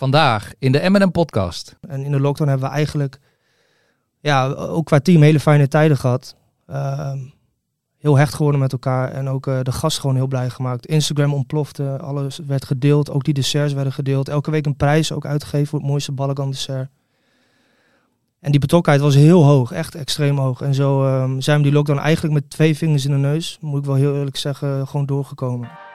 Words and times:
Vandaag 0.00 0.52
in 0.58 0.72
de 0.72 0.88
M&M 0.88 1.10
podcast. 1.10 1.76
En 1.88 2.04
in 2.04 2.10
de 2.10 2.20
lockdown 2.20 2.50
hebben 2.50 2.68
we 2.68 2.74
eigenlijk, 2.74 3.18
ja, 4.20 4.46
ook 4.48 4.86
qua 4.86 5.00
team 5.00 5.22
hele 5.22 5.40
fijne 5.40 5.68
tijden 5.68 5.96
gehad. 5.96 6.36
Ehm, 6.66 7.18
heel 7.98 8.16
hecht 8.16 8.34
geworden 8.34 8.60
met 8.60 8.72
elkaar 8.72 9.12
en 9.12 9.28
ook 9.28 9.46
eh, 9.46 9.58
de 9.62 9.72
gast 9.72 9.98
gewoon 9.98 10.16
heel 10.16 10.26
blij 10.26 10.50
gemaakt. 10.50 10.86
Instagram 10.86 11.34
ontplofte, 11.34 11.98
alles 11.98 12.38
werd 12.46 12.64
gedeeld, 12.64 13.10
ook 13.10 13.24
die 13.24 13.34
desserts 13.34 13.72
werden 13.72 13.92
gedeeld. 13.92 14.28
Elke 14.28 14.50
week 14.50 14.66
een 14.66 14.76
prijs 14.76 15.12
ook 15.12 15.26
uitgegeven 15.26 15.66
voor 15.66 15.78
het 15.78 15.88
mooiste 15.88 16.12
Balagan 16.12 16.50
dessert. 16.50 16.90
En 18.40 18.50
die 18.50 18.60
betrokkenheid 18.60 19.04
was 19.04 19.14
heel 19.14 19.44
hoog, 19.44 19.72
echt 19.72 19.94
extreem 19.94 20.38
hoog. 20.38 20.60
En 20.60 20.74
zo 20.74 21.06
ehm, 21.06 21.40
zijn 21.40 21.56
we 21.56 21.62
die 21.62 21.72
lockdown 21.72 21.98
eigenlijk 21.98 22.34
met 22.34 22.50
twee 22.50 22.76
vingers 22.76 23.04
in 23.04 23.10
de 23.10 23.16
neus, 23.16 23.58
moet 23.60 23.80
ik 23.80 23.86
wel 23.86 23.94
heel 23.94 24.16
eerlijk 24.16 24.36
zeggen, 24.36 24.86
gewoon 24.86 25.06
doorgekomen. 25.06 25.89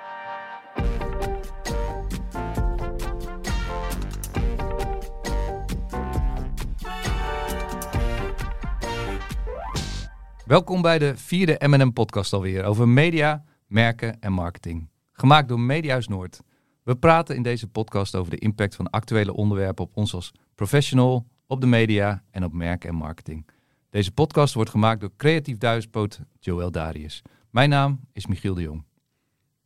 Welkom 10.45 10.81
bij 10.81 10.99
de 10.99 11.17
vierde 11.17 11.67
M&M 11.67 11.91
podcast 11.91 12.33
alweer 12.33 12.63
over 12.63 12.87
media, 12.87 13.43
merken 13.67 14.21
en 14.21 14.31
marketing. 14.33 14.89
Gemaakt 15.11 15.47
door 15.47 15.59
Mediahuis 15.59 16.07
Noord. 16.07 16.39
We 16.83 16.95
praten 16.95 17.35
in 17.35 17.43
deze 17.43 17.67
podcast 17.67 18.15
over 18.15 18.31
de 18.31 18.37
impact 18.37 18.75
van 18.75 18.89
actuele 18.89 19.33
onderwerpen 19.33 19.83
op 19.83 19.97
ons 19.97 20.13
als 20.13 20.31
professional, 20.55 21.25
op 21.47 21.61
de 21.61 21.67
media 21.67 22.23
en 22.31 22.43
op 22.43 22.53
merken 22.53 22.89
en 22.89 22.95
marketing. 22.95 23.47
Deze 23.89 24.11
podcast 24.11 24.53
wordt 24.53 24.69
gemaakt 24.69 24.99
door 24.99 25.11
creatief 25.17 25.57
duizendpoot 25.57 26.19
Joël 26.39 26.71
Darius. 26.71 27.21
Mijn 27.49 27.69
naam 27.69 27.99
is 28.13 28.25
Michiel 28.25 28.53
de 28.53 28.61
Jong. 28.61 28.83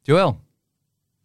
Joël, 0.01 0.39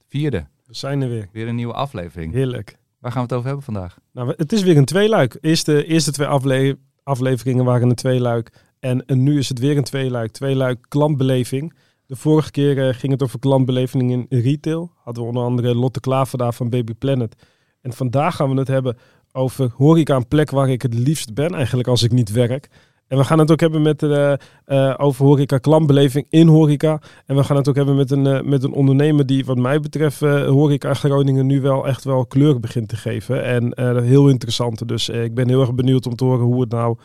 vierde, 0.08 0.46
We 0.66 0.74
zijn 0.74 1.02
er 1.02 1.08
weer. 1.08 1.28
weer 1.32 1.48
een 1.48 1.54
nieuwe 1.54 1.74
aflevering. 1.74 2.32
Heerlijk. 2.32 2.78
Waar 2.98 3.12
gaan 3.12 3.20
we 3.20 3.26
het 3.26 3.36
over 3.36 3.46
hebben 3.46 3.64
vandaag? 3.64 3.98
Nou, 4.12 4.34
het 4.36 4.52
is 4.52 4.62
weer 4.62 4.76
een 4.76 4.84
tweeluik. 4.84 5.38
Eerste, 5.40 5.84
eerste 5.86 6.12
twee 6.12 6.26
afle 6.26 6.78
afleveringen 7.02 7.64
waren 7.64 7.88
een 7.88 7.94
tweeluik. 7.94 8.52
En, 8.84 9.04
nu 9.06 9.38
is 9.38 9.48
het 9.48 9.58
weer 9.58 9.76
een 9.76 9.84
tweeluik. 9.84 10.30
Tweeluik 10.30 10.86
klantbeleving. 10.88 11.74
De 12.06 12.16
vorige 12.16 12.50
keer 12.50 12.88
eh, 12.88 12.94
ging 12.94 13.12
het 13.12 13.22
over 13.22 13.38
klantbeleving 13.38 14.10
in 14.10 14.26
retail. 14.28 14.90
Hadden 15.04 15.22
we 15.22 15.28
onder 15.28 15.42
andere 15.42 15.74
Lotte 15.74 16.00
Klaver 16.00 16.38
daar 16.38 16.54
van 16.54 16.70
Baby 16.70 16.94
Planet. 16.94 17.34
En 17.80 17.92
vandaag 17.92 18.36
gaan 18.36 18.50
we 18.50 18.58
het 18.58 18.68
hebben 18.68 18.96
over 19.32 19.72
horeca, 19.76 20.16
een 20.16 20.28
plek 20.28 20.50
waar 20.50 20.68
ik 20.68 20.82
het 20.82 20.94
liefst 20.94 21.34
ben 21.34 21.54
eigenlijk 21.54 21.88
als 21.88 22.02
ik 22.02 22.12
niet 22.12 22.32
werk. 22.32 22.68
En 23.06 23.18
we 23.18 23.24
gaan 23.24 23.38
het 23.38 23.50
ook 23.50 23.60
hebben 23.60 23.82
met, 23.82 24.02
eh, 24.02 24.32
eh, 24.64 24.94
over 24.96 25.24
horeca, 25.24 25.58
klantbeleving 25.58 26.26
in 26.30 26.46
horeca. 26.46 27.00
En 27.26 27.36
we 27.36 27.44
gaan 27.44 27.56
het 27.56 27.68
ook 27.68 27.76
hebben 27.76 27.96
met 27.96 28.10
een, 28.10 28.48
met 28.48 28.62
een 28.62 28.72
ondernemer 28.72 29.26
die 29.26 29.44
wat 29.44 29.58
mij 29.58 29.80
betreft 29.80 30.20
horeca 30.46 30.94
Groningen 30.94 31.46
nu 31.46 31.60
wel 31.60 31.86
echt 31.86 32.04
wel 32.04 32.26
kleur 32.26 32.60
begint 32.60 32.88
te 32.88 32.96
geven. 32.96 33.44
En 33.44 34.02
heel 34.02 34.28
interessant. 34.28 34.88
Dus 34.88 35.08
ik 35.08 35.34
ben 35.34 35.48
heel 35.48 35.60
erg 35.60 35.74
benieuwd 35.74 36.06
om 36.06 36.16
te 36.16 36.24
horen 36.24 36.44
hoe 36.44 36.60
het 36.60 36.70
nou 36.70 36.98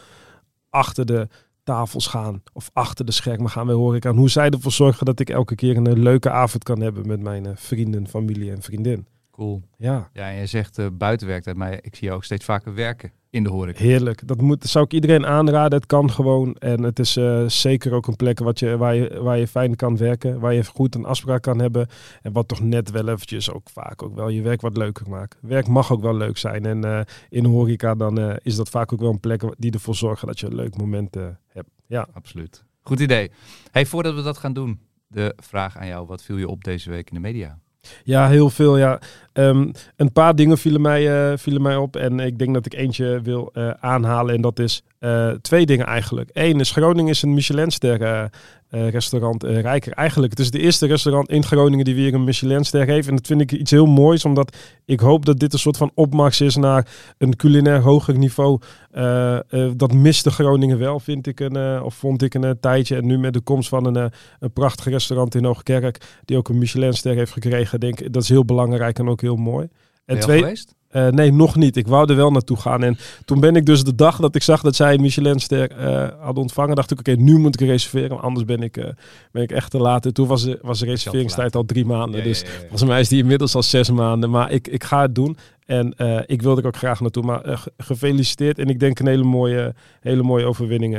achter 0.70 1.06
de 1.06 1.28
tafels 1.70 2.08
gaan. 2.08 2.44
Of 2.54 2.70
achter 2.74 3.06
de 3.06 3.12
schermen 3.12 3.50
gaan 3.50 3.66
bij 3.66 3.76
horeca. 3.76 4.10
En 4.10 4.16
hoe 4.16 4.30
zij 4.30 4.50
ervoor 4.50 4.72
zorgen 4.72 5.06
dat 5.06 5.20
ik 5.20 5.30
elke 5.30 5.56
keer 5.56 5.78
een 5.78 6.00
leuke 6.00 6.30
avond 6.30 6.64
kan 6.64 6.82
hebben 6.82 7.08
met 7.08 7.22
mijn 7.22 7.46
eh, 7.46 7.52
vrienden, 7.56 8.08
familie 8.08 8.52
en 8.52 8.62
vriendin. 8.62 9.06
Cool. 9.32 9.62
Ja, 9.78 10.10
Ja, 10.14 10.30
en 10.30 10.36
jij 10.36 10.48
zegt 10.48 10.78
eh 10.78 10.88
buitenwerktijd, 10.94 11.56
maar 11.56 11.74
ik 11.74 11.96
zie 11.96 12.04
jou 12.04 12.16
ook 12.16 12.24
steeds 12.24 12.46
vaker 12.46 12.74
werken 12.74 13.12
in 13.30 13.44
de 13.44 13.50
horeca. 13.50 13.84
heerlijk. 13.84 14.28
Dat, 14.28 14.42
moet, 14.42 14.62
dat 14.62 14.70
zou 14.70 14.86
ik 14.86 14.94
iedereen 14.94 15.26
aanraden. 15.26 15.78
Het 15.78 15.88
kan 15.88 16.12
gewoon. 16.12 16.54
En 16.54 16.84
het 16.84 17.00
is 17.00 17.18
eh, 17.18 17.48
zeker 17.48 17.94
ook 17.94 18.08
een 18.08 18.16
plek 18.16 18.40
wat 18.40 18.60
je, 18.60 18.78
waar, 18.78 18.96
je, 18.96 19.20
waar 19.22 19.38
je 19.38 19.48
fijn 19.48 19.76
kan 19.76 19.98
werken. 19.98 20.40
Waar 20.40 20.54
je 20.54 20.66
goed 20.66 20.96
een 20.96 21.06
afspraak 21.06 21.42
kan 21.42 21.60
hebben. 21.60 21.88
En 22.22 22.32
wat 22.32 22.48
toch 22.48 22.62
net 22.62 22.92
wel 22.92 23.08
eventjes 23.08 23.52
ook 23.52 23.70
vaak 23.70 24.04
ook 24.04 24.16
wel 24.16 24.30
je 24.30 24.42
werk 24.42 24.62
wat 24.62 24.78
leuker 24.78 25.10
maakt. 25.10 25.38
Werk 25.42 25.68
mag 25.68 25.92
ook 25.92 26.02
wel 26.02 26.16
leuk 26.16 26.38
zijn. 26.38 26.66
En 26.66 26.84
eh, 26.84 27.02
in 27.30 27.44
de 27.44 27.50
horeca 27.50 27.96
dan 27.96 28.20
eh, 28.20 28.36
is 28.42 28.56
dat 28.56 28.70
vaak 28.70 28.94
ook 28.94 29.00
wel 29.00 29.12
een 29.12 29.20
plek 29.20 29.44
die 29.58 29.72
ervoor 29.72 29.96
zorgt 29.96 30.26
dat 30.26 30.40
je 30.40 30.46
een 30.46 30.56
leuk 30.56 30.78
moment 30.78 31.16
eh, 31.16 31.28
hebt. 31.48 31.70
Ja. 31.88 32.08
Absoluut. 32.14 32.64
Goed 32.82 33.00
idee. 33.00 33.32
Hey, 33.72 33.86
voordat 33.86 34.16
we 34.16 34.22
dat 34.22 34.38
gaan 34.38 34.54
doen, 34.54 34.80
de 35.08 35.34
vraag 35.38 35.78
aan 35.78 35.88
jou. 35.88 36.08
Wat 36.08 36.24
viel 36.24 36.38
je 36.38 36.48
op 36.48 36.64
deze 36.64 36.90
week 36.90 37.10
in 37.10 37.16
de 37.16 37.22
media? 37.22 37.60
Ja, 38.04 38.28
heel 38.28 38.50
veel. 38.50 38.78
Ja. 38.78 39.00
Ehm, 39.34 39.72
een 39.96 40.12
paar 40.12 40.36
dingen 40.36 40.58
vielen 40.58 40.82
mij, 40.82 41.32
eh, 41.32 41.38
vielen 41.38 41.62
mij 41.62 41.76
op. 41.76 41.96
En 41.96 42.20
ik 42.20 42.40
denk 42.40 42.54
dat 42.54 42.66
ik 42.66 42.74
eentje 42.74 43.22
wil 43.22 43.50
eh, 43.54 43.70
aanhalen. 43.80 44.36
En 44.36 44.42
dat 44.42 44.60
is 44.60 44.84
eh, 45.00 45.30
twee 45.30 45.66
dingen 45.66 45.86
eigenlijk. 45.86 46.30
Eén 46.34 46.60
is 46.60 46.72
Groningen 46.72 47.10
is 47.10 47.22
een 47.22 47.34
Michelinster 47.34 48.30
eh, 48.70 48.90
restaurant 48.90 49.44
eh, 49.44 49.62
rijker. 49.62 49.94
Eigenlijk, 49.94 50.32
het 50.32 50.40
is 50.40 50.52
de 50.52 50.60
eerste 50.60 50.86
restaurant 50.86 51.30
in 51.30 51.44
Groningen 51.44 51.86
die 51.86 51.96
weer 51.96 52.14
een 52.14 52.24
Michelinster 52.24 52.86
heeft. 52.88 53.08
En 53.08 53.16
dat 53.16 53.28
vind 53.28 53.42
ik 53.42 53.52
iets 53.52 53.72
heel 53.72 53.86
moois. 53.86 54.26
Omdat 54.26 54.58
ik 54.86 55.00
hoop 55.00 55.26
dat 55.26 55.40
dit 55.40 55.54
een 55.54 55.60
soort 55.60 55.78
van 55.78 55.92
opmars 55.94 56.42
is 56.42 56.56
naar 56.56 56.88
een 57.18 57.36
culinair 57.36 57.82
hoger 57.82 58.18
niveau. 58.18 58.60
Eh, 58.92 59.40
dat 59.76 59.94
miste 59.94 60.32
Groningen 60.32 60.78
wel, 60.78 61.00
vind 61.00 61.28
ik 61.28 61.40
een, 61.40 61.82
of 61.84 61.96
vond 61.96 62.22
ik 62.22 62.34
een 62.34 62.60
tijdje. 62.60 62.96
En 62.96 63.06
nu 63.06 63.18
met 63.18 63.34
de 63.34 63.42
komst 63.42 63.70
van 63.70 63.86
een, 63.86 64.12
een 64.40 64.54
prachtig 64.54 64.86
restaurant 64.86 65.36
in 65.36 65.46
Hoogkerk, 65.46 66.22
die 66.26 66.38
ook 66.38 66.50
een 66.50 66.58
Michelinster 66.58 67.16
heeft 67.16 67.32
gekregen, 67.32 67.80
denk 67.80 68.00
ik, 68.00 68.14
dat 68.14 68.24
is 68.24 68.30
heel 68.30 68.46
belangrijk 68.46 69.00
en 69.00 69.10
ook 69.10 69.22
heel 69.22 69.36
mooi. 69.36 69.68
En 70.06 70.16
al 70.16 70.22
geweest? 70.22 70.76
Eh, 70.90 71.08
nee, 71.08 71.32
nog 71.34 71.56
niet. 71.56 71.76
Ik 71.78 71.88
wou 71.88 72.10
er 72.10 72.16
wel 72.16 72.32
naartoe 72.32 72.58
gaan. 72.58 72.84
En 72.84 72.98
toen 73.26 73.40
ben 73.40 73.56
ik 73.56 73.66
dus 73.66 73.84
de 73.84 73.96
dag 73.96 74.18
dat 74.18 74.36
ik 74.36 74.44
zag 74.44 74.62
dat 74.62 74.76
zij 74.76 74.98
Michelinster 74.98 75.72
eh 75.72 76.08
hadden 76.20 76.42
ontvangen, 76.42 76.76
dacht 76.76 76.92
ik, 76.92 77.00
oké, 77.00 77.12
nu 77.12 77.38
moet 77.38 77.62
ik 77.62 77.68
reserveren. 77.68 78.22
Anders 78.22 78.46
ben 78.46 78.62
ik, 78.62 78.78
eh, 78.78 78.90
ben 79.32 79.44
ik 79.44 79.52
echt 79.52 79.72
te 79.72 79.78
laat. 79.78 80.06
En 80.06 80.14
toen 80.14 80.28
was 80.28 80.44
de, 80.44 80.60
was 80.62 80.80
de 80.80 80.86
reserveringstijd 80.86 81.56
al 81.56 81.66
drie 81.66 81.86
maanden. 81.86 82.24
dus 82.24 82.44
volgens 82.60 82.84
mij 82.84 83.00
is 83.00 83.10
die 83.10 83.20
inmiddels 83.22 83.56
al 83.56 83.64
zes 83.64 83.92
maanden. 83.92 84.30
Maar 84.30 84.52
ik, 84.52 84.68
ik 84.68 84.84
ga 84.84 85.02
het 85.02 85.16
doen. 85.16 85.38
En 85.66 85.94
ik 86.26 86.42
wilde 86.42 86.62
er 86.62 86.68
ook 86.68 86.76
graag 86.78 87.00
naartoe. 87.02 87.24
Maar 87.24 87.42
ge- 87.58 87.72
gefeliciteerd. 87.78 88.60
En 88.60 88.68
ik 88.68 88.80
denk 88.80 89.00
een 89.00 89.08
hele 89.08 89.24
mooie, 89.24 89.74
hele 90.02 90.24
mooie 90.24 90.46
overwinning 90.46 90.98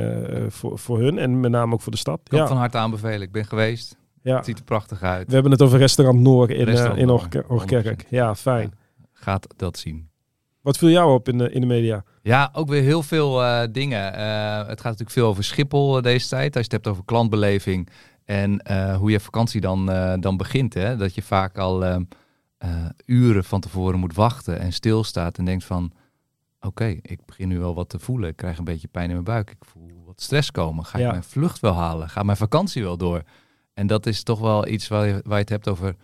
voor, 0.49 0.79
voor 0.79 0.99
hun. 1.01 1.19
En 1.19 1.41
met 1.41 1.51
name 1.51 1.73
ook 1.75 1.81
voor 1.81 1.93
de 1.93 1.99
stad. 1.99 2.21
Ik 2.25 2.31
kan 2.39 2.49
van 2.49 2.57
harte 2.57 2.77
aanbevelen. 2.79 3.21
Ik 3.23 3.33
ben 3.33 3.45
geweest. 3.45 3.97
ja. 4.23 4.37
Het 4.37 4.45
ziet 4.45 4.59
er 4.59 4.65
prachtig 4.65 5.03
uit. 5.03 5.27
We 5.27 5.33
hebben 5.35 5.53
het 5.53 5.63
over 5.63 5.79
restaurant 5.79 6.21
Noor 6.21 6.51
in, 6.51 6.65
Restaurant 6.65 6.99
in 6.99 7.07
Noor, 7.07 7.19
Hoogker- 7.21 7.45
Hoogkerk. 7.49 8.03
100%. 8.05 8.09
Ja, 8.11 8.35
fijn. 8.35 8.73
Gaat 9.21 9.47
dat 9.57 9.79
zien. 9.79 10.09
Wat 10.61 10.79
viel 10.79 10.89
jou 10.89 11.15
op 11.15 11.29
in 11.29 11.39
de, 11.39 11.53
in 11.53 11.61
de 11.61 11.67
media? 11.67 12.05
Ja, 12.23 12.51
ook 12.53 12.69
weer 12.69 12.83
heel 12.83 13.03
veel 13.03 13.45
eh, 13.45 13.69
dingen. 13.73 14.15
Eh, 14.15 14.57
het 14.57 14.81
gaat 14.81 14.83
natuurlijk 14.83 15.11
veel 15.11 15.27
over 15.27 15.45
Schiphol 15.45 15.97
eh, 15.97 16.03
deze 16.03 16.29
tijd. 16.29 16.57
Als 16.57 16.67
je 16.67 16.75
het 16.75 16.85
hebt 16.85 16.87
over 16.87 17.05
klantbeleving 17.05 17.89
en 18.25 18.71
hoe 18.97 19.11
je 19.11 19.21
vakantie 19.21 19.61
dan, 19.61 19.87
dan 20.21 20.37
begint. 20.37 20.75
Hè? 20.75 20.97
Dat 20.97 21.15
je 21.15 21.23
vaak 21.23 21.59
al 21.59 21.85
ehm, 21.85 22.03
eh, 22.61 22.85
uren 23.07 23.45
van 23.45 23.61
tevoren 23.61 23.99
moet 23.99 24.15
wachten 24.15 24.59
en 24.59 24.73
stilstaat 24.73 25.39
en 25.39 25.45
denkt 25.45 25.65
van... 25.65 25.93
Oké, 26.61 26.85
ik 27.03 27.25
begin 27.27 27.49
nu 27.49 27.59
wel 27.59 27.75
wat 27.75 27.89
te 27.89 27.99
voelen. 27.99 28.29
Ik 28.29 28.37
krijg 28.37 28.59
een 28.59 28.65
beetje 28.65 28.89
pijn 28.89 29.07
in 29.07 29.13
mijn 29.13 29.25
buik. 29.25 29.51
Ik 29.51 29.65
voel 29.65 30.03
wat 30.05 30.21
stress 30.21 30.51
komen. 30.51 30.85
Ga 30.85 30.99
ik 30.99 31.11
mijn 31.11 31.23
vlucht 31.23 31.61
wel 31.61 31.73
halen? 31.73 32.09
Gaat 32.09 32.25
mijn 32.25 32.37
vakantie 32.37 32.83
wel 32.83 32.97
door? 32.97 33.23
En 33.75 33.87
dat 33.87 34.07
is 34.07 34.23
toch 34.23 34.39
wel 34.39 34.67
iets 34.67 34.89
waar 34.89 35.07
je, 35.07 35.13
waar 35.13 35.35
je 35.35 35.41
het 35.41 35.49
hebt 35.49 35.69
over... 35.69 35.97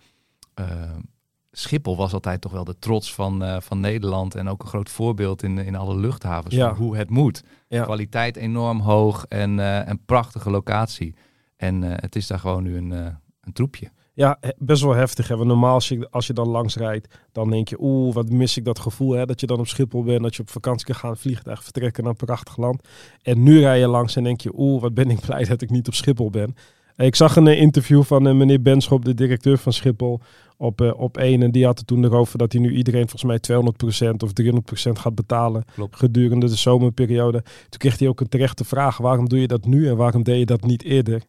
Schiphol 1.59 1.97
was 1.97 2.13
altijd 2.13 2.41
toch 2.41 2.51
wel 2.51 2.63
de 2.63 2.79
trots 2.79 3.13
van, 3.13 3.43
eh, 3.43 3.57
van 3.59 3.79
Nederland 3.79 4.35
en 4.35 4.47
ook 4.49 4.61
een 4.61 4.67
groot 4.67 4.89
voorbeeld 4.89 5.43
in, 5.43 5.57
in 5.57 5.75
alle 5.75 5.95
luchthavens 5.95 6.55
Ja. 6.55 6.67
van 6.67 6.77
hoe 6.77 6.97
het 6.97 7.09
moet. 7.09 7.43
Ja. 7.67 7.83
Kwaliteit 7.83 8.35
enorm 8.35 8.79
hoog 8.79 9.25
en 9.25 9.59
eh, 9.59 9.87
een 9.87 10.05
prachtige 10.05 10.49
locatie. 10.49 11.15
En 11.55 11.83
eh, 11.83 11.91
het 11.95 12.15
is 12.15 12.27
daar 12.27 12.39
gewoon 12.39 12.63
nu 12.63 12.77
een, 12.77 12.91
een 12.91 13.53
troepje. 13.53 13.89
Ja, 14.13 14.39
best 14.57 14.81
wel 14.83 14.93
heftig. 14.93 15.27
Hè? 15.27 15.35
Want 15.35 15.47
normaal 15.47 15.73
als 15.73 15.87
je, 15.87 16.07
als 16.11 16.27
je 16.27 16.33
dan 16.33 16.47
langs 16.47 16.75
rijdt, 16.75 17.15
dan 17.31 17.49
denk 17.49 17.67
je, 17.67 17.77
oeh, 17.79 18.13
wat 18.13 18.29
mis 18.29 18.57
ik 18.57 18.65
dat 18.65 18.79
gevoel. 18.79 19.11
Hè? 19.11 19.25
Dat 19.25 19.39
je 19.39 19.47
dan 19.47 19.59
op 19.59 19.67
Schiphol 19.67 20.03
bent, 20.03 20.21
dat 20.21 20.35
je 20.35 20.41
op 20.41 20.49
vakantie 20.49 20.85
kan 20.85 20.95
gaan, 20.95 21.17
vliegtuig 21.17 21.63
vertrekken 21.63 22.03
naar 22.03 22.11
een 22.11 22.25
prachtig 22.25 22.57
land. 22.57 22.87
En 23.21 23.43
nu 23.43 23.59
rij 23.59 23.79
je 23.79 23.87
langs 23.87 24.15
en 24.15 24.23
denk 24.23 24.41
je, 24.41 24.51
oeh, 24.55 24.81
wat 24.81 24.93
ben 24.93 25.09
ik 25.09 25.19
blij 25.19 25.43
dat 25.43 25.61
ik 25.61 25.69
niet 25.69 25.87
op 25.87 25.93
Schiphol 25.93 26.29
ben. 26.29 26.55
Ik 26.97 27.15
zag 27.15 27.35
een 27.35 27.47
interview 27.47 28.03
van 28.03 28.37
meneer 28.37 28.61
Benschop, 28.61 29.05
de 29.05 29.13
directeur 29.13 29.57
van 29.57 29.73
Schiphol, 29.73 30.21
op, 30.57 30.81
eh, 30.81 30.99
op 30.99 31.17
één. 31.17 31.41
En 31.43 31.51
die 31.51 31.65
had 31.65 31.77
het 31.77 31.87
toen 31.87 32.03
erover 32.03 32.37
dat 32.37 32.51
hij 32.51 32.61
nu 32.61 32.71
iedereen 32.75 33.01
volgens 33.09 33.23
mij 33.23 33.39
200% 33.39 34.23
of 34.23 34.31
300% 34.33 34.99
gaat 34.99 35.15
betalen 35.15 35.63
Klopt. 35.73 35.95
gedurende 35.95 36.47
de 36.49 36.55
zomerperiode. 36.55 37.41
Toen 37.43 37.79
kreeg 37.79 37.99
hij 37.99 38.07
ook 38.07 38.19
een 38.19 38.29
terechte 38.29 38.63
vraag, 38.63 38.97
waarom 38.97 39.29
doe 39.29 39.39
je 39.41 39.47
dat 39.47 39.65
nu 39.65 39.87
en 39.87 39.95
waarom 39.97 40.23
deed 40.23 40.39
je 40.39 40.45
dat 40.45 40.61
niet 40.63 40.83
eerder? 40.83 41.21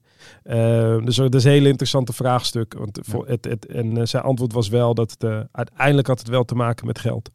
Eh, 0.42 1.04
dus 1.04 1.16
dat 1.16 1.34
is 1.34 1.44
een 1.44 1.50
hele 1.50 1.68
interessante 1.68 2.12
vraagstuk. 2.12 2.74
Want 2.78 2.98
voor 3.02 3.26
het, 3.28 3.44
het, 3.44 3.66
en 3.66 3.96
eh, 3.96 4.04
zijn 4.06 4.22
antwoord 4.22 4.52
was 4.52 4.68
wel 4.68 4.94
dat 4.94 5.10
het 5.10 5.24
eh, 5.24 5.40
uiteindelijk 5.52 6.06
had 6.06 6.18
het 6.18 6.28
wel 6.28 6.44
te 6.44 6.54
maken 6.54 6.86
met 6.86 6.98
geld. 6.98 7.30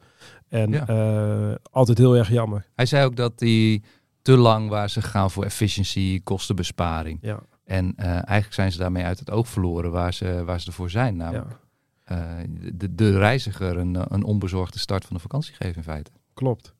En 0.50 0.72
Ja. 0.72 0.88
eh, 0.88 1.56
altijd 1.72 1.98
heel 1.98 2.16
erg 2.18 2.30
jammer. 2.30 2.66
Hij 2.76 2.86
zei 2.86 3.06
ook 3.06 3.16
dat 3.16 3.40
die 3.40 3.84
te 4.22 4.38
lang 4.38 4.70
waar 4.70 4.90
ze 4.90 5.02
gaan 5.02 5.32
voor 5.32 5.44
efficiëntie, 5.44 6.22
kostenbesparing. 6.24 7.18
Ja, 7.22 7.40
En 7.66 7.94
eh, 7.96 8.06
eigenlijk 8.08 8.54
zijn 8.54 8.72
ze 8.72 8.78
daarmee 8.78 9.04
uit 9.04 9.20
het 9.20 9.32
oog 9.32 9.48
verloren 9.48 9.92
waar 9.92 10.14
ze, 10.14 10.44
waar 10.46 10.60
ze 10.60 10.68
ervoor 10.68 10.90
zijn. 10.90 11.16
Namelijk 11.16 11.46
ja, 11.50 11.52
eh, 11.56 11.58
de, 12.74 12.96
de 12.96 13.18
reiziger 13.18 13.78
een, 13.78 14.14
een 14.14 14.24
onbezorgde 14.24 14.80
start 14.80 15.06
van 15.06 15.16
de 15.16 15.22
vakantie 15.22 15.54
geven 15.54 15.76
in 15.76 15.84
feite. 15.84 16.12
klopt. 16.34 16.74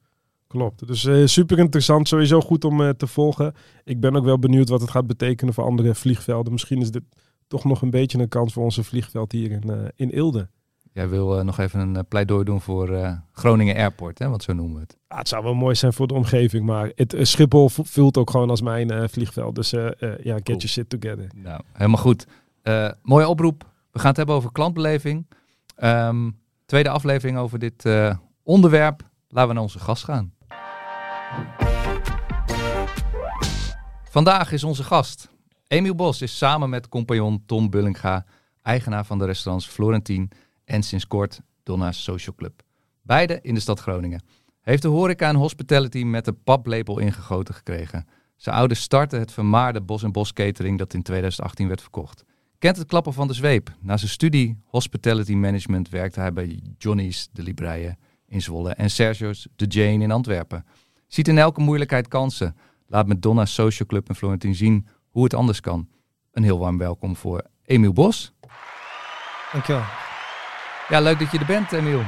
Klopt. 0.48 0.88
Dus 0.88 1.06
eh, 1.06 1.26
super 1.26 1.60
interessant. 1.60 2.08
Sowieso 2.08 2.42
goed 2.42 2.66
om 2.66 2.82
eh, 2.82 2.90
te 2.90 3.08
volgen. 3.08 3.54
Ik 3.84 4.00
ben 4.00 4.16
ook 4.16 4.24
wel 4.26 4.40
benieuwd 4.40 4.70
wat 4.70 4.82
het 4.82 4.90
gaat 4.90 5.08
betekenen 5.08 5.54
voor 5.54 5.64
andere 5.64 5.96
vliegvelden. 5.96 6.52
Misschien 6.52 6.82
is 6.82 6.92
dit 6.92 7.04
toch 7.48 7.64
nog 7.64 7.82
een 7.82 7.90
beetje 7.90 8.20
een 8.20 8.28
kans 8.28 8.54
voor 8.54 8.64
onze 8.64 8.84
vliegveld 8.84 9.32
hier 9.32 9.52
in, 9.52 9.70
eh, 9.70 9.78
in 9.96 10.10
Eelde. 10.10 10.50
Jij 10.92 11.10
wil 11.10 11.38
eh, 11.40 11.46
nog 11.46 11.58
even 11.60 11.80
een 11.80 11.96
eh, 11.96 12.04
pleidooi 12.08 12.44
doen 12.44 12.62
voor 12.62 12.90
eh, 12.94 13.14
Groningen 13.32 13.76
Airport, 13.76 14.20
hè? 14.20 14.30
want 14.30 14.44
zo 14.44 14.54
noemen 14.54 14.76
we 14.76 14.82
het. 14.82 14.98
Ja, 15.08 15.18
het 15.18 15.28
zou 15.28 15.44
wel 15.44 15.54
mooi 15.54 15.76
zijn 15.76 15.94
voor 15.94 16.08
de 16.08 16.14
omgeving, 16.14 16.66
maar 16.66 16.92
het, 16.96 17.14
eh, 17.14 17.24
Schiphol 17.24 17.70
voelt 17.70 18.18
ook 18.18 18.30
gewoon 18.30 18.50
als 18.50 18.62
mijn 18.62 18.90
eh, 18.92 19.08
vliegveld. 19.08 19.56
Dus 19.56 19.74
eh, 19.74 19.86
eh, 19.86 19.92
ja, 20.00 20.34
get 20.36 20.44
Cool. 20.44 20.58
your 20.58 20.68
shit 20.68 20.90
together. 20.90 21.28
Nou, 21.36 21.62
helemaal 21.74 22.02
goed. 22.02 22.28
Eh, 22.62 22.92
mooie 23.02 23.28
oproep. 23.28 23.72
We 23.94 24.00
gaan 24.00 24.08
het 24.08 24.18
hebben 24.18 24.36
over 24.36 24.52
klantbeleving. 24.52 25.28
Ehm, 25.76 26.32
tweede 26.66 26.90
aflevering 26.90 27.38
over 27.38 27.60
dit 27.60 27.86
eh, 27.86 28.16
onderwerp. 28.44 29.10
Laten 29.28 29.48
we 29.48 29.54
naar 29.54 29.64
onze 29.64 29.80
gast 29.80 30.04
gaan. 30.04 30.34
Vandaag 34.04 34.52
is 34.52 34.64
onze 34.64 34.84
gast. 34.84 35.30
Emiel 35.68 35.96
Bos 35.96 36.22
is 36.22 36.38
samen 36.38 36.70
met 36.70 36.90
compagnon 36.90 37.44
Tom 37.46 37.70
Bullinga 37.70 38.26
eigenaar 38.62 39.06
van 39.06 39.18
de 39.18 39.26
restaurants 39.26 39.68
Florentien 39.68 40.32
en 40.66 40.84
sinds 40.84 41.08
kort 41.08 41.42
Donna's 41.64 42.04
Social 42.04 42.36
Club. 42.36 42.62
Beide 43.02 43.40
in 43.42 43.54
de 43.54 43.60
stad 43.60 43.80
Groningen. 43.80 44.24
Heeft 44.62 44.82
de 44.82 44.88
horeca 44.88 45.28
en 45.28 45.36
hospitality 45.36 46.04
met 46.04 46.26
de 46.26 46.34
paplepel 46.34 47.00
ingegoten 47.00 47.54
gekregen. 47.54 48.08
Zijn 48.36 48.56
ouders 48.56 48.82
startten 48.82 49.20
het 49.20 49.32
vermaarde 49.32 49.82
Bos 49.82 50.04
en 50.04 50.12
Bos 50.12 50.34
Catering 50.34 50.78
dat 50.78 50.94
in 50.94 51.04
2018 51.04 51.68
werd 51.68 51.82
verkocht. 51.82 52.24
Kent 52.64 52.78
het 52.78 52.88
klappen 52.88 53.14
van 53.14 53.28
de 53.28 53.34
zweep. 53.34 53.70
Na 53.80 53.98
zijn 53.98 54.12
studie 54.12 54.62
Hospitality 54.66 55.34
Management 55.34 55.90
werkte 55.90 56.20
hij 56.20 56.34
bij 56.34 56.60
Johnny's 56.78 57.30
de 57.32 57.44
Libreien 57.44 57.98
in 58.28 58.42
Zwolle 58.42 58.74
en 58.74 58.90
Sergio's 58.90 59.48
de 59.56 59.66
Jane 59.66 60.04
in 60.04 60.12
Antwerpen. 60.12 60.66
Ziet 61.08 61.28
in 61.28 61.38
elke 61.38 61.62
moeilijkheid 61.62 62.08
kansen. 62.08 62.56
Laat 62.88 63.08
met 63.08 63.22
Donna's 63.22 63.54
Social 63.54 63.88
Club 63.88 64.10
en 64.10 64.16
Florentien 64.16 64.56
zien 64.56 64.88
hoe 65.10 65.24
het 65.24 65.34
anders 65.34 65.60
kan. 65.60 65.88
Een 66.32 66.44
heel 66.44 66.60
warm 66.60 66.78
welkom 66.78 67.16
voor 67.16 67.44
Emiel 67.66 67.94
Bos. 67.94 68.34
Dankjewel. 69.52 69.84
Ja, 70.90 71.00
leuk 71.00 71.20
dat 71.20 71.32
je 71.32 71.40
er 71.40 71.46
bent, 71.46 71.72
Emiel. 71.72 72.00
We 72.00 72.06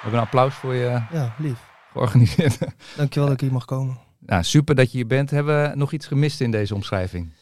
hebben 0.00 0.18
een 0.20 0.26
applaus 0.26 0.54
voor 0.54 0.74
je 0.74 1.02
Ja, 1.12 1.34
lief. 1.38 1.58
georganiseerd. 1.92 2.58
Dankjewel 2.96 3.28
dat 3.28 3.36
ik 3.36 3.40
hier 3.40 3.52
mag 3.52 3.64
komen. 3.64 3.98
nou, 4.18 4.42
super 4.42 4.74
dat 4.74 4.90
je 4.90 4.96
hier 4.96 5.06
bent. 5.06 5.30
Hebben 5.30 5.62
we 5.70 5.76
nog 5.76 5.92
iets 5.92 6.06
gemist 6.06 6.40
in 6.40 6.50
deze 6.50 6.74
omschrijving? 6.74 7.32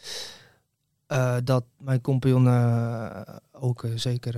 Eh, 1.06 1.36
dat 1.44 1.64
mijn 1.78 2.00
compagnon 2.00 2.46
eh, 2.46 3.20
ook 3.52 3.84
eh, 3.84 3.90
zeker 3.94 4.32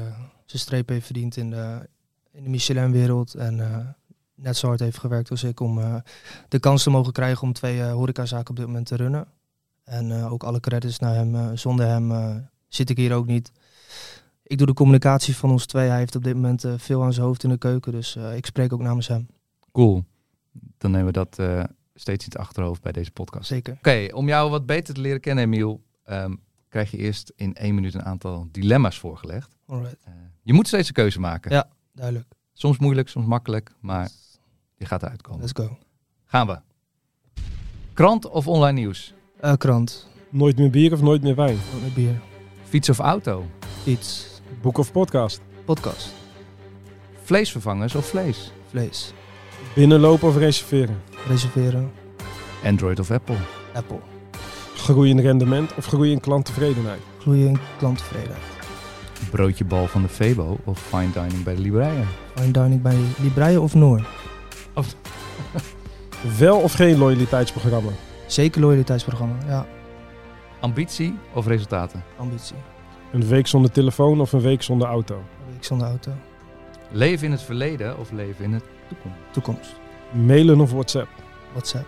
zijn 0.45 0.63
streep 0.63 0.89
heeft 0.89 1.05
verdiend 1.05 1.37
in 1.37 1.51
de, 1.51 1.89
in 2.33 2.43
de 2.43 2.49
Michelin-wereld. 2.49 3.35
En 3.35 3.97
net 4.35 4.57
zo 4.57 4.67
hard 4.67 4.81
heeft 4.81 4.99
gewerkt 4.99 5.31
als 5.31 5.43
ik 5.43 5.61
om 5.61 6.03
de 6.49 6.59
kans 6.59 6.83
te 6.83 6.91
mogen 6.91 7.13
krijgen 7.13 7.43
om 7.43 7.53
twee 7.53 7.83
horecazaken 7.83 8.51
op 8.51 8.57
dit 8.57 8.67
moment 8.67 8.87
te 8.87 8.97
runnen. 8.97 9.27
En 9.85 10.13
ook 10.13 10.43
alle 10.43 10.61
credits 10.61 10.99
naar 10.99 11.15
hem. 11.15 11.57
zonder 11.57 11.87
hem 11.87 12.49
zit 12.69 12.91
ik 12.91 12.97
hier 12.97 13.15
ook 13.15 13.27
niet. 13.27 13.53
Ik 14.43 14.59
doe 14.59 14.67
de 14.67 14.73
communicatie 14.73 15.37
van 15.37 15.51
ons 15.51 15.67
twee. 15.67 15.89
Hij 15.89 15.99
heeft 15.99 16.17
op 16.17 16.25
dit 16.25 16.35
moment 16.35 16.65
veel 16.77 17.03
aan 17.03 17.13
zijn 17.13 17.27
hoofd 17.27 17.43
in 17.43 17.51
de 17.51 17.59
keuken. 17.59 17.93
Dus 17.93 18.17
ik 18.17 18.47
spreek 18.47 18.73
ook 18.73 18.83
namens 18.83 19.09
hem. 19.09 19.29
Cool. 19.73 20.05
Dan 20.79 20.91
nemen 20.91 21.07
we 21.07 21.13
dat 21.13 21.37
steeds 21.95 22.25
in 22.25 22.31
het 22.31 22.41
achterhoofd 22.41 22.83
bij 22.83 22.93
deze 22.93 23.11
podcast. 23.11 23.47
Zeker. 23.47 23.73
Oké, 23.73 24.09
om 24.13 24.29
jou 24.29 24.51
wat 24.51 24.67
beter 24.67 24.95
te 24.95 25.01
leren 25.01 25.21
kennen, 25.21 25.45
Emiel, 25.45 25.83
ehm, 26.05 26.35
krijg 26.69 26.91
je 26.91 26.97
eerst 26.97 27.33
in 27.37 27.55
één 27.55 27.75
minuut 27.75 27.95
een 27.95 28.05
aantal 28.05 28.49
dilemma's 28.53 28.99
voorgelegd. 28.99 29.57
Alright. 29.67 30.05
Eh, 30.05 30.13
je 30.43 30.53
moet 30.53 30.67
steeds 30.67 30.89
een 30.89 30.95
keuze 30.95 31.21
maken. 31.21 31.51
Ja. 31.51 31.69
Duidelijk. 31.93 32.27
Soms 32.53 32.79
moeilijk, 32.79 33.09
soms 33.09 33.27
makkelijk, 33.27 33.71
maar 33.81 34.09
je 34.77 34.85
gaat 34.85 35.03
eruit 35.03 35.23
komen. 35.23 35.41
Let's 35.41 35.53
go. 35.67 35.79
Gaan 36.25 36.47
we. 36.47 36.59
Krant 37.93 38.29
of 38.29 38.47
online 38.47 38.81
nieuws? 38.81 39.15
Eh, 39.41 39.53
krant. 39.57 40.09
Nooit 40.31 40.59
meer 40.59 40.71
bier 40.71 40.93
of 40.93 41.03
nooit 41.03 41.23
meer 41.23 41.35
wijn. 41.35 41.59
Ook 41.75 41.83
met 41.83 41.95
bier. 41.95 42.21
Fiets 42.65 42.89
of 42.89 42.99
auto? 42.99 43.47
Iets. 43.85 44.41
Boek 44.61 44.79
of 44.79 44.93
podcast. 44.93 45.41
Podcast. 45.65 46.13
Vleesvervangers 47.23 47.95
of 47.95 48.07
vlees? 48.07 48.53
Vlees. 48.69 49.13
Binnenlopen 49.75 50.29
of 50.29 50.37
reserveren. 50.37 51.03
Reserveren. 51.27 51.93
Android 52.65 52.99
of 52.99 53.11
Apple? 53.11 53.37
Apple. 53.75 54.18
Groei 54.79 55.11
in 55.11 55.21
rendement 55.21 55.75
of 55.75 55.87
groei 55.87 56.11
in 56.13 56.21
klanttevredenheid. 56.21 57.01
Gloeien 57.19 57.57
klanttevredenheid. 57.79 58.43
Broodje 59.31 59.65
bal 59.65 59.87
van 59.87 60.03
de 60.03 60.09
Febo 60.09 60.57
of 60.65 60.79
fine 60.79 61.11
dining 61.13 61.43
bij 61.45 61.55
de 61.55 61.61
Libreien? 61.61 62.07
Fine 62.35 62.51
dining 62.53 62.83
bij 62.83 62.97
Libreien 63.23 63.63
of 63.63 63.75
Noor? 63.75 64.07
Wel 66.39 66.59
of 66.59 66.73
geen 66.73 66.99
loyaliteitsprogramma. 66.99 67.91
Zeker 68.27 68.61
loyaliteitsprogramma. 68.61 69.35
Ja, 69.47 69.67
Ambitie 70.61 71.15
of 71.33 71.47
resultaten? 71.47 72.03
ambitie. 72.17 72.57
Een 73.13 73.27
week 73.27 73.47
zonder 73.47 73.71
telefoon 73.71 74.21
of 74.21 74.33
een 74.33 74.41
week 74.41 74.63
zonder 74.63 74.89
auto. 74.89 75.15
Een 75.15 75.53
week 75.53 75.65
zonder 75.65 75.87
auto. 75.87 76.11
Leven 76.91 77.27
in 77.27 77.33
het 77.33 77.43
verleden 77.43 77.99
of 77.99 78.11
leven 78.13 78.45
in 78.45 78.51
de 78.51 78.61
toekomst? 78.89 79.17
Toekomst. 79.31 79.75
Mailen 80.27 80.61
of 80.61 80.71
WhatsApp. 80.73 81.09
WhatsApp. 81.53 81.87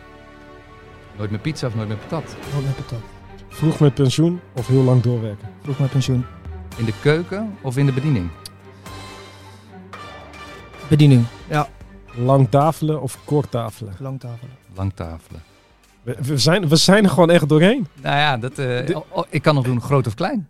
Nooit 1.21 1.33
meer 1.33 1.41
pizza 1.41 1.67
of 1.67 1.75
nooit 1.75 1.89
meer 1.89 1.97
patat? 1.97 2.37
Nooit 2.53 2.65
met 2.65 2.77
patat. 2.77 3.01
Vroeg 3.49 3.81
met 3.81 3.95
pensioen 3.95 4.41
of 4.57 4.67
heel 4.67 4.83
lang 4.83 5.03
doorwerken. 5.03 5.49
Vroeg 5.63 5.79
met 5.79 5.91
pensioen. 5.91 6.25
In 6.77 6.85
de 6.85 6.93
keuken 7.03 7.57
of 7.63 7.77
in 7.77 7.87
de 7.87 7.93
bediening? 7.93 8.31
Bediening. 10.89 11.25
Ja, 11.49 11.69
Lang 12.17 12.49
tafelen 12.51 13.03
of 13.03 13.19
kort 13.25 13.51
tafelen. 13.51 13.95
langtafelen. 13.99 14.53
Lang 14.75 14.93
tafelen. 14.95 15.43
We, 16.03 16.17
we 16.23 16.39
zijn, 16.39 16.69
we 16.69 16.77
zijn 16.77 17.05
er 17.05 17.11
gewoon 17.11 17.31
echt 17.31 17.49
doorheen. 17.49 17.87
Nou 18.03 18.17
ja, 18.17 18.37
dat, 18.37 18.51
eh, 18.51 18.87
De- 18.87 18.93
oh, 18.97 19.05
oh, 19.17 19.25
ik 19.29 19.43
kan 19.43 19.55
nog 19.55 19.65
doen 19.65 19.81
groot 19.81 20.07
of 20.07 20.15
klein. 20.15 20.49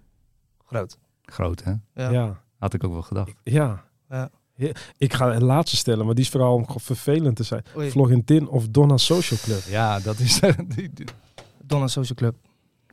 Groot. 0.66 0.98
Groot, 1.24 1.64
hè? 1.64 1.72
Ja. 1.94 2.10
Ja. 2.10 2.40
Had 2.58 2.74
ik 2.74 2.84
ook 2.84 2.92
wel 2.92 3.02
gedacht. 3.02 3.32
Ja. 3.42 3.82
Ja. 4.10 4.30
Ik 4.98 5.14
ga 5.14 5.34
een 5.34 5.44
laatste 5.44 5.76
stellen, 5.76 6.06
maar 6.06 6.14
die 6.14 6.24
is 6.24 6.30
vooral 6.30 6.54
om 6.54 6.64
vervelend 6.68 7.36
te 7.36 7.42
zijn. 7.42 7.64
Oei. 7.76 7.90
Florentin 7.90 8.48
of 8.48 8.68
Donna 8.68 8.96
Social 8.96 9.40
Club. 9.42 9.62
Ja, 9.68 10.00
dat 10.00 10.18
is... 10.18 10.40
die- 10.74 10.90
die- 10.92 11.06
Donna 11.64 11.86
Social 11.86 12.14
Club. 12.16 12.34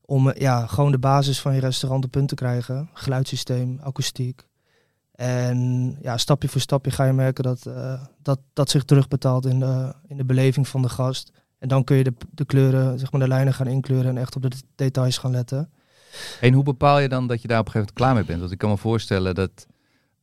Om 0.02 0.32
ja, 0.36 0.68
gewoon 0.68 0.92
de 0.92 1.00
basis 1.00 1.42
van 1.42 1.54
je 1.54 1.60
restaurant 1.60 2.06
op 2.06 2.12
punt 2.12 2.28
te 2.28 2.36
krijgen. 2.36 2.90
Geluidssysteem, 2.94 3.80
akoestiek. 3.82 4.46
En 5.12 5.98
ja, 6.02 6.18
stapje 6.18 6.48
voor 6.48 6.62
stapje 6.62 6.92
ga 6.92 7.04
je 7.04 7.14
merken 7.14 7.44
dat 7.44 7.70
dat, 8.22 8.40
dat 8.54 8.70
zich 8.70 8.84
terugbetaalt 8.84 9.46
in 9.46 9.60
de, 9.60 9.94
in 10.08 10.18
de 10.18 10.26
beleving 10.26 10.68
van 10.68 10.82
de 10.82 10.90
gast. 10.90 11.32
En 11.60 11.68
dan 11.68 11.84
kun 11.84 11.98
je 11.98 12.04
de, 12.04 12.14
de 12.32 12.46
kleuren, 12.46 13.00
zeg 13.00 13.12
maar 13.12 13.22
de 13.22 13.28
lijnen 13.28 13.54
gaan 13.54 13.68
inkleuren 13.68 14.10
en 14.10 14.18
echt 14.18 14.36
op 14.36 14.42
de 14.42 14.52
details 14.76 15.18
gaan 15.18 15.32
letten. 15.32 15.70
En 16.42 16.54
hoe 16.54 16.64
bepaal 16.64 17.00
je 17.00 17.10
dan 17.10 17.28
dat 17.28 17.42
je 17.42 17.48
daar 17.48 17.60
op 17.60 17.66
een 17.66 17.72
gegeven 17.72 17.94
moment 17.94 17.94
klaar 17.94 18.14
mee 18.14 18.26
bent? 18.26 18.40
Want 18.40 18.52
ik 18.52 18.58
kan 18.58 18.70
me 18.70 18.78
voorstellen 18.78 19.36
dat 19.36 19.68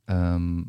ehm, 0.05 0.63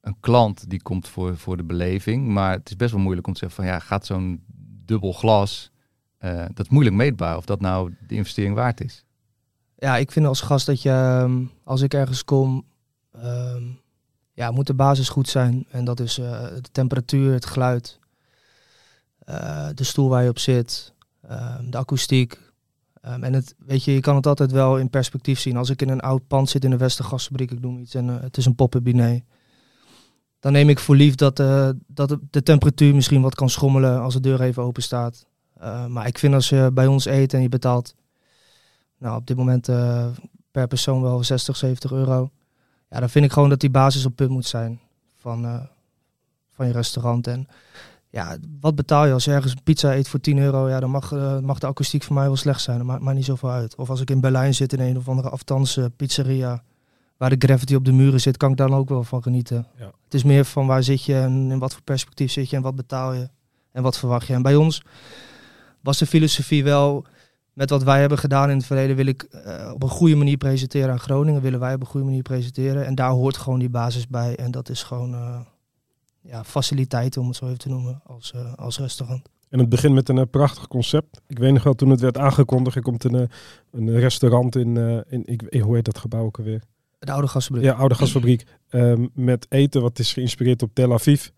een 0.00 0.16
klant 0.20 0.70
die 0.70 0.82
komt 0.82 1.08
voor, 1.08 1.36
voor 1.36 1.56
de 1.56 1.64
beleving, 1.64 2.26
maar 2.26 2.52
het 2.52 2.70
is 2.70 2.76
best 2.76 2.92
wel 2.92 3.00
moeilijk 3.00 3.26
om 3.26 3.32
te 3.32 3.38
zeggen 3.38 3.62
van 3.62 3.72
ja, 3.72 3.78
gaat 3.78 4.06
zo'n 4.06 4.44
dubbel 4.84 5.12
glas, 5.12 5.70
eh, 6.18 6.44
dat 6.54 6.66
is 6.66 6.68
moeilijk 6.68 6.96
meetbaar 6.96 7.36
of 7.36 7.44
dat 7.44 7.60
nou 7.60 7.94
de 8.06 8.14
investering 8.14 8.54
waard 8.54 8.80
is. 8.80 9.04
Ja, 9.76 9.96
ik 9.96 10.10
vind 10.10 10.26
als 10.26 10.40
gast 10.40 10.66
dat 10.66 10.82
je, 10.82 10.90
ehm, 10.90 11.44
als 11.64 11.80
ik 11.80 11.94
ergens 11.94 12.24
kom, 12.24 12.64
ehm, 13.12 13.62
ja, 14.32 14.50
moet 14.50 14.66
de 14.66 14.74
basis 14.74 15.08
goed 15.08 15.28
zijn. 15.28 15.66
En 15.70 15.84
dat 15.84 16.00
is 16.00 16.18
eh, 16.18 16.42
de 16.42 16.70
temperatuur, 16.72 17.32
het 17.32 17.46
geluid, 17.46 17.97
de 19.74 19.84
stoel 19.84 20.08
waar 20.08 20.22
je 20.22 20.28
op 20.28 20.38
zit, 20.38 20.92
ehm, 21.28 21.70
de 21.70 21.76
akoestiek. 21.76 22.38
Ehm, 23.00 23.22
en 23.24 23.32
het, 23.32 23.54
weet 23.58 23.84
je, 23.84 23.92
je 23.92 24.00
kan 24.00 24.16
het 24.16 24.26
altijd 24.26 24.50
wel 24.52 24.78
in 24.78 24.90
perspectief 24.90 25.40
zien. 25.40 25.56
Als 25.56 25.70
ik 25.70 25.82
in 25.82 25.88
een 25.88 26.00
oud 26.00 26.26
pand 26.26 26.48
zit 26.48 26.64
in 26.64 26.72
een 26.72 26.78
Westergasfabriek, 26.78 27.50
ik 27.50 27.60
noem 27.60 27.78
iets, 27.78 27.94
en 27.94 28.08
eh, 28.08 28.20
het 28.20 28.36
is 28.36 28.44
een 28.46 28.54
pop-up 28.54 28.84
diner. 28.84 29.20
Dan 30.40 30.52
neem 30.52 30.68
ik 30.68 30.78
voor 30.78 30.96
lief 30.96 31.14
dat, 31.14 31.38
eh, 31.40 31.68
dat 31.86 32.08
de- 32.08 32.20
de 32.30 32.42
temperatuur 32.42 32.94
misschien 32.94 33.22
wat 33.22 33.34
kan 33.34 33.48
schommelen 33.50 34.00
als 34.00 34.14
de 34.14 34.20
deur 34.20 34.40
even 34.40 34.62
open 34.62 34.82
staat. 34.82 35.26
Eh, 35.54 35.86
maar 35.86 36.06
ik 36.06 36.18
vind 36.18 36.34
als 36.34 36.48
je 36.48 36.70
bij 36.72 36.86
ons 36.86 37.04
eet 37.04 37.34
en 37.34 37.42
je 37.42 37.48
betaalt, 37.48 37.94
nou 38.98 39.16
op 39.16 39.26
dit 39.26 39.36
moment 39.36 39.68
eh, 39.68 40.06
per 40.50 40.66
persoon 40.66 41.02
wel 41.02 41.24
60, 41.24 41.56
70 41.56 41.92
euro. 41.92 42.30
Ja, 42.90 43.00
dan 43.00 43.10
vind 43.10 43.24
ik 43.24 43.32
gewoon 43.32 43.48
dat 43.48 43.60
die 43.60 43.70
basis 43.70 44.04
op 44.06 44.16
punt 44.16 44.30
moet 44.30 44.46
zijn 44.46 44.80
van, 45.16 45.44
eh, 45.44 45.60
van 46.50 46.66
je 46.66 46.72
restaurant. 46.72 47.26
En 47.26 47.48
ja, 48.10 48.36
wat 48.60 48.74
betaal 48.74 49.06
je 49.06 49.12
als 49.12 49.24
je 49.24 49.32
ergens 49.32 49.52
een 49.52 49.62
pizza 49.62 49.94
eet 49.94 50.08
voor 50.08 50.20
10 50.20 50.38
euro? 50.38 50.68
Ja, 50.68 50.80
dan 50.80 50.90
mag, 50.90 51.12
eh, 51.12 51.38
mag 51.38 51.58
de 51.58 51.66
akoestiek 51.66 52.02
voor 52.02 52.14
mij 52.14 52.26
wel 52.26 52.36
slecht 52.36 52.60
zijn. 52.60 52.78
Dat 52.78 52.86
maakt 52.86 53.02
maar 53.02 53.14
niet 53.14 53.24
zoveel 53.24 53.50
uit. 53.50 53.74
Of 53.74 53.90
als 53.90 54.00
ik 54.00 54.10
in 54.10 54.20
Berlijn 54.20 54.54
zit 54.54 54.72
in 54.72 54.80
een 54.80 54.96
of 54.96 55.08
andere 55.08 55.28
aftanse 55.28 55.92
pizzeria 55.96 56.62
waar 57.16 57.30
de 57.30 57.46
graffiti 57.46 57.76
op 57.76 57.84
de 57.84 57.92
muren 57.92 58.20
zit, 58.20 58.36
kan 58.36 58.50
ik 58.50 58.56
daar 58.56 58.68
dan 58.68 58.78
ook 58.78 58.88
wel 58.88 59.04
van 59.04 59.22
genieten. 59.22 59.66
Ja. 59.78 59.90
Het 60.04 60.14
is 60.14 60.22
meer 60.24 60.44
van 60.44 60.66
waar 60.66 60.82
zit 60.82 61.04
je 61.04 61.14
en 61.14 61.50
in 61.50 61.58
wat 61.58 61.72
voor 61.72 61.82
perspectief 61.82 62.32
zit 62.32 62.50
je 62.50 62.56
en 62.56 62.62
wat 62.62 62.76
betaal 62.76 63.12
je 63.12 63.28
en 63.72 63.82
wat 63.82 63.98
verwacht 63.98 64.26
je. 64.26 64.32
En 64.32 64.42
bij 64.42 64.56
ons 64.56 64.82
was 65.80 65.98
de 65.98 66.06
filosofie 66.06 66.64
wel, 66.64 67.04
met 67.52 67.70
wat 67.70 67.82
wij 67.82 68.00
hebben 68.00 68.18
gedaan 68.18 68.50
in 68.50 68.56
het 68.56 68.66
verleden, 68.66 68.96
wil 68.96 69.06
ik 69.06 69.22
eh, 69.22 69.70
op 69.74 69.82
een 69.82 69.88
goede 69.88 70.16
manier 70.16 70.36
presenteren 70.36 70.90
aan 70.90 71.00
Groningen. 71.00 71.42
Willen 71.42 71.60
wij 71.60 71.74
op 71.74 71.80
een 71.80 71.86
goede 71.86 72.06
manier 72.06 72.22
presenteren. 72.22 72.86
En 72.86 72.94
daar 72.94 73.10
hoort 73.10 73.36
gewoon 73.36 73.58
die 73.58 73.70
basis 73.70 74.08
bij. 74.08 74.36
En 74.36 74.50
dat 74.50 74.68
is 74.68 74.82
gewoon 74.82 75.14
eh, 75.14 75.40
ja, 76.28 76.44
faciliteiten, 76.44 77.20
om 77.20 77.26
het 77.26 77.36
zo 77.36 77.44
even 77.44 77.58
te 77.58 77.68
noemen, 77.68 78.00
als, 78.06 78.32
eh, 78.32 78.54
als 78.54 78.78
restaurant. 78.78 79.28
En 79.48 79.58
het 79.58 79.68
begint 79.68 79.94
met 79.94 80.08
een 80.08 80.18
eh, 80.18 80.24
prachtig 80.30 80.68
concept. 80.68 81.20
Ik 81.26 81.38
weet 81.38 81.52
nog 81.52 81.62
wel, 81.62 81.74
toen 81.74 81.90
het 81.90 82.00
werd 82.00 82.18
aangekondigd, 82.18 82.76
er 82.76 82.82
komt 82.82 83.04
een, 83.04 83.14
eh, 83.14 83.22
een 83.72 83.98
restaurant 83.98 84.56
in, 84.56 84.76
in 85.08 85.22
ik, 85.26 85.62
hoe 85.62 85.74
heet 85.74 85.84
dat 85.84 85.98
gebouw 85.98 86.24
ook 86.24 86.38
alweer? 86.38 86.62
De 86.98 87.12
oude 87.12 87.28
gasfabriek. 87.28 87.64
Ja, 87.64 87.72
oude 87.72 87.94
gasfabriek. 87.94 88.44
ehm, 88.68 89.06
met 89.14 89.46
eten 89.48 89.82
wat 89.82 89.98
is 89.98 90.12
geïnspireerd 90.12 90.62
op 90.62 90.70
Tel 90.72 90.92
Aviv. 90.92 91.28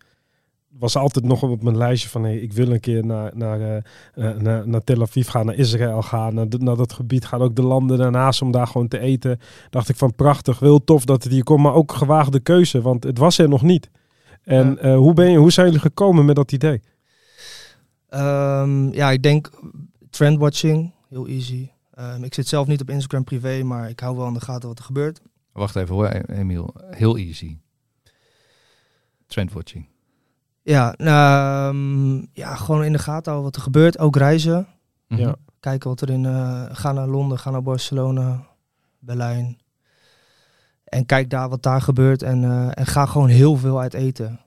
Was 0.69 0.95
altijd 0.95 1.25
nog 1.25 1.43
op 1.43 1.63
mijn 1.63 1.77
lijstje 1.77 2.09
van 2.09 2.23
hey, 2.23 2.37
ik 2.37 2.53
wil 2.53 2.71
een 2.71 2.79
keer 2.79 3.05
naar, 3.05 3.31
naar, 3.35 3.83
naar, 4.15 4.67
naar 4.67 4.83
Tel 4.83 5.01
Aviv 5.01 5.29
gaan, 5.29 5.45
naar 5.45 5.55
Israël 5.55 6.01
gaan, 6.01 6.33
naar, 6.33 6.45
naar 6.57 6.75
dat 6.75 6.93
gebied 6.93 7.25
gaan. 7.25 7.41
Ook 7.41 7.55
de 7.55 7.61
landen 7.61 7.97
daarnaast 7.97 8.41
om 8.41 8.51
daar 8.51 8.67
gewoon 8.67 8.87
te 8.87 8.99
eten. 8.99 9.39
Dacht 9.69 9.89
ik 9.89 9.95
van 9.95 10.15
prachtig, 10.15 10.59
heel 10.59 10.83
tof 10.83 11.05
dat 11.05 11.23
het 11.23 11.31
hier 11.31 11.43
komt, 11.43 11.63
maar 11.63 11.73
ook 11.73 11.91
gewaagde 11.91 12.39
keuze, 12.39 12.81
want 12.81 13.03
het 13.03 13.17
was 13.17 13.37
er 13.37 13.49
nog 13.49 13.61
niet. 13.61 13.89
En 14.43 14.69
Ja. 14.69 14.75
eh, 14.77 14.95
hoe, 14.97 15.13
ben 15.13 15.31
je, 15.31 15.37
hoe 15.37 15.51
zijn 15.51 15.65
jullie 15.65 15.81
gekomen 15.81 16.25
met 16.25 16.35
dat 16.35 16.51
idee? 16.51 16.81
Ehm, 18.09 18.93
ja, 18.93 19.11
ik 19.11 19.23
denk 19.23 19.49
trendwatching, 20.09 20.91
heel 21.09 21.27
easy. 21.27 21.69
Ehm, 21.93 22.23
ik 22.23 22.33
zit 22.33 22.47
zelf 22.47 22.67
niet 22.67 22.81
op 22.81 22.89
Instagram 22.89 23.23
privé, 23.23 23.63
maar 23.63 23.89
ik 23.89 23.99
hou 23.99 24.17
wel 24.17 24.27
in 24.27 24.33
de 24.33 24.41
gaten 24.41 24.67
wat 24.69 24.77
er 24.79 24.85
gebeurt. 24.85 25.21
Wacht 25.51 25.75
even 25.75 25.95
hoor, 25.95 26.07
Emiel. 26.07 26.73
Heel 26.89 27.17
easy. 27.17 27.57
Trendwatching. 29.27 29.87
Ja, 30.63 30.93
nou, 30.97 31.75
ehm, 31.75 32.25
ja, 32.33 32.55
gewoon 32.55 32.83
in 32.83 32.91
de 32.91 32.99
gaten 32.99 33.31
houden 33.31 33.43
wat 33.43 33.55
er 33.55 33.61
gebeurt. 33.61 33.99
Ook 33.99 34.15
reizen. 34.15 34.67
Mhm. 35.07 35.21
Ja. 35.21 35.35
Kijken 35.59 35.89
wat 35.89 36.01
er 36.01 36.09
in... 36.09 36.25
eh, 36.25 36.65
ga 36.71 36.91
naar 36.91 37.07
Londen, 37.07 37.39
ga 37.39 37.49
naar 37.49 37.63
Barcelona, 37.63 38.47
Berlijn. 38.99 39.57
En 40.91 41.05
kijk 41.05 41.29
daar 41.29 41.49
wat 41.49 41.63
daar 41.63 41.81
gebeurt. 41.81 42.23
En, 42.23 42.43
eh, 42.43 42.67
en 42.73 42.85
ga 42.85 43.05
gewoon 43.05 43.27
heel 43.27 43.55
veel 43.55 43.79
uit 43.79 43.93
eten. 43.93 44.39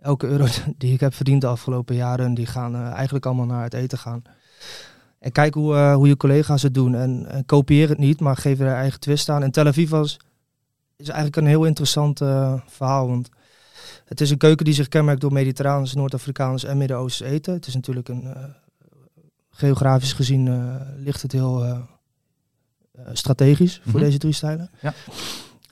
Elke 0.00 0.26
euro 0.26 0.46
die 0.78 0.92
ik 0.92 1.00
heb 1.00 1.14
verdiend 1.14 1.40
de 1.40 1.46
afgelopen 1.46 1.94
jaren, 1.94 2.34
die 2.34 2.46
gaan 2.46 2.74
eh, 2.74 2.90
eigenlijk 2.92 3.26
allemaal 3.26 3.46
naar 3.46 3.62
het 3.62 3.74
eten 3.74 3.98
gaan. 3.98 4.22
En 5.18 5.32
kijk 5.32 5.54
hoe, 5.54 5.74
eh, 5.74 5.94
hoe 5.94 6.08
je 6.08 6.16
collega's 6.16 6.62
het 6.62 6.74
doen. 6.74 6.94
En, 6.94 7.26
en 7.28 7.44
kopieer 7.46 7.88
het 7.88 7.98
niet, 7.98 8.20
maar 8.20 8.36
geef 8.36 8.60
er 8.60 8.74
eigen 8.74 9.00
twist 9.00 9.28
aan. 9.28 9.42
En 9.42 9.50
Tel 9.50 9.66
Aviv 9.66 9.90
was, 9.90 10.16
is 10.96 11.06
eigenlijk 11.08 11.36
een 11.36 11.46
heel 11.46 11.64
interessant 11.64 12.18
verhaal. 12.66 13.08
Want 13.08 13.28
het 14.04 14.20
is 14.20 14.30
een 14.30 14.38
keuken 14.38 14.64
die 14.64 14.74
zich 14.74 14.88
kenmerkt 14.88 15.20
door 15.20 15.32
Mediterraans, 15.32 15.94
Noord-Afrikaans 15.94 16.64
en 16.64 16.78
Midden-Oosters 16.78 17.30
eten. 17.30 17.54
Het 17.54 17.66
is 17.66 17.74
natuurlijk 17.74 18.08
een, 18.08 18.34
geografisch 19.50 20.12
gezien 20.12 20.78
ligt 20.96 21.22
het 21.22 21.32
heel 21.32 21.86
strategisch 23.12 23.80
voor 23.82 23.92
Mhm. 23.92 24.04
deze 24.04 24.18
drie 24.18 24.32
stijlen. 24.32 24.70
Ja. 24.80 24.94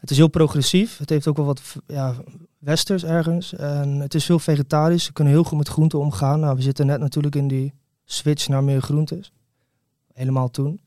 Het 0.03 0.11
is 0.11 0.17
heel 0.17 0.29
progressief. 0.29 0.99
Het 0.99 1.11
heeft 1.11 1.27
ook 1.27 1.37
wel 1.37 1.47
wat 1.47 1.63
ja, 1.87 2.15
westers 2.59 3.05
ergens. 3.05 3.55
En 3.55 3.89
het 3.89 4.15
is 4.15 4.25
veel 4.25 4.39
vegetarisch. 4.39 5.05
Ze 5.05 5.13
kunnen 5.13 5.33
heel 5.33 5.45
goed 5.45 5.59
met 5.59 5.69
groenten 5.69 5.99
omgaan. 5.99 6.41
Nou, 6.41 6.57
we 6.57 6.63
zitten 6.63 6.87
net 6.87 7.01
natuurlijk 7.01 7.35
in 7.35 7.49
die 7.49 7.75
switch 8.05 8.49
naar 8.49 8.65
meer 8.65 8.83
groentes. 8.83 9.33
Helemaal 10.13 10.51
toen. 10.51 10.81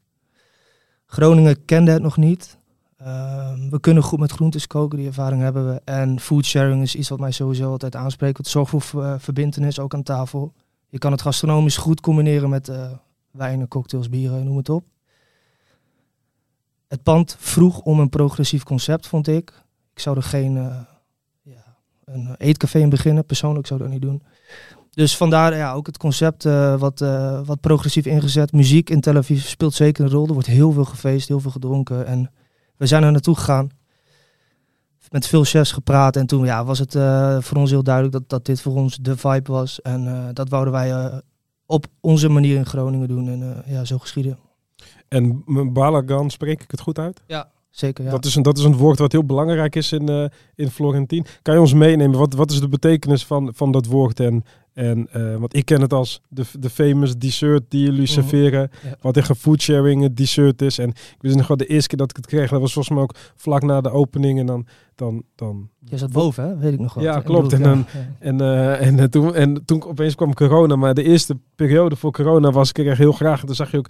Groningen 1.06 1.66
kende 1.66 1.92
het 1.92 2.02
nog 2.02 2.18
niet. 2.18 2.58
Ehm, 2.98 3.70
we 3.70 3.80
kunnen 3.80 4.04
goed 4.04 4.20
met 4.20 4.32
groentes 4.32 4.68
koken, 4.68 4.98
die 4.98 5.08
ervaring 5.08 5.42
hebben 5.42 5.74
we. 5.74 5.82
En 5.84 6.20
food 6.20 6.46
sharing 6.46 6.82
is 6.82 6.96
iets 6.96 7.10
wat 7.10 7.20
mij 7.20 7.32
sowieso 7.32 7.72
altijd 7.72 7.96
aanspreekt. 7.96 8.38
Het 8.38 8.48
zorgt 8.48 8.72
voor 8.86 9.20
verbintenis, 9.20 9.80
ook 9.80 9.94
aan 9.94 10.04
tafel. 10.04 10.54
Je 10.90 10.98
kan 10.98 11.12
het 11.12 11.22
gastronomisch 11.22 11.78
goed 11.78 12.02
combineren 12.02 12.50
met 12.50 12.70
eh, 12.70 12.92
wijnen, 13.32 13.68
cocktails, 13.68 14.10
bieren, 14.10 14.44
noem 14.46 14.58
het 14.58 14.70
op. 14.70 14.86
Het 16.88 17.04
pand 17.04 17.36
vroeg 17.40 17.80
om 17.80 18.00
een 18.00 18.10
progressief 18.10 18.64
concept, 18.64 19.08
vond 19.08 19.28
ik. 19.28 19.64
Ik 19.94 20.00
zou 20.00 20.16
er 20.16 20.24
geen 20.24 20.58
eh, 20.58 20.78
ja, 21.42 21.78
een 22.06 22.36
eetcafé 22.38 22.80
in 22.80 22.90
beginnen. 22.90 23.26
Persoonlijk 23.26 23.68
zou 23.68 23.80
ik 23.80 23.86
dat 23.86 23.96
niet 23.96 24.06
doen. 24.06 24.24
Dus 24.90 25.18
vandaar 25.18 25.56
ja, 25.56 25.74
ook 25.74 25.86
het 25.86 25.98
concept 25.98 26.46
eh, 26.46 26.80
wat, 26.80 27.02
eh, 27.02 27.40
wat 27.46 27.60
progressief 27.60 28.06
ingezet. 28.06 28.52
Muziek 28.52 28.90
in 28.90 29.02
Tel 29.02 29.16
Aviv 29.16 29.44
speelt 29.44 29.74
zeker 29.74 30.04
een 30.04 30.12
rol. 30.12 30.28
Er 30.28 30.34
wordt 30.34 30.48
heel 30.48 30.72
veel 30.72 30.86
gefeest, 30.86 31.28
heel 31.28 31.40
veel 31.40 31.52
gedronken. 31.52 32.06
En 32.06 32.32
we 32.78 32.86
zijn 32.86 33.04
er 33.04 33.12
naartoe 33.12 33.36
gegaan. 33.36 33.70
Met 35.10 35.28
veel 35.28 35.44
chefs 35.44 35.72
gepraat. 35.72 36.16
En 36.16 36.26
toen 36.26 36.46
ja, 36.46 36.66
was 36.66 36.80
het 36.80 36.92
voor 37.46 37.58
ons 37.58 37.70
heel 37.70 37.84
duidelijk 37.84 38.14
dat, 38.14 38.30
dat 38.30 38.46
dit 38.46 38.62
voor 38.62 38.76
ons 38.76 38.98
de 38.98 39.18
vibe 39.18 39.52
was. 39.52 39.82
En 39.82 40.32
dat 40.34 40.50
wouden 40.50 40.74
wij 40.74 41.22
op 41.66 41.86
onze 42.00 42.30
manier 42.30 42.56
in 42.56 42.66
Groningen 42.66 43.08
doen. 43.08 43.30
En 43.30 43.64
ja, 43.66 43.86
zo 43.86 43.98
geschieden. 43.98 44.45
En 45.08 45.44
Balagan, 45.74 46.30
spreek 46.30 46.62
ik 46.62 46.72
het 46.72 46.82
goed 46.82 47.00
uit? 47.00 47.22
Zeker, 47.70 48.04
ja. 48.04 48.10
Dat, 48.12 48.26
is 48.26 48.36
een, 48.36 48.44
dat 48.44 48.58
is 48.58 48.64
een 48.64 48.78
woord 48.78 49.00
wat 49.00 49.12
heel 49.12 49.26
belangrijk 49.26 49.76
is 49.76 49.92
in, 49.92 50.10
eh 50.10 50.26
in 50.56 50.70
Florentien. 50.70 51.26
Kan 51.42 51.54
je 51.54 51.60
ons 51.60 51.74
meenemen? 51.74 52.20
Wat, 52.20 52.34
wat 52.34 52.52
is 52.52 52.60
de 52.60 52.68
betekenis 52.68 53.26
van, 53.26 53.52
van 53.56 53.72
dat 53.72 53.86
woord? 53.86 54.20
En, 54.20 54.44
en, 54.74 55.08
eh, 55.12 55.36
want 55.36 55.56
ik 55.56 55.66
ken 55.66 55.82
het 55.82 55.94
als 55.94 56.22
de, 56.28 56.44
de 56.60 56.70
famous 56.70 57.18
dessert 57.18 57.64
die 57.70 57.82
jullie 57.84 58.02
Mhm. 58.02 58.10
serveren. 58.12 58.70
Ja. 58.84 58.96
Wat 59.02 59.14
tegen 59.14 59.36
foodsharing 59.36 60.02
het 60.04 60.18
dessert 60.18 60.62
is. 60.62 60.78
En 60.80 60.90
ik 60.90 61.16
wist 61.20 61.36
nog 61.36 61.48
wel 61.48 61.58
de 61.58 61.66
eerste 61.66 61.88
keer 61.88 61.98
dat 61.98 62.10
ik 62.10 62.16
het 62.16 62.26
kreeg. 62.26 62.50
Dat 62.50 62.62
was 62.62 62.74
volgens 62.74 62.96
mij 62.96 63.04
ook 63.04 63.16
vlak 63.36 63.64
na 63.64 63.82
de 63.82 63.92
opening. 63.92 64.40
En 64.40 64.46
dan... 64.46 64.66
dan, 64.96 65.24
dan 65.36 65.70
Je 65.80 65.98
zat 65.98 66.12
boven, 66.12 66.44
hè? 66.44 66.58
weet 66.58 66.74
ik 66.74 66.80
nog 66.80 66.94
wel. 66.94 67.04
Ja, 67.04 67.20
klopt. 67.20 67.54
En 67.54 67.62
dan- 67.64 67.86
ja. 67.94 68.08
en, 68.20 68.42
eh, 68.42 68.86
en, 68.88 69.00
eh, 69.00 69.06
toen, 69.06 69.36
en 69.36 69.66
toen 69.66 69.84
opeens 69.84 70.16
kwam 70.16 70.34
corona. 70.34 70.76
Maar 70.76 70.94
de 70.94 71.04
eerste 71.04 71.38
periode 71.56 71.96
voor 71.96 72.12
corona 72.12 72.52
was 72.52 72.70
ik 72.70 72.78
er 72.78 72.88
echt 72.88 72.98
heel 72.98 73.12
graag. 73.12 73.40
En 73.40 73.46
toen 73.46 73.56
zag 73.56 73.72
je 73.72 73.78
ook... 73.78 73.90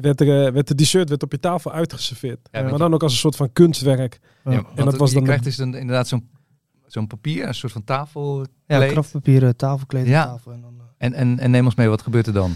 Werd, 0.00 0.20
er, 0.20 0.46
eh, 0.46 0.52
werd 0.52 0.68
de 0.68 0.74
dessert 0.74 1.08
werd 1.08 1.22
op 1.22 1.32
je 1.32 1.40
tafel 1.40 1.72
uitgeserveerd. 1.72 2.48
Ja, 2.52 2.62
maar 2.62 2.78
dan 2.78 2.94
ook 2.94 3.02
als 3.02 3.12
een 3.12 3.18
soort 3.18 3.36
van 3.36 3.52
kunstwerk. 3.52 4.20
Ja, 4.44 4.50
want 4.50 4.76
dat 4.76 4.86
het- 4.86 4.96
was 4.96 5.08
je 5.08 5.14
dan 5.14 5.24
krijgt 5.24 5.42
de- 5.42 5.48
dus 5.48 5.58
een, 5.58 5.74
inderdaad 5.74 6.08
zo'n 6.08 6.28
zo'n 6.86 7.06
papier, 7.06 7.46
een 7.46 7.54
soort 7.54 7.72
van 7.72 7.84
tafel. 7.84 8.46
Ja, 8.66 8.86
kraftpapieren, 8.86 9.56
tafelkleed 9.56 10.06
Ja. 10.06 10.24
tafel. 10.26 10.52
En 10.52 10.60
dan, 10.60 10.74
eh, 10.78 10.84
En, 11.06 11.12
en, 11.12 11.38
en 11.38 11.50
neem 11.50 11.64
ons 11.64 11.74
mee, 11.74 11.88
wat 11.88 12.02
gebeurt 12.02 12.26
er 12.26 12.32
dan? 12.32 12.52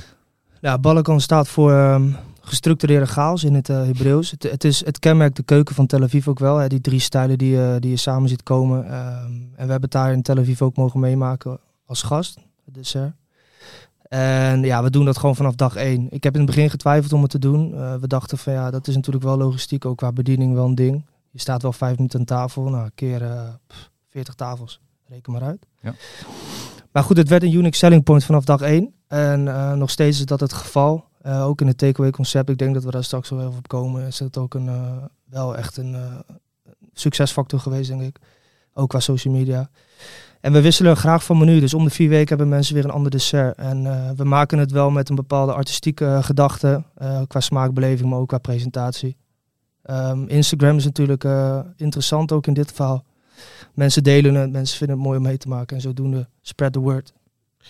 Ja, 0.60 0.78
Balkan 0.78 1.20
staat 1.20 1.48
voor 1.48 1.72
ehm, 1.72 2.10
gestructureerde 2.40 3.06
chaos 3.06 3.44
in 3.44 3.54
het 3.54 3.68
eh, 3.68 3.76
Hebreeuws. 3.84 4.30
Het, 4.30 4.42
het, 4.42 4.64
is, 4.64 4.84
het 4.84 4.98
kenmerkt 4.98 5.36
de 5.36 5.42
keuken 5.42 5.74
van 5.74 5.86
Tel 5.86 6.02
Aviv 6.02 6.28
ook 6.28 6.38
wel. 6.38 6.56
Hè, 6.56 6.66
die 6.68 6.80
drie 6.80 7.00
stijlen 7.00 7.38
die, 7.38 7.50
je 7.50 7.76
die 7.80 7.90
je 7.90 7.96
samen 7.96 8.28
ziet 8.28 8.42
komen. 8.42 8.84
Ehm, 8.84 9.24
en 9.32 9.50
we 9.54 9.70
hebben 9.70 9.80
het 9.80 9.90
daar 9.90 10.12
in 10.12 10.22
Tel 10.22 10.38
Aviv 10.38 10.62
ook 10.62 10.76
mogen 10.76 11.00
meemaken 11.00 11.58
als 11.86 12.02
gast, 12.02 12.38
het 12.64 12.74
dessert. 12.74 13.12
En 14.10 14.62
ja, 14.62 14.82
we 14.82 14.90
doen 14.90 15.04
dat 15.04 15.18
gewoon 15.18 15.36
vanaf 15.36 15.54
dag 15.54 15.76
één. 15.76 16.06
Ik 16.10 16.22
heb 16.22 16.34
in 16.34 16.40
het 16.40 16.50
begin 16.50 16.70
getwijfeld 16.70 17.12
om 17.12 17.22
het 17.22 17.30
te 17.30 17.38
doen. 17.38 17.74
Eh, 17.74 17.94
we 17.94 18.06
dachten 18.06 18.38
van 18.38 18.52
ja, 18.52 18.70
dat 18.70 18.86
is 18.86 18.94
natuurlijk 18.94 19.24
wel 19.24 19.36
logistiek, 19.36 19.84
ook 19.84 19.96
qua 19.96 20.12
bediening 20.12 20.54
wel 20.54 20.64
een 20.64 20.74
ding. 20.74 21.06
Je 21.30 21.40
staat 21.40 21.62
wel 21.62 21.72
vijf 21.72 21.96
minuten 21.96 22.18
aan 22.18 22.24
tafel, 22.24 22.68
nou, 22.68 22.90
keer 22.94 23.22
eh, 23.22 23.48
pff, 23.66 23.90
40 24.10 24.34
tafels. 24.34 24.80
Reken 25.08 25.32
maar 25.32 25.42
uit. 25.42 25.66
Ja. 25.80 25.94
Maar 26.92 27.02
goed, 27.02 27.16
het 27.16 27.28
werd 27.28 27.42
een 27.42 27.54
unique 27.54 27.76
selling 27.76 28.02
point 28.02 28.24
vanaf 28.24 28.44
dag 28.44 28.60
één. 28.60 28.94
En 29.06 29.48
eh, 29.48 29.72
nog 29.72 29.90
steeds 29.90 30.18
is 30.18 30.26
dat 30.26 30.40
het 30.40 30.52
geval. 30.52 31.08
Eh, 31.22 31.46
ook 31.46 31.60
in 31.60 31.66
het 31.66 31.78
takeaway 31.78 32.10
concept, 32.10 32.48
ik 32.48 32.58
denk 32.58 32.74
dat 32.74 32.84
we 32.84 32.90
daar 32.90 33.04
straks 33.04 33.28
wel 33.28 33.40
even 33.40 33.58
op 33.58 33.68
komen, 33.68 34.06
is 34.06 34.18
het 34.18 34.38
ook 34.38 34.54
een, 34.54 34.68
eh, 34.68 34.96
wel 35.24 35.56
echt 35.56 35.76
een 35.76 35.94
eh, 35.94 36.18
succesfactor 36.92 37.60
geweest, 37.60 37.88
denk 37.88 38.02
ik. 38.02 38.18
Ook 38.72 38.88
qua 38.88 39.00
social 39.00 39.34
media. 39.34 39.70
En 40.40 40.52
we 40.52 40.60
wisselen 40.60 40.96
graag 40.96 41.24
van 41.24 41.38
menu, 41.38 41.60
dus 41.60 41.74
om 41.74 41.84
de 41.84 41.90
vier 41.90 42.08
weken 42.08 42.28
hebben 42.28 42.48
mensen 42.48 42.74
weer 42.74 42.84
een 42.84 42.90
ander 42.90 43.10
dessert. 43.10 43.56
En 43.56 43.86
eh, 43.86 44.10
we 44.16 44.24
maken 44.24 44.58
het 44.58 44.70
wel 44.70 44.90
met 44.90 45.08
een 45.08 45.14
bepaalde 45.14 45.52
artistieke 45.52 46.18
gedachte, 46.22 46.84
eh, 46.94 47.22
qua 47.26 47.40
smaakbeleving, 47.40 48.10
maar 48.10 48.18
ook 48.18 48.28
qua 48.28 48.38
presentatie. 48.38 49.16
Ehm, 49.82 50.24
Instagram 50.26 50.76
is 50.76 50.84
natuurlijk 50.84 51.24
eh, 51.24 51.60
interessant 51.76 52.32
ook 52.32 52.46
in 52.46 52.54
dit 52.54 52.68
geval. 52.68 53.04
Mensen 53.74 54.02
delen 54.02 54.34
het, 54.34 54.50
mensen 54.50 54.78
vinden 54.78 54.96
het 54.96 55.06
mooi 55.06 55.18
om 55.18 55.24
mee 55.24 55.36
te 55.36 55.48
maken 55.48 55.76
en 55.76 55.82
zodoende 55.82 56.28
spread 56.40 56.72
the 56.72 56.78
word. 56.78 57.12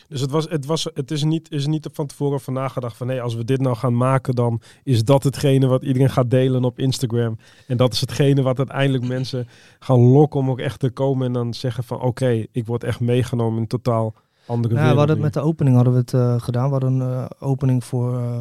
Dus 0.09 0.21
het, 0.21 0.31
was, 0.31 0.49
het, 0.49 0.67
was, 0.67 0.89
het 0.95 1.11
is, 1.11 1.25
niet, 1.25 1.51
is 1.51 1.67
niet 1.67 1.89
van 1.93 2.07
tevoren 2.07 2.35
over 2.35 2.53
nagedacht 2.53 2.97
van 2.97 3.07
nee, 3.07 3.23
als 3.23 3.35
we 3.35 3.45
dit 3.45 3.61
nou 3.61 3.77
gaan 3.77 3.97
maken, 3.97 4.35
dan 4.35 4.61
is 4.83 5.05
dat 5.05 5.23
hetgene 5.23 5.67
wat 5.67 5.83
iedereen 5.83 6.11
gaat 6.11 6.31
delen 6.31 6.65
op 6.65 6.79
Instagram. 6.79 7.39
En 7.67 7.77
dat 7.77 7.93
is 7.93 8.01
hetgene 8.01 8.43
wat 8.43 8.59
uiteindelijk 8.59 9.07
mensen 9.07 9.49
gaan 9.79 10.01
lokken 10.01 10.41
om 10.41 10.51
ook 10.51 10.59
echt 10.59 10.81
te 10.81 10.91
komen 10.91 11.27
en 11.27 11.33
dan 11.33 11.55
zeggen 11.55 11.85
van 11.85 12.01
oké, 12.01 12.45
ik 12.53 12.67
word 12.67 12.85
echt 12.85 13.01
meegenomen 13.01 13.61
in 13.61 13.67
totaal 13.67 14.15
andere 14.47 14.75
Ja, 14.75 14.81
we 14.81 14.87
wereld. 14.87 14.99
hadden 14.99 15.17
het 15.17 15.25
met 15.25 15.35
de 15.43 15.49
opening 15.49 15.77
hadden 15.77 15.93
we 15.93 15.99
het 15.99 16.15
eh, 16.15 16.41
gedaan. 16.41 16.65
We 16.65 16.71
hadden 16.71 17.01
een 17.01 17.13
eh, 17.13 17.49
opening 17.49 17.85
voor 17.85 18.19
eh, 18.19 18.41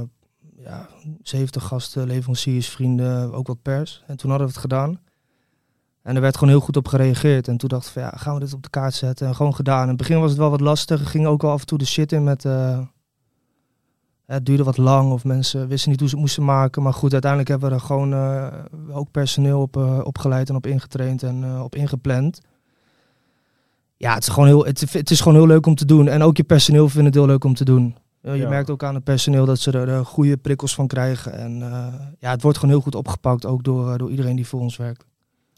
ja, 0.64 0.90
70 1.22 1.64
gasten, 1.64 2.08
leveranciers, 2.08 2.70
vrienden, 2.70 3.34
ook 3.34 3.48
wat 3.48 3.62
pers. 3.62 4.04
En 4.08 4.18
toen 4.18 4.30
hadden 4.30 4.48
we 4.48 4.54
het 4.54 4.62
gedaan. 4.62 5.00
En 6.10 6.16
er 6.16 6.22
werd 6.22 6.38
gewoon 6.38 6.54
heel 6.54 6.64
goed 6.64 6.78
op 6.78 6.88
gereageerd. 6.88 7.48
En 7.48 7.58
toen 7.58 7.70
dachten 7.70 7.94
we, 7.94 8.00
van, 8.00 8.10
ja, 8.10 8.18
gaan 8.18 8.34
we 8.34 8.40
dit 8.40 8.54
op 8.54 8.64
de 8.64 8.70
kaart 8.70 8.94
zetten? 8.94 9.28
En 9.28 9.36
gewoon 9.36 9.56
gedaan. 9.56 9.82
In 9.82 9.88
het 9.88 9.98
begin 9.98 10.20
was 10.20 10.30
het 10.30 10.40
wel 10.40 10.50
wat 10.50 10.62
lastig. 10.62 11.12
Ging 11.12 11.26
ook 11.26 11.42
wel 11.42 11.52
af 11.52 11.60
en 11.60 11.66
toe 11.66 11.78
de 11.78 11.86
shit 11.86 12.12
in 12.12 12.24
met... 12.24 12.46
eh, 12.46 12.80
het 14.26 14.46
duurde 14.46 14.64
wat 14.64 14.78
lang 14.78 15.12
of 15.12 15.24
mensen 15.24 15.68
wisten 15.68 15.90
niet 15.90 16.00
hoe 16.00 16.10
ze 16.10 16.16
het 16.16 16.24
moesten 16.24 16.46
maken. 16.46 16.84
Maar 16.84 16.94
goed, 16.94 17.12
uiteindelijk 17.12 17.50
hebben 17.52 17.70
we 17.70 17.76
er 17.76 17.82
gewoon 17.82 18.14
eh, 18.14 18.48
ook 18.92 19.12
personeel 19.12 19.62
op 19.62 19.78
eh, 19.78 20.00
opgeleid 20.04 20.50
en 20.50 20.56
op 20.56 20.68
ingetraind 20.68 21.24
en 21.24 21.62
op 21.62 21.76
ingepland. 21.76 22.42
Ja, 23.98 24.14
het 24.14 24.24
is, 24.24 24.30
gewoon 24.30 24.48
heel, 24.48 24.66
het, 24.66 24.94
het 24.94 25.12
is 25.12 25.20
gewoon 25.22 25.38
heel 25.38 25.48
leuk 25.48 25.66
om 25.66 25.76
te 25.76 25.86
doen. 25.86 26.08
En 26.08 26.22
ook 26.22 26.38
je 26.38 26.44
personeel 26.44 26.90
vindt 26.90 27.06
het 27.06 27.16
heel 27.16 27.26
leuk 27.26 27.44
om 27.44 27.54
te 27.54 27.66
doen. 27.66 27.96
Je 28.22 28.32
Ja. 28.34 28.50
merkt 28.50 28.70
ook 28.70 28.84
aan 28.84 28.96
het 28.96 29.04
personeel 29.04 29.46
dat 29.46 29.60
ze 29.60 29.72
er 29.72 30.06
goede 30.06 30.38
prikkels 30.38 30.76
van 30.76 30.88
krijgen. 30.88 31.34
En 31.34 31.60
ja, 32.20 32.30
het 32.32 32.42
wordt 32.42 32.58
gewoon 32.58 32.74
heel 32.74 32.84
goed 32.84 32.96
opgepakt, 32.96 33.46
ook 33.46 33.64
door, 33.64 33.98
door 33.98 34.10
iedereen 34.10 34.36
die 34.36 34.48
voor 34.48 34.60
ons 34.60 34.78
werkt. 34.78 35.09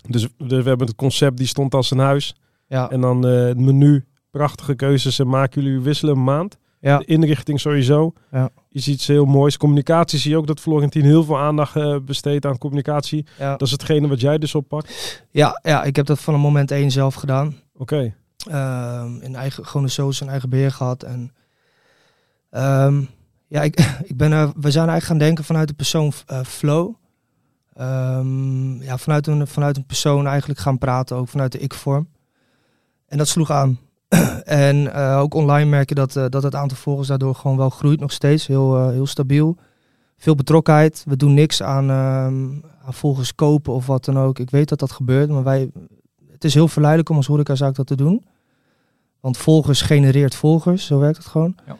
Dus 0.07 0.27
we 0.37 0.55
hebben 0.55 0.87
het 0.87 0.95
concept 0.95 1.37
die 1.37 1.47
stond 1.47 1.73
als 1.73 1.91
een 1.91 1.99
huis. 1.99 2.35
Ja, 2.67 2.89
En 2.89 3.01
dan 3.01 3.27
eh, 3.27 3.45
het 3.45 3.59
menu, 3.59 4.05
prachtige 4.31 4.75
keuzes 4.75 5.19
en 5.19 5.27
maken 5.27 5.61
jullie 5.61 5.79
wisselen 5.79 6.15
een 6.15 6.23
maand. 6.23 6.57
ja, 6.79 6.97
De 6.97 7.05
inrichting 7.05 7.59
sowieso. 7.59 8.13
Ja. 8.31 8.49
Is 8.69 8.87
iets 8.87 9.07
heel 9.07 9.25
moois. 9.25 9.57
Communicatie 9.57 10.19
zie 10.19 10.31
je 10.31 10.37
ook 10.37 10.47
dat 10.47 10.59
Florentien 10.59 11.03
heel 11.03 11.23
veel 11.23 11.39
aandacht 11.39 11.75
eh, 11.75 11.95
besteedt 12.05 12.45
aan 12.45 12.57
communicatie. 12.57 13.25
ja. 13.39 13.51
Dat 13.51 13.61
is 13.61 13.71
hetgene 13.71 14.07
wat 14.07 14.21
jij 14.21 14.37
dus 14.37 14.55
oppakt. 14.55 15.23
ja, 15.31 15.59
ja, 15.63 15.83
ik 15.83 15.95
heb 15.95 16.05
dat 16.05 16.19
van 16.19 16.33
een 16.33 16.39
moment 16.39 16.71
één 16.71 16.91
zelf 16.91 17.13
gedaan. 17.15 17.55
Oké. 17.77 18.13
Ehm, 18.49 19.15
in 19.21 19.35
eigen, 19.35 19.65
gewoon 19.65 19.89
shows 19.89 20.21
in 20.21 20.29
eigen 20.29 20.49
beheer 20.49 20.71
gehad. 20.71 21.03
En 21.03 21.31
ehm, 22.49 23.01
ja, 23.47 23.61
ik, 23.61 23.79
ik 24.11 24.17
ben 24.17 24.29
we 24.31 24.71
zijn 24.71 24.89
eigenlijk 24.89 25.03
gaan 25.03 25.17
denken 25.17 25.43
vanuit 25.43 25.67
de 25.67 25.73
persoon 25.73 26.11
eh, 26.25 26.43
Flow. 26.43 26.93
Ehm, 27.73 28.81
ja, 28.81 28.97
vanuit 28.97 29.27
een, 29.27 29.47
vanuit 29.47 29.77
een 29.77 29.85
persoon 29.85 30.27
eigenlijk 30.27 30.59
gaan 30.59 30.77
praten, 30.77 31.17
ook 31.17 31.27
vanuit 31.27 31.51
de 31.51 31.59
ik-vorm. 31.59 32.07
En 33.05 33.17
dat 33.17 33.27
sloeg 33.27 33.51
aan. 33.51 33.79
en 34.43 34.93
eh, 34.93 35.19
ook 35.19 35.33
online 35.33 35.69
merk 35.69 35.89
je 35.89 35.95
dat, 35.95 36.15
eh, 36.15 36.25
dat 36.29 36.43
het 36.43 36.55
aantal 36.55 36.77
volgers 36.77 37.07
daardoor 37.07 37.35
gewoon 37.35 37.57
wel 37.57 37.69
groeit 37.69 37.99
nog 37.99 38.11
steeds. 38.11 38.47
Heel, 38.47 38.77
eh, 38.77 38.89
heel 38.89 39.07
stabiel. 39.07 39.57
Veel 40.17 40.35
betrokkenheid. 40.35 41.03
We 41.07 41.15
doen 41.15 41.33
niks 41.33 41.63
aan, 41.63 41.89
ehm, 41.89 42.49
aan 42.85 42.93
volgers 42.93 43.35
kopen 43.35 43.73
of 43.73 43.85
wat 43.85 44.05
dan 44.05 44.19
ook. 44.19 44.39
Ik 44.39 44.49
weet 44.49 44.69
dat 44.69 44.79
dat 44.79 44.91
gebeurt, 44.91 45.29
maar 45.29 45.43
wij, 45.43 45.71
het 46.31 46.43
is 46.43 46.53
heel 46.53 46.67
verleidelijk 46.67 47.09
om 47.09 47.15
als 47.15 47.27
horecazaak 47.27 47.75
dat 47.75 47.87
te 47.87 47.95
doen. 47.95 48.25
Want 49.21 49.37
volgers 49.37 49.81
genereert 49.81 50.35
volgers, 50.35 50.85
zo 50.85 50.99
werkt 50.99 51.17
het 51.17 51.25
gewoon. 51.25 51.55
Ja. 51.67 51.77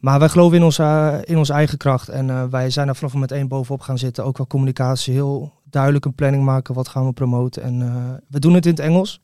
Maar 0.00 0.18
wij 0.18 0.28
geloven 0.28 0.56
in 0.56 0.62
onze, 0.62 0.82
eh, 0.82 1.18
in 1.22 1.38
onze 1.38 1.52
eigen 1.52 1.78
kracht. 1.78 2.08
En 2.08 2.30
eh, 2.30 2.44
wij 2.44 2.70
zijn 2.70 2.88
er 2.88 2.96
vanaf 2.96 3.12
moment 3.12 3.32
één 3.32 3.48
bovenop 3.48 3.80
gaan 3.80 3.98
zitten. 3.98 4.24
Ook 4.24 4.34
qua 4.34 4.44
communicatie 4.44 5.12
heel 5.12 5.52
duidelijk 5.70 6.04
een 6.04 6.14
planning 6.14 6.44
maken. 6.44 6.74
Wat 6.74 6.88
gaan 6.88 7.06
we 7.06 7.12
promoten? 7.12 7.62
En 7.62 7.82
eh, 7.82 8.12
we 8.28 8.38
doen 8.38 8.54
het 8.54 8.66
in 8.66 8.70
het 8.70 8.80
Engels. 8.80 9.20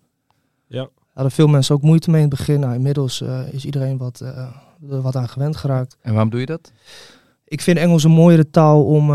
Ja. 0.67 0.89
Hadden 1.13 1.33
veel 1.33 1.47
mensen 1.47 1.75
ook 1.75 1.83
moeite 1.83 2.11
mee 2.11 2.23
in 2.23 2.29
het 2.29 2.37
begin. 2.37 2.61
Nou, 2.61 2.75
inmiddels 2.75 3.21
is 3.51 3.65
iedereen 3.65 3.97
wat, 3.97 4.25
wat 4.81 5.17
aan 5.17 5.29
gewend 5.29 5.57
geraakt. 5.57 5.97
En 6.03 6.13
waarom 6.13 6.31
doe 6.31 6.41
je 6.41 6.47
dat? 6.47 6.73
Ik 7.45 7.61
vind 7.61 7.79
Engels 7.79 8.05
een 8.05 8.11
mooiere 8.11 8.51
taal 8.51 8.85
om, 8.85 9.11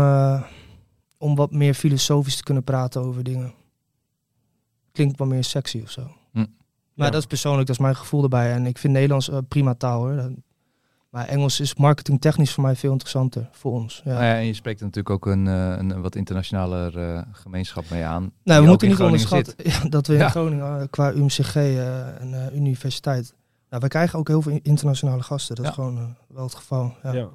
om 1.18 1.34
wat 1.34 1.52
meer 1.52 1.74
filosofisch 1.74 2.36
te 2.36 2.42
kunnen 2.42 2.64
praten 2.64 3.02
over 3.02 3.22
dingen. 3.22 3.54
Klinkt 4.92 5.18
wat 5.18 5.28
meer 5.28 5.44
sexy 5.44 5.80
of 5.82 5.90
zo. 5.90 6.10
Maar 6.96 7.06
Ja. 7.06 7.12
dat 7.12 7.20
is 7.20 7.26
persoonlijk, 7.26 7.66
dat 7.66 7.76
is 7.76 7.82
mijn 7.82 7.96
gevoel 7.96 8.22
erbij. 8.22 8.52
En 8.52 8.66
ik 8.66 8.78
vind 8.78 8.92
Nederlands 8.92 9.30
eh, 9.30 9.38
prima 9.48 9.74
taal 9.74 9.98
hoor. 10.00 10.30
Maar 11.10 11.26
Engels 11.28 11.60
is 11.60 11.74
marketingtechnisch 11.74 12.52
voor 12.52 12.62
mij 12.64 12.76
veel 12.76 12.90
interessanter 12.90 13.48
voor 13.52 13.72
ons. 13.72 14.00
Ja. 14.04 14.12
Nou 14.12 14.24
ja, 14.24 14.34
en 14.34 14.46
je 14.46 14.54
spreekt 14.54 14.78
er 14.80 14.84
natuurlijk 14.86 15.14
ook 15.14 15.26
een, 15.32 15.46
eh, 15.46 15.74
een, 15.78 16.02
wat 16.02 16.16
internationaler 16.16 16.98
eh, 16.98 17.22
gemeenschap 17.32 17.84
mee 17.90 18.04
aan. 18.04 18.20
Nou, 18.22 18.32
die 18.44 18.60
we 18.60 18.66
moeten 18.66 18.88
niet 18.88 19.00
onderschatten 19.00 19.54
ja, 19.70 19.88
dat 19.88 20.06
we 20.06 20.12
in 20.12 20.18
Ja. 20.18 20.28
Groningen 20.28 20.90
qua 20.90 21.12
UMCG 21.12 21.54
en 21.56 22.34
eh, 22.34 22.56
universiteit. 22.56 23.34
Nou, 23.68 23.80
wij 23.80 23.88
krijgen 23.88 24.18
ook 24.18 24.28
heel 24.28 24.42
veel 24.42 24.58
internationale 24.62 25.22
gasten. 25.22 25.54
Dat 25.56 25.64
Ja. 25.64 25.70
is 25.70 25.76
gewoon 25.76 26.16
wel 26.28 26.44
het 26.44 26.54
geval. 26.54 26.94
Ja. 27.02 27.12
Ja, 27.12 27.28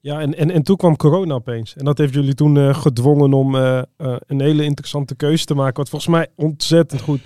ja 0.00 0.20
en, 0.20 0.36
en, 0.36 0.50
en 0.50 0.62
toen 0.62 0.76
kwam 0.76 0.96
corona 0.96 1.34
opeens. 1.34 1.76
En 1.76 1.84
dat 1.84 1.98
heeft 1.98 2.14
jullie 2.14 2.34
toen 2.34 2.74
gedwongen 2.74 3.32
om 3.32 3.54
een 3.54 4.40
hele 4.40 4.64
interessante 4.64 5.14
keuze 5.14 5.44
te 5.44 5.54
maken. 5.54 5.76
Wat 5.76 5.88
volgens 5.88 6.10
mij 6.10 6.28
ontzettend 6.36 7.00
goed. 7.00 7.20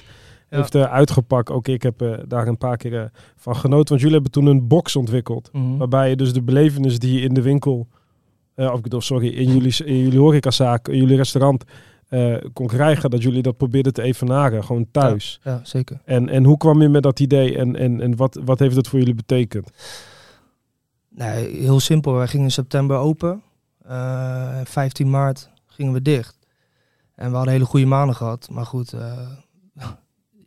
Heeft 0.48 0.74
eh, 0.74 0.82
uitgepakt. 0.82 1.50
Ook 1.50 1.68
ik 1.68 1.82
heb 1.82 2.02
eh, 2.02 2.12
daar 2.26 2.46
een 2.46 2.58
paar 2.58 2.76
keer 2.76 3.00
eh, 3.02 3.08
van 3.36 3.56
genoten. 3.56 3.88
Want 3.88 4.00
jullie 4.00 4.14
hebben 4.14 4.30
toen 4.32 4.46
een 4.46 4.68
box 4.68 4.96
ontwikkeld. 4.96 5.48
Mhm. 5.52 5.76
Waarbij 5.76 6.08
je 6.08 6.16
dus 6.16 6.32
de 6.32 6.42
belevenis 6.42 6.98
die 6.98 7.14
je 7.14 7.20
in 7.20 7.34
de 7.34 7.42
winkel... 7.42 7.86
eh, 8.54 8.70
of 8.70 8.76
ik 8.76 8.82
bedoel, 8.82 9.00
sorry, 9.00 9.28
in 9.28 9.52
jullie, 9.52 9.84
in 9.84 9.98
jullie 9.98 10.18
horecazaak, 10.18 10.88
in 10.88 10.96
jullie 10.98 11.16
restaurant... 11.16 11.64
kon 12.52 12.66
krijgen, 12.66 13.10
dat 13.10 13.22
jullie 13.22 13.42
dat 13.42 13.56
probeerden 13.56 13.92
te 13.92 14.02
evenaren. 14.02 14.64
Gewoon 14.64 14.86
thuis. 14.90 15.40
ja, 15.44 15.60
zeker. 15.62 16.00
En, 16.04 16.28
en 16.28 16.44
hoe 16.44 16.56
kwam 16.56 16.82
je 16.82 16.88
met 16.88 17.02
dat 17.02 17.20
idee 17.20 17.56
en, 17.58 17.76
en, 17.76 18.00
en 18.00 18.16
wat, 18.16 18.40
wat 18.44 18.58
heeft 18.58 18.74
dat 18.74 18.88
voor 18.88 18.98
jullie 18.98 19.14
betekend? 19.14 19.70
Nee, 21.08 21.56
heel 21.56 21.80
simpel. 21.80 22.12
Wij 22.12 22.26
gingen 22.26 22.44
in 22.44 22.52
september 22.52 22.96
open. 22.96 23.42
Eh 23.86 24.60
15 24.64 25.10
maart 25.10 25.50
gingen 25.66 25.92
we 25.92 26.02
dicht. 26.02 26.38
En 27.14 27.30
we 27.30 27.36
hadden 27.36 27.52
hele 27.52 27.64
goede 27.64 27.86
maanden 27.86 28.16
gehad. 28.16 28.48
Maar 28.50 28.66
goed, 28.66 28.94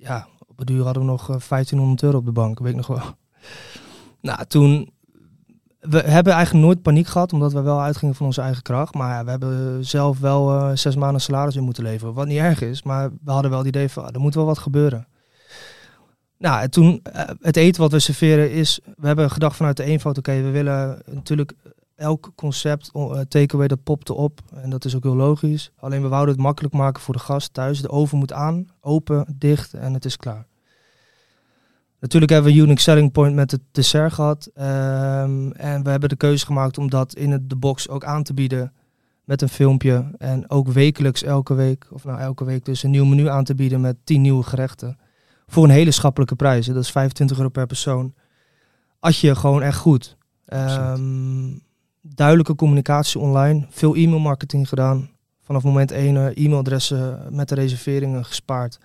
ja, 0.01 0.27
op 0.47 0.57
het 0.57 0.67
duur 0.67 0.83
hadden 0.83 1.03
we 1.03 1.09
nog 1.09 1.21
eh, 1.21 1.27
1500 1.27 2.03
euro 2.03 2.17
op 2.17 2.25
de 2.25 2.31
bank. 2.31 2.59
Weet 2.59 2.71
ik 2.71 2.75
nog 2.75 2.87
wel. 2.87 3.01
Nou, 4.21 4.45
toen... 4.45 4.91
We 5.79 5.99
hebben 5.99 6.33
eigenlijk 6.33 6.65
nooit 6.65 6.81
paniek 6.81 7.07
gehad, 7.07 7.33
omdat 7.33 7.53
we 7.53 7.61
wel 7.61 7.81
uitgingen 7.81 8.15
van 8.15 8.25
onze 8.25 8.41
eigen 8.41 8.61
kracht. 8.61 8.93
Maar 8.93 9.09
ja, 9.09 9.23
we 9.23 9.29
hebben 9.29 9.85
zelf 9.85 10.19
wel 10.19 10.51
eh, 10.51 10.71
zes 10.75 10.95
maanden 10.95 11.21
salaris 11.21 11.55
in 11.55 11.63
moeten 11.63 11.83
leveren. 11.83 12.13
Wat 12.13 12.27
niet 12.27 12.37
erg 12.37 12.61
is, 12.61 12.83
maar 12.83 13.09
we 13.23 13.31
hadden 13.31 13.49
wel 13.49 13.59
het 13.59 13.67
idee 13.67 13.89
van, 13.89 14.03
ah, 14.03 14.13
er 14.13 14.19
moet 14.19 14.35
wel 14.35 14.45
wat 14.45 14.57
gebeuren. 14.57 15.07
Nou, 16.37 16.61
en 16.61 16.71
toen, 16.71 16.99
eh, 17.03 17.29
het 17.39 17.57
eten 17.57 17.81
wat 17.81 17.91
we 17.91 17.99
serveren 17.99 18.51
is, 18.51 18.79
we 18.95 19.07
hebben 19.07 19.31
gedacht 19.31 19.55
vanuit 19.55 19.77
de 19.77 19.83
eenvoud, 19.83 20.17
oké, 20.17 20.41
we 20.41 20.49
willen 20.49 21.01
natuurlijk 21.05 21.53
elk 22.01 22.31
concept, 22.35 22.91
uh, 22.93 23.19
takeaway, 23.19 23.67
dat 23.67 23.83
popte 23.83 24.13
op. 24.13 24.39
En 24.53 24.69
dat 24.69 24.85
is 24.85 24.95
ook 24.95 25.03
heel 25.03 25.15
logisch. 25.15 25.71
Alleen 25.75 26.01
we 26.01 26.07
wouden 26.07 26.33
het 26.33 26.43
makkelijk 26.43 26.73
maken 26.73 27.01
voor 27.01 27.13
de 27.13 27.19
gast 27.19 27.53
thuis. 27.53 27.81
De 27.81 27.89
oven 27.89 28.17
moet 28.17 28.33
aan, 28.33 28.67
open, 28.81 29.35
dicht 29.37 29.73
en 29.73 29.93
het 29.93 30.05
is 30.05 30.17
klaar. 30.17 30.45
Natuurlijk 31.99 32.31
hebben 32.31 32.51
we 32.51 32.57
een 32.57 32.63
unique 32.63 32.81
selling 32.81 33.11
point 33.11 33.35
met 33.35 33.51
het 33.51 33.61
dessert 33.71 34.13
gehad. 34.13 34.49
Ehm, 34.53 35.51
en 35.51 35.83
we 35.83 35.89
hebben 35.89 36.09
de 36.09 36.15
keuze 36.15 36.45
gemaakt 36.45 36.77
om 36.77 36.89
dat 36.89 37.15
in 37.15 37.31
het, 37.31 37.49
de 37.49 37.55
box 37.55 37.89
ook 37.89 38.03
aan 38.03 38.23
te 38.23 38.33
bieden 38.33 38.73
met 39.23 39.41
een 39.41 39.49
filmpje. 39.49 40.11
En 40.17 40.49
ook 40.49 40.67
wekelijks 40.67 41.23
elke 41.23 41.53
week, 41.53 41.87
of 41.89 42.03
nou 42.03 42.19
elke 42.19 42.43
week 42.43 42.65
dus 42.65 42.83
een 42.83 42.91
nieuw 42.91 43.05
menu 43.05 43.27
aan 43.27 43.43
te 43.43 43.55
bieden 43.55 43.81
met 43.81 43.95
10 44.03 44.21
nieuwe 44.21 44.43
gerechten. 44.43 44.97
Voor 45.47 45.63
een 45.63 45.69
hele 45.69 45.91
schappelijke 45.91 46.35
prijs. 46.35 46.67
hè. 46.67 46.73
Dat 46.73 46.83
is 46.83 46.91
25 46.91 47.37
euro 47.37 47.49
per 47.49 47.65
persoon. 47.65 48.13
Als 48.99 49.21
je 49.21 49.35
gewoon 49.35 49.61
echt 49.61 49.77
goed. 49.77 50.17
Duidelijke 52.01 52.55
communicatie 52.55 53.19
online. 53.19 53.65
Veel 53.69 53.95
e-mailmarketing 53.95 54.69
gedaan. 54.69 55.09
Vanaf 55.41 55.63
moment 55.63 55.91
1 55.91 56.17
eh, 56.17 56.43
e-mailadressen 56.45 57.27
met 57.29 57.49
de 57.49 57.55
reserveringen 57.55 58.25
gespaard. 58.25 58.79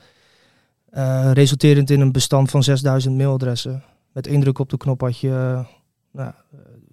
Eh, 0.90 1.30
resulterend 1.32 1.90
in 1.90 2.00
een 2.00 2.12
bestand 2.12 2.50
van 2.50 2.62
6000 2.62 3.16
mailadressen. 3.16 3.82
Met 4.12 4.26
één 4.26 4.40
druk 4.40 4.58
op 4.58 4.70
de 4.70 4.76
knop 4.76 5.00
had 5.00 5.18
je 5.18 5.28
eh, 5.28 5.66
nou, 6.12 6.32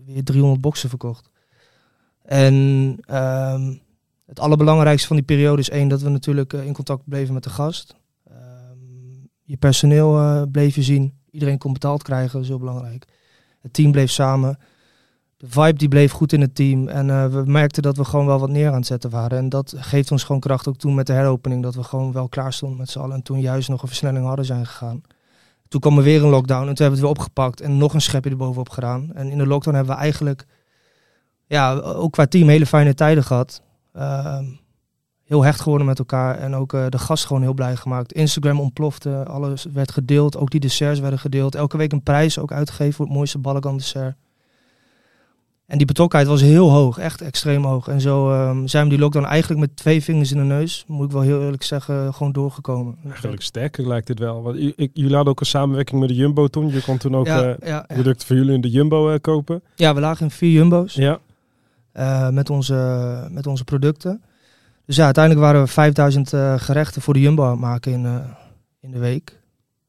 weer 0.05 0.23
300 0.23 0.61
boxen 0.61 0.89
verkocht. 0.89 1.29
En 2.21 2.97
ehm, 3.05 3.73
het 4.25 4.39
allerbelangrijkste 4.39 5.07
van 5.07 5.15
die 5.15 5.25
periode 5.25 5.61
is 5.61 5.69
één, 5.69 5.87
dat 5.87 6.01
we 6.01 6.09
natuurlijk 6.09 6.53
in 6.53 6.73
contact 6.73 7.03
bleven 7.05 7.33
met 7.33 7.43
de 7.43 7.49
gast. 7.49 7.95
Ehm, 8.27 8.77
je 9.43 9.57
personeel 9.57 10.45
bleef 10.47 10.75
je 10.75 10.83
zien. 10.83 11.13
Iedereen 11.31 11.57
kon 11.57 11.73
betaald 11.73 12.03
krijgen, 12.03 12.31
dat 12.31 12.41
is 12.41 12.47
heel 12.47 12.59
belangrijk. 12.59 13.07
Het 13.61 13.73
team 13.73 13.91
bleef 13.91 14.11
samen. 14.11 14.57
De 15.43 15.49
vibe 15.49 15.73
die 15.73 15.87
bleef 15.87 16.11
goed 16.11 16.33
in 16.33 16.41
het 16.41 16.55
team. 16.55 16.87
En 16.87 17.09
eh, 17.09 17.25
we 17.25 17.43
merkten 17.45 17.83
dat 17.83 17.97
we 17.97 18.05
gewoon 18.05 18.25
wel 18.25 18.39
wat 18.39 18.49
neer 18.49 18.67
aan 18.67 18.75
het 18.75 18.85
zetten 18.85 19.09
waren. 19.09 19.37
En 19.37 19.49
dat 19.49 19.73
geeft 19.77 20.11
ons 20.11 20.23
gewoon 20.23 20.41
kracht 20.41 20.67
ook 20.67 20.77
toen 20.77 20.95
met 20.95 21.07
de 21.07 21.13
heropening. 21.13 21.63
Dat 21.63 21.75
we 21.75 21.83
gewoon 21.83 22.11
wel 22.11 22.29
klaar 22.29 22.53
stonden 22.53 22.77
met 22.77 22.89
z'n 22.89 22.99
allen. 22.99 23.15
En 23.15 23.21
toen 23.21 23.41
juist 23.41 23.69
nog 23.69 23.81
een 23.81 23.87
versnelling 23.87 24.25
hadden 24.25 24.45
zijn 24.45 24.65
gegaan. 24.65 25.01
Toen 25.67 25.81
kwam 25.81 25.97
er 25.97 26.03
weer 26.03 26.23
een 26.23 26.29
lockdown 26.29 26.67
en 26.67 26.75
toen 26.75 26.85
hebben 26.85 27.01
we 27.01 27.07
het 27.07 27.15
weer 27.15 27.25
opgepakt. 27.25 27.61
En 27.61 27.77
nog 27.77 27.93
een 27.93 28.01
schepje 28.01 28.29
erbovenop 28.29 28.69
gedaan. 28.69 29.11
En 29.13 29.29
in 29.29 29.37
de 29.37 29.47
lockdown 29.47 29.75
hebben 29.75 29.95
we 29.95 30.01
eigenlijk, 30.01 30.45
ja, 31.47 31.73
ook 31.73 32.11
qua 32.11 32.25
team 32.25 32.47
hele 32.47 32.65
fijne 32.65 32.93
tijden 32.93 33.23
gehad. 33.23 33.61
Ehm, 33.93 34.45
heel 35.23 35.43
hecht 35.43 35.61
geworden 35.61 35.87
met 35.87 35.99
elkaar. 35.99 36.37
En 36.37 36.55
ook 36.55 36.73
eh, 36.73 36.85
de 36.89 36.99
gast 36.99 37.25
gewoon 37.25 37.41
heel 37.41 37.53
blij 37.53 37.75
gemaakt. 37.75 38.13
Instagram 38.13 38.59
ontplofte, 38.59 39.23
alles 39.27 39.65
werd 39.73 39.91
gedeeld. 39.91 40.37
Ook 40.37 40.49
die 40.49 40.59
desserts 40.59 40.99
werden 40.99 41.19
gedeeld. 41.19 41.55
Elke 41.55 41.77
week 41.77 41.91
een 41.91 42.03
prijs 42.03 42.39
ook 42.39 42.51
uitgegeven 42.51 42.93
voor 42.93 43.05
het 43.05 43.13
mooiste 43.13 43.37
Balagan 43.37 43.77
dessert. 43.77 44.15
En 45.73 45.79
die 45.79 45.87
betrokkenheid 45.87 46.29
was 46.31 46.41
heel 46.41 46.69
hoog, 46.69 46.97
echt 46.97 47.21
extreem 47.21 47.63
hoog. 47.63 47.87
En 47.87 48.01
zo 48.01 48.31
ehm, 48.31 48.67
zijn 48.67 48.83
we 48.83 48.89
die 48.89 48.99
lockdown 48.99 49.25
eigenlijk 49.25 49.59
met 49.61 49.75
twee 49.75 50.03
vingers 50.03 50.31
in 50.31 50.37
de 50.37 50.43
neus, 50.43 50.83
moet 50.87 51.05
ik 51.05 51.11
wel 51.11 51.21
heel 51.21 51.41
eerlijk 51.41 51.63
zeggen, 51.63 52.13
gewoon 52.13 52.31
doorgekomen. 52.31 52.97
Eigenlijk 53.09 53.41
sterker 53.41 53.87
lijkt 53.87 54.07
het 54.07 54.19
wel. 54.19 54.41
Want 54.41 54.57
ik- 54.75 54.89
jullie 54.93 55.15
hadden 55.15 55.33
ook 55.33 55.39
een 55.39 55.45
samenwerking 55.45 55.99
met 55.99 56.09
de 56.09 56.15
Jumbo 56.15 56.47
toen. 56.47 56.67
Je 56.71 56.81
kon 56.83 56.97
toen 56.97 57.15
ook 57.15 57.25
ja, 57.25 57.41
eh, 57.43 57.67
ja, 57.67 57.67
ja. 57.67 57.85
producten 57.93 58.27
voor 58.27 58.35
jullie 58.35 58.53
in 58.53 58.61
de 58.61 58.69
Jumbo 58.69 59.09
eh, 59.09 59.19
kopen. 59.21 59.63
ja, 59.75 59.93
we 59.93 59.99
lagen 59.99 60.25
in 60.25 60.31
vier 60.31 60.51
jumbo's 60.51 60.93
Ja. 60.93 61.19
eh, 61.91 62.29
met, 62.29 62.49
onze, 62.49 63.27
met 63.31 63.47
onze 63.47 63.63
producten. 63.63 64.21
Dus 64.85 64.95
ja, 64.95 65.05
uiteindelijk 65.05 65.45
waren 65.45 65.61
we 65.61 65.67
5000 65.67 66.33
eh, 66.33 66.53
gerechten 66.57 67.01
voor 67.01 67.13
de 67.13 67.19
jumbo 67.21 67.43
aan 67.43 67.51
het 67.51 67.59
maken 67.59 67.91
in, 67.91 68.21
in 68.81 68.91
de 68.91 68.99
week. 68.99 69.39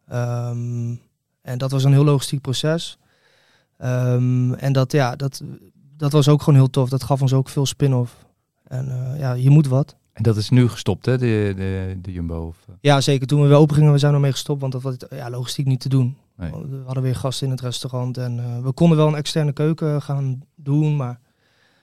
Ehm, 0.08 0.94
en 1.42 1.58
dat 1.58 1.70
was 1.70 1.84
een 1.84 1.92
heel 1.92 2.04
logistiek 2.04 2.40
proces. 2.40 2.98
Ehm, 3.78 4.52
en 4.52 4.72
dat, 4.72 4.92
ja, 4.92 5.16
dat, 5.16 5.42
dat 5.96 6.12
was 6.12 6.28
ook 6.28 6.42
gewoon 6.42 6.58
heel 6.58 6.70
tof. 6.70 6.88
Dat 6.88 7.02
gaf 7.02 7.22
ons 7.22 7.32
ook 7.32 7.48
veel 7.48 7.66
spin-off. 7.66 8.26
En 8.64 8.90
eh, 8.90 9.18
ja, 9.18 9.32
je 9.32 9.50
moet 9.50 9.66
wat. 9.66 9.96
En 10.12 10.22
dat 10.22 10.36
is 10.36 10.50
nu 10.50 10.68
gestopt, 10.68 11.06
hè, 11.06 11.18
de, 11.18 11.52
de, 11.56 11.96
de 12.02 12.12
Jumbo? 12.12 12.46
Of, 12.46 12.56
eh, 12.68 12.74
Ja, 12.80 13.00
zeker. 13.00 13.26
Toen 13.26 13.42
we 13.42 13.48
weer 13.48 13.56
open 13.56 13.74
gingen, 13.74 13.92
we 13.92 13.98
zijn 13.98 14.14
ermee 14.14 14.32
gestopt, 14.32 14.60
want 14.60 14.72
dat 14.72 14.82
was 14.82 14.94
ja, 15.10 15.30
logistiek 15.30 15.66
niet 15.66 15.80
te 15.80 15.88
doen. 15.88 16.16
Nee. 16.36 16.50
We 16.50 16.82
hadden 16.84 17.02
weer 17.02 17.16
gasten 17.16 17.46
in 17.46 17.52
het 17.52 17.60
restaurant 17.60 18.16
en 18.16 18.38
eh, 18.38 18.64
we 18.64 18.72
konden 18.72 18.96
wel 18.96 19.06
een 19.06 19.14
externe 19.14 19.52
keuken 19.52 20.02
gaan 20.02 20.42
doen, 20.54 20.96
maar 20.96 21.20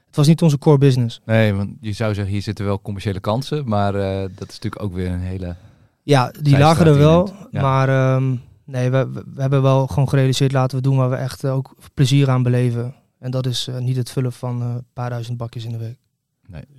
het 0.05 0.15
was 0.15 0.27
niet 0.27 0.41
onze 0.41 0.57
core 0.57 0.77
business. 0.77 1.21
Nee, 1.25 1.53
want 1.53 1.69
je 1.81 1.91
zou 1.91 2.13
zeggen, 2.13 2.33
hier 2.33 2.41
zitten 2.41 2.65
wel 2.65 2.81
commerciële 2.81 3.19
kansen, 3.19 3.67
maar 3.67 3.93
dat 3.93 4.49
is 4.49 4.59
natuurlijk 4.59 4.81
ook 4.81 4.93
weer 4.93 5.11
een 5.11 5.19
hele... 5.19 5.55
Ja, 6.03 6.33
die 6.41 6.57
lagen 6.57 6.85
er 6.85 6.97
wel, 6.97 7.33
ja. 7.51 7.61
maar 7.61 7.89
ehm, 7.89 8.35
nee, 8.65 8.89
we, 8.89 9.09
we, 9.11 9.41
hebben 9.41 9.61
wel 9.61 9.87
gewoon 9.87 10.09
gerealiseerd, 10.09 10.51
laten 10.51 10.77
we 10.77 10.83
doen 10.83 10.97
waar 10.97 11.09
we 11.09 11.15
echt 11.15 11.45
ook 11.45 11.75
plezier 11.93 12.29
aan 12.29 12.43
beleven. 12.43 12.95
En 13.21 13.31
dat 13.31 13.45
is 13.45 13.67
eh, 13.67 13.77
niet 13.77 13.95
het 13.95 14.09
vullen 14.11 14.31
van 14.31 14.61
eh, 14.61 14.67
een 14.69 14.85
paar 14.93 15.09
duizend 15.09 15.37
bakjes 15.37 15.65
in 15.65 15.71
de 15.71 15.77
week. 15.77 15.97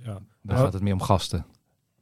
ja. 0.03 0.19
Dan 0.41 0.55
Ja. 0.57 0.63
gaat 0.63 0.73
het 0.73 0.81
meer 0.81 0.93
om 0.93 1.01
gasten. 1.01 1.45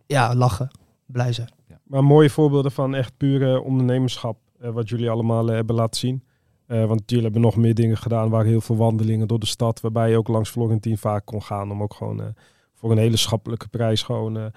Ja, 0.06 0.36
lachen, 0.36 0.70
blij 1.06 1.34
zijn. 1.34 1.50
Maar 1.84 2.04
mooie 2.04 2.30
voorbeelden 2.30 2.72
van 2.72 2.96
echt 2.96 3.18
pure 3.18 3.62
ondernemerschap. 3.62 4.38
eh, 4.60 4.70
wat 4.70 4.90
jullie 4.90 5.10
allemaal 5.10 5.48
hebben 5.48 5.76
laten 5.76 6.00
zien. 6.00 6.24
Eh, 6.66 6.86
want 6.86 7.02
jullie 7.06 7.24
hebben 7.24 7.42
nog 7.42 7.56
meer 7.56 7.74
dingen 7.76 7.98
gedaan. 7.98 8.30
Waren 8.30 8.48
heel 8.48 8.62
veel 8.62 8.76
wandelingen 8.76 9.28
door 9.28 9.40
de 9.40 9.46
stad. 9.46 9.80
Waarbij 9.82 10.10
je 10.10 10.18
ook 10.18 10.28
langs 10.28 10.50
Florentien 10.50 10.98
vaak 10.98 11.26
kon 11.26 11.42
gaan. 11.44 11.72
Om 11.72 11.82
ook 11.82 11.94
gewoon 11.94 12.22
eh, 12.22 12.28
voor 12.74 12.92
een 12.92 12.98
hele 12.98 13.18
schappelijke 13.18 13.68
prijs 13.68 14.04
gewoon 14.04 14.52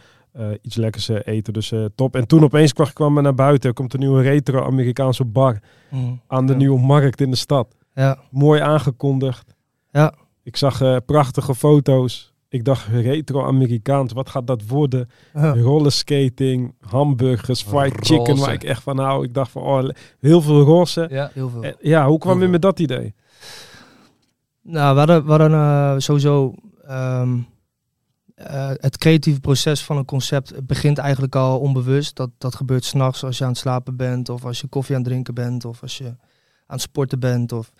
iets 0.62 0.76
lekkers 0.76 1.08
eten. 1.08 1.52
Dus 1.52 1.72
eh, 1.72 1.84
top. 1.94 2.16
En 2.16 2.26
toen 2.26 2.42
opeens 2.44 2.72
kwam, 2.72 2.92
kwam 2.92 3.12
men 3.12 3.22
naar 3.22 3.34
buiten. 3.34 3.68
Er 3.68 3.74
komt 3.74 3.94
een 3.94 4.00
nieuwe 4.00 4.22
retro 4.22 4.62
Amerikaanse 4.64 5.24
bar 5.24 5.60
Mm. 5.90 6.20
aan 6.26 6.46
de 6.46 6.52
Ja. 6.52 6.58
nieuwe 6.58 6.80
markt 6.80 7.20
in 7.20 7.30
de 7.30 7.36
stad. 7.36 7.74
Ja, 7.94 8.18
Mooi 8.30 8.60
aangekondigd. 8.60 9.54
Ja. 10.00 10.14
Ik 10.42 10.56
zag 10.56 10.80
eh, 10.80 10.96
prachtige 11.06 11.54
foto's. 11.54 12.32
Ik 12.48 12.64
dacht 12.64 12.86
retro-Amerikaans, 12.86 14.12
wat 14.12 14.28
gaat 14.28 14.46
dat 14.46 14.66
worden? 14.66 15.08
Ja. 15.34 15.52
Rollerskating, 15.54 16.74
hamburgers, 16.80 17.62
fried 17.62 17.94
chicken, 18.00 18.36
waar 18.36 18.52
ik 18.52 18.64
echt 18.64 18.82
van 18.82 18.98
hou. 18.98 19.24
Ik 19.24 19.34
dacht 19.34 19.50
van, 19.50 19.62
oh, 19.62 19.88
heel 20.20 20.40
veel 20.42 20.60
roze. 20.60 21.06
Ja. 21.10 21.30
heel 21.32 21.48
veel. 21.48 21.62
Eh, 21.62 21.72
Ja, 21.80 22.06
hoe 22.06 22.18
kwam 22.18 22.32
Heel 22.32 22.40
je 22.42 22.42
veel. 22.42 22.52
met 22.52 22.62
dat 22.62 22.78
idee? 22.80 23.14
Nou, 24.62 24.92
we 24.92 24.98
hadden, 24.98 25.24
we 25.24 25.30
hadden 25.30 25.52
eh, 25.52 25.94
sowieso 25.98 26.54
ehm, 26.86 27.38
eh, 28.34 28.70
het 28.74 28.98
creatieve 28.98 29.40
proces 29.40 29.82
van 29.84 29.96
een 29.96 30.04
concept 30.04 30.66
begint 30.66 30.98
eigenlijk 30.98 31.36
al 31.36 31.60
onbewust. 31.60 32.16
Dat, 32.16 32.30
dat 32.38 32.54
gebeurt 32.54 32.84
s'nachts 32.84 33.24
als 33.24 33.38
je 33.38 33.44
aan 33.44 33.50
het 33.50 33.58
slapen 33.58 33.96
bent, 33.96 34.28
of 34.28 34.44
als 34.44 34.60
je 34.60 34.66
koffie 34.66 34.94
aan 34.94 35.00
het 35.00 35.10
drinken 35.10 35.34
bent, 35.34 35.64
of 35.64 35.82
als 35.82 35.98
je 35.98 36.06
aan 36.06 36.16
het 36.66 36.80
sporten 36.80 37.20
bent. 37.20 37.52
Of 37.52 37.72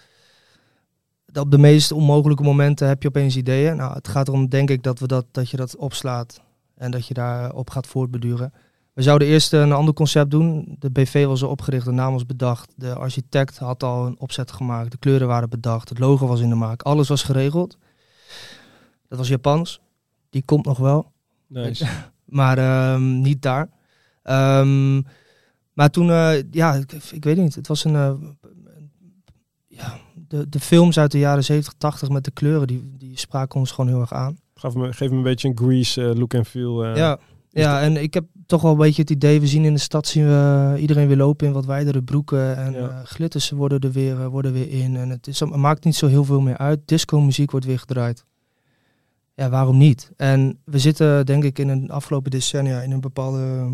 op 1.38 1.50
de 1.50 1.58
meest 1.58 1.92
onmogelijke 1.92 2.42
momenten 2.42 2.88
heb 2.88 3.02
je 3.02 3.08
opeens 3.08 3.36
ideeën. 3.36 3.76
Nou, 3.76 3.94
het 3.94 4.08
gaat 4.08 4.28
erom, 4.28 4.48
denk 4.48 4.70
ik, 4.70 4.82
dat, 4.82 4.98
we 4.98 5.06
dat, 5.06 5.26
dat 5.30 5.50
je 5.50 5.56
dat 5.56 5.76
opslaat 5.76 6.40
en 6.74 6.90
dat 6.90 7.06
je 7.06 7.14
daarop 7.14 7.70
gaat 7.70 7.86
voortbeduren. 7.86 8.52
We 8.92 9.02
zouden 9.02 9.28
eerst 9.28 9.52
een 9.52 9.72
ander 9.72 9.94
concept 9.94 10.30
doen. 10.30 10.76
De 10.78 10.90
BV 10.90 11.26
was 11.26 11.42
al 11.42 11.50
opgericht, 11.50 11.84
de 11.84 11.90
naam 11.92 12.12
was 12.12 12.26
bedacht. 12.26 12.72
De 12.76 12.94
architect 12.94 13.58
had 13.58 13.82
al 13.82 14.06
een 14.06 14.18
opzet 14.18 14.52
gemaakt. 14.52 14.90
De 14.90 14.98
kleuren 14.98 15.28
waren 15.28 15.48
bedacht. 15.50 15.88
Het 15.88 15.98
logo 15.98 16.26
was 16.26 16.40
in 16.40 16.48
de 16.48 16.54
maak. 16.54 16.82
Alles 16.82 17.08
was 17.08 17.22
geregeld. 17.22 17.76
Dat 19.08 19.18
was 19.18 19.28
Japans. 19.28 19.80
Die 20.30 20.44
komt 20.44 20.64
nog 20.64 20.78
wel. 20.78 21.12
Nice. 21.46 21.86
Maar 22.24 22.58
ehm, 22.58 23.20
niet 23.20 23.42
daar. 23.42 23.68
Ehm, 24.22 25.00
maar 25.72 25.90
toen, 25.90 26.10
eh, 26.10 26.42
ja, 26.50 26.74
ik, 26.74 26.92
ik 26.92 27.24
weet 27.24 27.36
niet. 27.36 27.54
Het 27.54 27.66
was 27.66 27.84
een. 27.84 27.94
eh, 27.94 28.12
ja, 29.66 29.98
de, 30.38 30.48
de 30.48 30.60
films 30.60 30.98
uit 30.98 31.10
de 31.12 31.18
jaren 31.18 31.44
70, 31.44 31.72
80 31.78 32.08
met 32.08 32.24
de 32.24 32.30
kleuren, 32.30 32.66
die, 32.66 32.94
die 32.98 33.18
spraken 33.18 33.60
ons 33.60 33.70
gewoon 33.70 33.90
heel 33.90 34.00
erg 34.00 34.12
aan. 34.12 34.38
Geef 34.54 34.74
me, 34.74 34.92
geef 34.92 35.10
me 35.10 35.16
een 35.16 35.22
beetje 35.22 35.48
een 35.48 35.56
grease 35.56 36.08
eh, 36.08 36.14
look 36.18 36.34
and 36.34 36.48
feel. 36.48 36.84
eh. 36.84 36.96
ja, 36.96 37.18
ja, 37.50 37.80
en 37.80 37.96
ik 38.02 38.14
heb 38.14 38.24
toch 38.46 38.62
wel 38.62 38.70
een 38.72 38.76
beetje 38.78 39.02
het 39.02 39.10
idee, 39.10 39.40
we 39.40 39.46
zien 39.46 39.64
in 39.64 39.74
de 39.74 39.80
stad 39.80 40.06
zien 40.06 40.24
we 40.26 40.74
iedereen 40.78 41.06
weer 41.08 41.16
lopen 41.16 41.46
in 41.46 41.52
wat 41.52 41.64
wijdere 41.64 42.02
broeken. 42.02 42.56
En 42.56 42.72
Ja. 42.72 42.78
eh, 42.88 42.98
glitters 43.04 43.50
worden 43.50 43.80
er 43.80 43.92
weer, 43.92 44.20
eh, 44.20 44.26
worden 44.26 44.52
weer 44.52 44.70
in. 44.70 44.96
En 44.96 45.08
het, 45.10 45.26
is, 45.26 45.40
het 45.40 45.54
maakt 45.56 45.84
niet 45.84 45.94
zo 45.94 46.06
heel 46.06 46.24
veel 46.24 46.40
meer 46.40 46.56
uit. 46.58 46.80
Disco 46.84 47.20
muziek 47.20 47.50
wordt 47.50 47.66
weer 47.66 47.78
gedraaid. 47.78 48.24
Ja, 49.34 49.48
waarom 49.48 49.76
niet? 49.78 50.10
En 50.16 50.58
we 50.64 50.78
zitten 50.78 51.26
denk 51.26 51.44
ik 51.44 51.58
in 51.58 51.68
een 51.68 51.90
afgelopen 51.90 52.30
decennia 52.30 52.80
in 52.80 52.90
een 52.90 53.00
bepaalde 53.00 53.70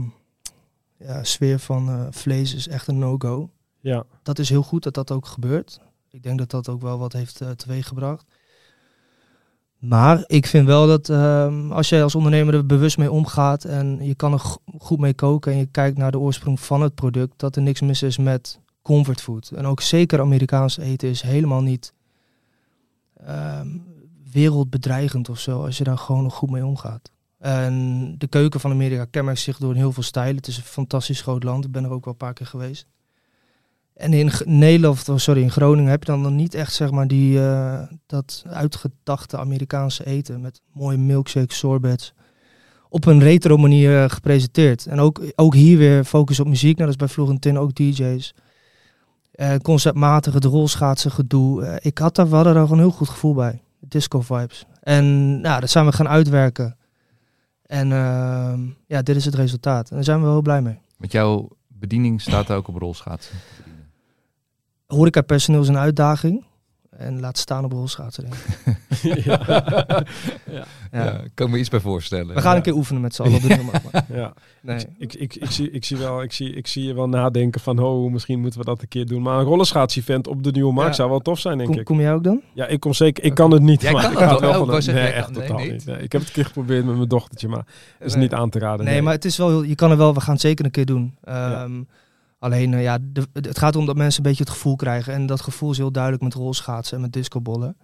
ja, 0.98 1.24
sfeer 1.24 1.58
van 1.58 1.88
eh, 1.88 2.06
vlees 2.10 2.54
is 2.54 2.68
echt 2.68 2.86
een 2.88 2.98
no-go. 2.98 3.50
ja. 3.80 4.04
Dat 4.22 4.38
is 4.38 4.48
heel 4.48 4.62
goed 4.62 4.82
dat 4.82 4.94
dat 4.94 5.10
ook 5.10 5.26
gebeurt. 5.26 5.80
Ik 6.10 6.22
denk 6.22 6.38
dat 6.38 6.50
dat 6.50 6.68
ook 6.68 6.80
wel 6.80 6.98
wat 6.98 7.12
heeft 7.12 7.40
eh, 7.40 7.50
teweeggebracht. 7.50 8.24
Maar 9.78 10.24
ik 10.26 10.46
vind 10.46 10.66
wel 10.66 10.86
dat 10.86 11.08
ehm, 11.08 11.72
als 11.72 11.88
je 11.88 12.02
als 12.02 12.14
ondernemer 12.14 12.54
er 12.54 12.66
bewust 12.66 12.98
mee 12.98 13.10
omgaat 13.10 13.64
en 13.64 13.98
je 14.04 14.14
kan 14.14 14.32
er 14.32 14.38
go- 14.38 14.60
goed 14.78 14.98
mee 14.98 15.14
koken 15.14 15.52
en 15.52 15.58
je 15.58 15.66
kijkt 15.66 15.98
naar 15.98 16.10
de 16.10 16.18
oorsprong 16.18 16.60
van 16.60 16.82
het 16.82 16.94
product, 16.94 17.32
dat 17.38 17.56
er 17.56 17.62
niks 17.62 17.80
mis 17.80 18.02
is 18.02 18.18
met 18.18 18.60
comfortfood. 18.82 19.50
En 19.50 19.66
ook 19.66 19.80
zeker 19.80 20.20
Amerikaans 20.20 20.78
eten 20.78 21.08
is 21.08 21.22
helemaal 21.22 21.62
niet 21.62 21.92
ehm, 23.16 23.68
wereldbedreigend 24.32 25.28
of 25.28 25.38
zo, 25.38 25.64
als 25.64 25.78
je 25.78 25.84
daar 25.84 25.98
gewoon 25.98 26.22
nog 26.22 26.34
goed 26.34 26.50
mee 26.50 26.66
omgaat. 26.66 27.10
En 27.38 28.14
de 28.18 28.26
keuken 28.26 28.60
van 28.60 28.70
Amerika 28.70 29.04
kenmerkt 29.04 29.40
zich 29.40 29.58
door 29.58 29.74
heel 29.74 29.92
veel 29.92 30.02
stijlen. 30.02 30.36
Het 30.36 30.46
is 30.46 30.56
een 30.56 30.62
fantastisch 30.62 31.20
groot 31.20 31.42
land. 31.42 31.64
Ik 31.64 31.72
ben 31.72 31.84
er 31.84 31.90
ook 31.90 32.04
wel 32.04 32.12
een 32.12 32.18
paar 32.18 32.32
keer 32.34 32.46
geweest. 32.46 32.86
En 34.00 34.12
in 34.12 34.30
Nederland, 34.44 35.08
of 35.08 35.20
sorry, 35.20 35.42
in 35.42 35.50
Groningen 35.50 35.90
heb 35.90 36.04
je 36.04 36.10
dan, 36.10 36.22
dan 36.22 36.36
niet 36.36 36.54
echt 36.54 36.72
zeg 36.72 36.90
maar 36.90 37.06
die, 37.06 37.40
eh, 37.40 37.82
dat 38.06 38.44
uitgedachte 38.46 39.38
Amerikaanse 39.38 40.06
eten 40.06 40.40
met 40.40 40.60
mooie 40.72 40.96
milkshakes, 40.96 41.58
sorbets. 41.58 42.12
Op 42.88 43.06
een 43.06 43.20
retro 43.20 43.56
manier 43.56 44.02
eh, 44.02 44.10
gepresenteerd. 44.10 44.86
En 44.86 45.00
ook, 45.00 45.20
ook 45.34 45.54
hier 45.54 45.78
weer 45.78 46.04
focus 46.04 46.40
op 46.40 46.46
muziek. 46.46 46.76
Nou, 46.76 46.90
dat 46.90 47.00
is 47.00 47.06
bij 47.06 47.08
Florentin 47.08 47.58
ook 47.58 47.74
DJ's. 47.74 48.34
Eh, 49.32 49.56
conceptmatig, 49.56 50.34
het 50.34 50.44
rolschaatsen 50.44 51.10
gedoe. 51.10 51.78
Ik 51.82 51.98
had 51.98 52.14
daar, 52.14 52.28
we 52.28 52.34
hadden 52.34 52.54
daar 52.54 52.62
gewoon 52.62 52.78
een 52.78 52.84
heel 52.84 52.96
goed 52.96 53.08
gevoel 53.08 53.34
bij. 53.34 53.62
Disco 53.80 54.20
vibes. 54.20 54.66
En 54.80 55.40
nou, 55.40 55.60
dat 55.60 55.70
zijn 55.70 55.86
we 55.86 55.92
gaan 55.92 56.08
uitwerken. 56.08 56.76
En 57.62 57.92
ehm, 57.92 58.60
ja, 58.86 59.02
dit 59.02 59.16
is 59.16 59.24
het 59.24 59.34
resultaat. 59.34 59.88
En 59.88 59.94
daar 59.94 60.04
zijn 60.04 60.18
we 60.18 60.24
wel 60.24 60.32
heel 60.32 60.42
blij 60.42 60.62
mee. 60.62 60.78
Want 60.96 61.12
jouw 61.12 61.48
bediening 61.68 62.20
staat 62.20 62.46
daar 62.46 62.56
ook 62.56 62.68
op 62.68 62.76
rolschaatsen. 62.76 63.36
Te 64.90 64.96
bedienen. 64.96 64.96
Horeca 64.96 65.20
personeel 65.22 65.60
is 65.62 65.68
een 65.68 65.78
uitdaging. 65.78 66.48
En 66.96 67.20
laat 67.20 67.38
staan 67.38 67.64
op 67.64 67.72
rolschaatsen. 67.72 68.24
denk 68.24 68.34
ik. 69.02 69.24
ja. 69.24 69.40
Ja. 70.50 70.64
Ja, 70.92 71.18
ik 71.20 71.30
kan 71.34 71.50
me 71.50 71.58
iets 71.58 71.68
bij 71.68 71.80
voorstellen. 71.80 72.34
We 72.34 72.40
gaan 72.40 72.50
Ja. 72.50 72.56
een 72.56 72.62
keer 72.62 72.74
oefenen 72.74 73.02
met 73.02 73.14
z'n 73.14 73.22
allen 73.22 73.40
ja. 74.12 74.32
Nee. 74.62 74.86
Ik, 74.98 75.14
ik, 75.14 75.34
ik, 75.34 75.50
zie, 75.50 75.70
ik, 75.70 75.84
zie 75.84 75.96
wel, 75.96 76.22
ik, 76.22 76.32
zie, 76.32 76.54
ik 76.54 76.66
zie 76.66 76.84
je 76.86 76.94
wel 76.94 77.08
nadenken 77.08 77.60
van, 77.60 77.78
oh, 77.78 78.12
misschien 78.12 78.40
moeten 78.40 78.58
we 78.60 78.64
dat 78.66 78.82
een 78.82 78.88
keer 78.88 79.06
doen. 79.06 79.22
Maar 79.22 79.38
een 79.38 79.44
rollerschaatsevent 79.44 80.26
op 80.26 80.42
de 80.42 80.50
Nieuwe 80.50 80.72
Markt 80.72 80.90
Ja. 80.90 80.96
zou 80.96 81.10
wel 81.10 81.18
tof 81.20 81.38
zijn, 81.38 81.56
denk 81.56 81.70
Kom, 81.70 81.78
ik. 81.78 81.84
kom 81.84 82.00
jij 82.00 82.12
ook 82.14 82.24
dan? 82.24 82.40
Ja, 82.54 82.66
ik 82.66 82.80
kom 82.80 82.94
zeker. 82.94 83.24
Ik 83.24 83.34
kan 83.34 83.50
het 83.50 83.62
niet. 83.62 83.82
Jij 83.82 83.92
maar 83.92 84.02
kan 84.02 84.12
ik 84.12 84.18
het 84.18 84.28
ga 84.28 84.38
wel. 84.40 84.66
wel 84.66 84.80
Nee, 84.80 84.96
echt 85.06 85.30
nee, 85.30 85.40
totaal 85.46 85.58
niet. 85.62 85.72
niet. 85.72 85.86
Nee, 85.86 85.96
ik 86.02 86.12
heb 86.12 86.20
het 86.20 86.28
een 86.30 86.34
keer 86.36 86.44
geprobeerd 86.44 86.84
met 86.84 86.96
mijn 86.96 87.08
dochtertje, 87.08 87.48
maar 87.48 87.64
het 87.98 88.06
is 88.06 88.12
Nee. 88.12 88.22
niet 88.22 88.34
aan 88.34 88.50
te 88.50 88.58
raden. 88.58 88.84
Nee, 88.86 89.02
maar 89.02 89.12
het 89.14 89.24
is 89.24 89.36
wel 89.36 89.62
je 89.62 89.74
kan 89.74 89.90
er 89.90 89.96
wel, 89.96 90.14
we 90.14 90.20
gaan 90.20 90.32
het 90.32 90.42
zeker 90.42 90.64
een 90.64 90.70
keer 90.70 90.86
doen. 90.86 91.16
Ja. 91.24 91.68
Alleen, 92.40 92.74
eh, 92.74 92.82
ja, 92.82 92.98
de- 93.00 93.28
het 93.32 93.58
gaat 93.58 93.74
erom 93.74 93.86
dat 93.86 93.96
mensen 93.96 94.22
een 94.24 94.28
beetje 94.28 94.44
het 94.44 94.52
gevoel 94.52 94.76
krijgen. 94.76 95.12
En 95.12 95.26
dat 95.26 95.40
gevoel 95.40 95.70
is 95.70 95.76
heel 95.76 95.92
duidelijk 95.92 96.22
met 96.22 96.34
rolschaatsen 96.34 96.96
en 96.96 97.02
met 97.02 97.12
discobollen. 97.12 97.76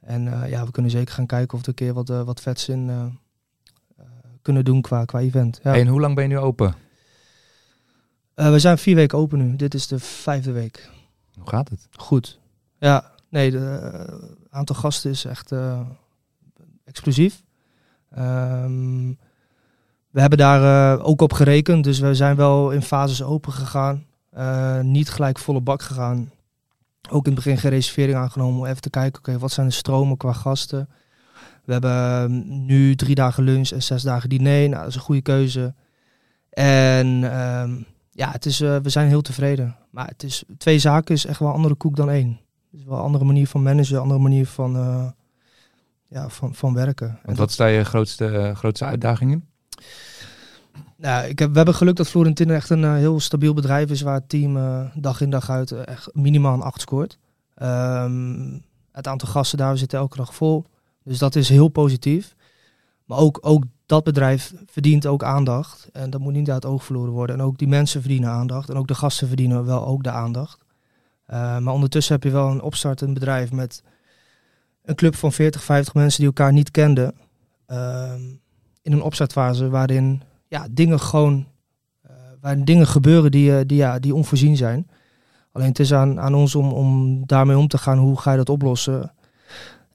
En 0.00 0.42
eh, 0.42 0.50
ja, 0.50 0.64
we 0.64 0.70
kunnen 0.70 0.90
zeker 0.90 1.14
gaan 1.14 1.26
kijken 1.26 1.54
of 1.58 1.60
we 1.64 1.68
een 1.68 1.74
keer 1.74 1.92
wat, 1.94 2.10
eh, 2.10 2.22
wat 2.22 2.40
vets 2.40 2.68
in 2.68 2.90
kunnen 4.42 4.64
doen 4.64 4.80
qua, 4.80 5.04
qua 5.04 5.18
event. 5.20 5.60
Ja. 5.62 5.70
Hey, 5.70 5.80
en 5.80 5.86
hoe 5.86 6.00
lang 6.00 6.14
ben 6.14 6.24
je 6.24 6.30
nu 6.30 6.38
open? 6.38 6.74
We 8.34 8.58
zijn 8.58 8.78
vier 8.78 8.94
weken 8.94 9.18
open 9.18 9.38
nu. 9.38 9.56
Dit 9.56 9.74
is 9.74 9.86
de 9.86 9.98
vijfde 9.98 10.52
week. 10.52 10.90
Hoe 11.38 11.48
gaat 11.48 11.68
het? 11.68 11.88
Goed. 11.96 12.38
Ja, 12.78 13.10
nee, 13.28 13.52
het 13.56 14.10
aantal 14.50 14.76
gasten 14.76 15.10
is 15.10 15.24
echt 15.24 15.52
eh, 15.52 15.80
explosief. 16.84 17.42
Ehm, 18.10 19.12
we 20.14 20.20
hebben 20.20 20.38
daar 20.38 20.94
eh, 20.96 21.06
ook 21.06 21.20
op 21.20 21.32
gerekend, 21.32 21.84
dus 21.84 21.98
we 21.98 22.14
zijn 22.14 22.36
wel 22.36 22.70
in 22.70 22.82
fases 22.82 23.22
open 23.22 23.52
gegaan. 23.52 24.04
Eh, 24.30 24.80
niet 24.80 25.10
gelijk 25.10 25.38
volle 25.38 25.60
bak 25.60 25.82
gegaan. 25.82 26.30
Ook 27.10 27.26
in 27.26 27.32
het 27.32 27.44
begin 27.44 27.58
geen 27.58 27.70
reservering 27.70 28.16
aangenomen 28.16 28.58
om 28.60 28.66
even 28.66 28.80
te 28.80 28.90
kijken, 28.90 29.18
oké, 29.18 29.38
wat 29.38 29.52
zijn 29.52 29.66
de 29.66 29.72
stromen 29.72 30.16
qua 30.16 30.32
gasten. 30.32 30.88
We 31.64 31.72
hebben 31.72 31.90
ehm, 31.90 32.64
nu 32.66 32.94
drie 32.94 33.14
dagen 33.14 33.44
lunch 33.44 33.70
en 33.70 33.82
zes 33.82 34.02
dagen 34.02 34.28
diner. 34.28 34.68
Nou, 34.68 34.80
dat 34.80 34.88
is 34.88 34.94
een 34.94 35.00
goede 35.00 35.22
keuze. 35.22 35.74
En 36.50 37.32
ehm, 37.32 37.74
ja, 38.10 38.30
het 38.30 38.46
is, 38.46 38.60
eh, 38.60 38.76
we 38.76 38.88
zijn 38.88 39.08
heel 39.08 39.22
tevreden. 39.22 39.76
Maar 39.90 40.06
het 40.06 40.22
is, 40.22 40.44
twee 40.58 40.78
zaken 40.78 41.14
is 41.14 41.26
echt 41.26 41.38
wel 41.38 41.48
een 41.48 41.54
andere 41.54 41.74
koek 41.74 41.96
dan 41.96 42.10
één. 42.10 42.40
Het 42.70 42.80
is 42.80 42.86
wel 42.86 42.96
een 42.96 43.04
andere 43.04 43.24
manier 43.24 43.46
van 43.46 43.62
managen, 43.62 43.94
een 43.96 44.02
andere 44.02 44.20
manier 44.20 44.46
van, 44.46 44.72
ja, 46.08 46.28
van, 46.28 46.54
van 46.54 46.74
werken. 46.74 47.18
En 47.24 47.34
wat 47.34 47.52
sta 47.52 47.66
je 47.66 47.84
grootste, 47.84 48.52
grootste 48.54 48.84
uitdagingen? 48.84 49.52
Nou, 50.96 51.26
ik 51.26 51.38
heb, 51.38 51.50
we 51.50 51.56
hebben 51.56 51.74
geluk 51.74 51.96
dat 51.96 52.08
Florentin 52.08 52.50
echt 52.50 52.70
een 52.70 52.84
eh, 52.84 52.94
heel 52.94 53.20
stabiel 53.20 53.54
bedrijf 53.54 53.90
is 53.90 54.00
waar 54.00 54.14
het 54.14 54.28
team 54.28 54.56
eh, 54.56 54.84
dag 54.94 55.20
in 55.20 55.30
dag 55.30 55.50
uit 55.50 55.70
eh, 55.70 55.86
echt 55.86 56.08
minimaal 56.12 56.54
een 56.54 56.62
8 56.62 56.80
scoort. 56.80 57.18
Ehm, 57.54 58.58
het 58.92 59.06
aantal 59.06 59.28
gasten 59.28 59.58
daar 59.58 59.78
zitten 59.78 59.98
elke 59.98 60.16
dag 60.16 60.34
vol. 60.34 60.64
Dus 61.02 61.18
dat 61.18 61.36
is 61.36 61.48
heel 61.48 61.68
positief. 61.68 62.34
Maar 63.04 63.18
ook, 63.18 63.38
ook 63.40 63.64
dat 63.86 64.04
bedrijf 64.04 64.54
verdient 64.66 65.06
ook 65.06 65.24
aandacht. 65.24 65.88
En 65.92 66.10
dat 66.10 66.20
moet 66.20 66.32
niet 66.32 66.50
uit 66.50 66.62
het 66.62 66.72
oog 66.72 66.84
verloren 66.84 67.12
worden. 67.12 67.36
En 67.36 67.42
ook 67.42 67.58
die 67.58 67.68
mensen 67.68 68.00
verdienen 68.00 68.30
aandacht. 68.30 68.68
En 68.68 68.76
ook 68.76 68.88
de 68.88 68.94
gasten 68.94 69.28
verdienen 69.28 69.64
wel 69.64 69.86
ook 69.86 70.02
de 70.02 70.10
aandacht. 70.10 70.64
Maar 71.26 71.72
ondertussen 71.72 72.14
heb 72.14 72.22
je 72.22 72.30
wel 72.30 72.50
een 72.50 72.62
opstartend 72.62 73.14
bedrijf 73.14 73.52
met 73.52 73.82
een 74.82 74.94
club 74.94 75.14
van 75.14 75.32
40, 75.32 75.62
50 75.62 75.94
mensen 75.94 76.18
die 76.18 76.28
elkaar 76.28 76.52
niet 76.52 76.70
kenden. 76.70 77.14
Ehm, 77.66 78.20
in 78.84 78.92
een 78.92 79.02
opstartfase 79.02 79.68
waarin 79.68 80.22
ja, 80.48 80.66
dingen 80.70 81.00
gewoon 81.00 81.46
eh, 82.02 82.10
waarin 82.40 82.64
dingen 82.64 82.86
gebeuren 82.86 83.30
die, 83.30 83.56
eh, 83.56 83.64
die, 83.66 83.76
ja, 83.76 83.98
die 83.98 84.14
onvoorzien 84.14 84.56
zijn. 84.56 84.88
Alleen 85.52 85.68
het 85.68 85.78
is 85.78 85.92
aan, 85.92 86.20
aan 86.20 86.34
ons 86.34 86.54
om, 86.54 86.72
om 86.72 87.22
daarmee 87.26 87.58
om 87.58 87.68
te 87.68 87.78
gaan. 87.78 87.98
Hoe 87.98 88.20
ga 88.20 88.30
je 88.30 88.36
dat 88.36 88.48
oplossen? 88.48 89.12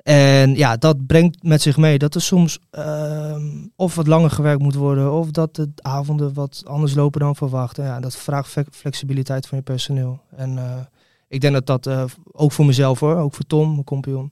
En 0.03 0.55
ja, 0.55 0.77
dat 0.77 1.05
brengt 1.05 1.43
met 1.43 1.61
zich 1.61 1.77
mee 1.77 1.97
dat 1.97 2.15
er 2.15 2.21
soms 2.21 2.59
ehm, 2.69 3.47
of 3.75 3.95
wat 3.95 4.07
langer 4.07 4.29
gewerkt 4.29 4.61
moet 4.61 4.75
worden, 4.75 5.13
of 5.13 5.31
dat 5.31 5.55
de 5.55 5.69
avonden 5.75 6.33
wat 6.33 6.63
anders 6.65 6.93
lopen 6.93 7.19
dan 7.19 7.35
verwacht. 7.35 7.75
Ja, 7.75 7.99
dat 7.99 8.15
vraagt 8.15 8.55
flexibiliteit 8.71 9.47
van 9.47 9.57
je 9.57 9.63
personeel. 9.63 10.19
En 10.35 10.57
eh, 10.57 10.79
ik 11.27 11.41
denk 11.41 11.53
dat 11.53 11.65
dat 11.65 12.09
ook 12.31 12.51
voor 12.51 12.65
mezelf 12.65 12.99
hoor, 12.99 13.15
ook 13.15 13.33
voor 13.33 13.45
Tom, 13.45 13.71
mijn 13.71 13.83
compagnon, 13.83 14.31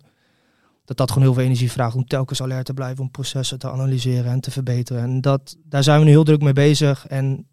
dat 0.88 0.97
dat 0.97 1.08
gewoon 1.12 1.23
heel 1.23 1.34
veel 1.34 1.43
energie 1.43 1.71
vraagt 1.71 1.95
om 1.95 2.06
telkens 2.06 2.41
alert 2.41 2.65
te 2.65 2.73
blijven, 2.73 3.04
om 3.04 3.12
processen 3.12 3.60
te 3.60 3.71
analyseren 3.71 4.32
en 4.32 4.39
te 4.39 4.52
verbeteren. 4.52 5.02
En 5.04 5.21
dat, 5.21 5.58
daar 5.63 5.84
zijn 5.84 6.00
we 6.00 6.06
nu 6.06 6.12
heel 6.12 6.23
druk 6.23 6.41
mee 6.41 6.54
bezig. 6.54 7.08
En 7.08 7.47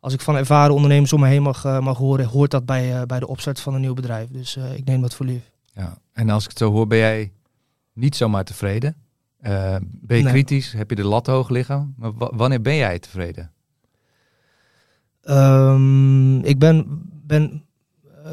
als 0.00 0.12
ik 0.14 0.20
van 0.20 0.36
ervaren 0.36 0.74
ondernemers 0.74 1.12
om 1.12 1.20
me 1.20 1.26
heen 1.28 1.42
mag, 1.42 1.64
eh, 1.64 1.78
mag 1.80 1.96
horen, 1.98 2.26
hoort 2.26 2.50
dat 2.50 2.66
bij, 2.66 2.96
eh, 2.96 3.02
bij 3.02 3.18
de 3.18 3.26
opstart 3.28 3.60
van 3.60 3.74
een 3.74 3.80
nieuw 3.80 3.94
bedrijf. 3.94 4.28
Dus 4.30 4.56
eh, 4.56 4.76
ik 4.76 4.84
neem 4.84 5.00
dat 5.00 5.14
voor 5.14 5.26
lief. 5.26 5.50
Ja. 5.72 5.98
En 6.12 6.30
als 6.30 6.42
ik 6.44 6.48
het 6.48 6.58
zo 6.58 6.70
hoor, 6.72 6.86
ben 6.86 6.98
jij 6.98 7.32
niet 7.92 8.16
zomaar 8.16 8.44
tevreden? 8.44 8.96
Ben 9.40 10.16
je 10.16 10.22
Nee. 10.22 10.32
kritisch? 10.32 10.72
Heb 10.72 10.90
je 10.90 10.96
de 10.96 11.04
lat 11.04 11.26
hoog 11.26 11.48
liggen? 11.48 11.94
Maar 11.96 12.12
wa- 12.14 12.30
wanneer 12.34 12.60
ben 12.62 12.76
jij 12.76 12.98
tevreden? 12.98 13.52
Ehm, 15.22 16.38
ik 16.38 16.58
ben, 16.58 16.86
ben 17.26 17.64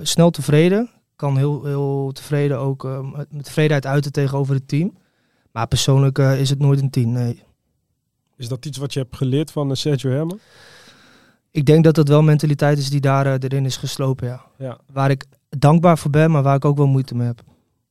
snel 0.01 0.29
tevreden. 0.29 0.89
Kan 1.23 1.37
heel, 1.37 1.65
heel 1.65 2.11
tevreden 2.13 2.59
ook 2.59 2.85
eh, 2.85 3.11
met- 3.11 3.43
tevredenheid 3.43 3.85
uiten 3.85 4.11
tegenover 4.11 4.55
het 4.55 4.67
team. 4.67 4.97
Maar 5.51 5.67
persoonlijk 5.67 6.17
eh, 6.17 6.39
is 6.39 6.49
het 6.49 6.59
nooit 6.59 6.81
een 6.81 6.89
team, 6.89 7.11
nee. 7.11 7.43
Is 8.37 8.47
dat 8.47 8.65
iets 8.65 8.77
wat 8.77 8.93
je 8.93 8.99
hebt 8.99 9.15
geleerd 9.15 9.51
van 9.51 9.69
eh, 9.69 9.75
Sergio 9.75 10.11
Herman? 10.11 10.39
Ik 11.51 11.65
denk 11.65 11.83
dat 11.83 11.95
dat 11.95 12.07
wel 12.07 12.21
mentaliteit 12.21 12.77
is 12.77 12.89
die 12.89 12.99
daar 12.99 13.25
eh, 13.25 13.33
erin 13.39 13.65
is 13.65 13.77
geslopen, 13.77 14.27
ja. 14.27 14.45
Ja. 14.57 14.77
Waar 14.91 15.09
ik 15.09 15.25
dankbaar 15.49 15.97
voor 15.97 16.11
ben, 16.11 16.31
maar 16.31 16.43
waar 16.43 16.55
ik 16.55 16.65
ook 16.65 16.77
wel 16.77 16.87
moeite 16.87 17.15
mee 17.15 17.27
heb. 17.27 17.43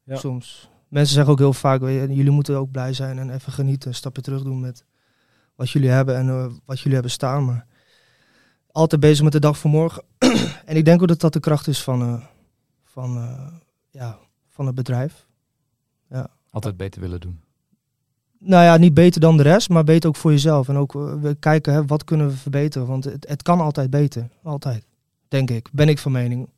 Ja. 0.04 0.16
Soms. 0.16 0.68
Mensen 0.88 1.14
zeggen 1.14 1.32
ook 1.32 1.38
heel 1.38 1.52
vaak, 1.52 1.80
jullie 1.80 2.30
moeten 2.30 2.56
ook 2.56 2.70
blij 2.70 2.92
zijn 2.92 3.18
en 3.18 3.30
even 3.30 3.52
genieten. 3.52 3.88
Een 3.88 3.94
stapje 3.94 4.22
terug 4.22 4.42
doen 4.42 4.60
met 4.60 4.84
wat 5.54 5.70
jullie 5.70 5.90
hebben 5.90 6.16
en 6.16 6.60
wat 6.64 6.76
jullie 6.78 6.94
hebben 6.94 7.10
staan. 7.10 7.44
Maar 7.44 7.66
altijd 8.72 9.00
bezig 9.00 9.24
met 9.24 9.32
de 9.32 9.40
dag 9.40 9.58
van 9.58 9.70
morgen. 9.70 10.02
en 10.66 10.76
ik 10.76 10.84
denk 10.84 11.02
ook 11.02 11.08
dat 11.08 11.20
dat 11.20 11.32
de 11.32 11.40
kracht 11.40 11.66
is 11.66 11.82
van, 11.82 12.22
van, 12.92 13.16
eh, 13.16 13.46
ja, 13.90 14.18
van 14.48 14.66
het 14.66 14.74
bedrijf. 14.74 15.26
Altijd 16.50 16.76
beter 16.76 17.00
willen 17.00 17.20
doen. 17.20 17.40
Nou 18.38 18.64
ja, 18.64 18.76
niet 18.76 18.94
beter 18.94 19.20
dan 19.20 19.36
de 19.36 19.42
rest, 19.42 19.68
maar 19.68 19.84
beter 19.84 20.08
ook 20.08 20.16
voor 20.16 20.30
jezelf. 20.30 20.68
En 20.68 20.76
ook 20.76 20.92
we 20.92 21.36
kijken, 21.38 21.72
hè, 21.72 21.84
wat 21.86 22.04
kunnen 22.04 22.26
we 22.26 22.36
verbeteren? 22.36 22.86
Want 22.86 23.04
het, 23.04 23.28
het 23.28 23.42
kan 23.42 23.60
altijd 23.60 23.90
beter. 23.90 24.28
Altijd. 24.42 24.84
Denk 25.28 25.50
ik. 25.50 25.68
Ben 25.72 25.88
ik 25.88 25.98
van 25.98 26.12
mening. 26.12 26.48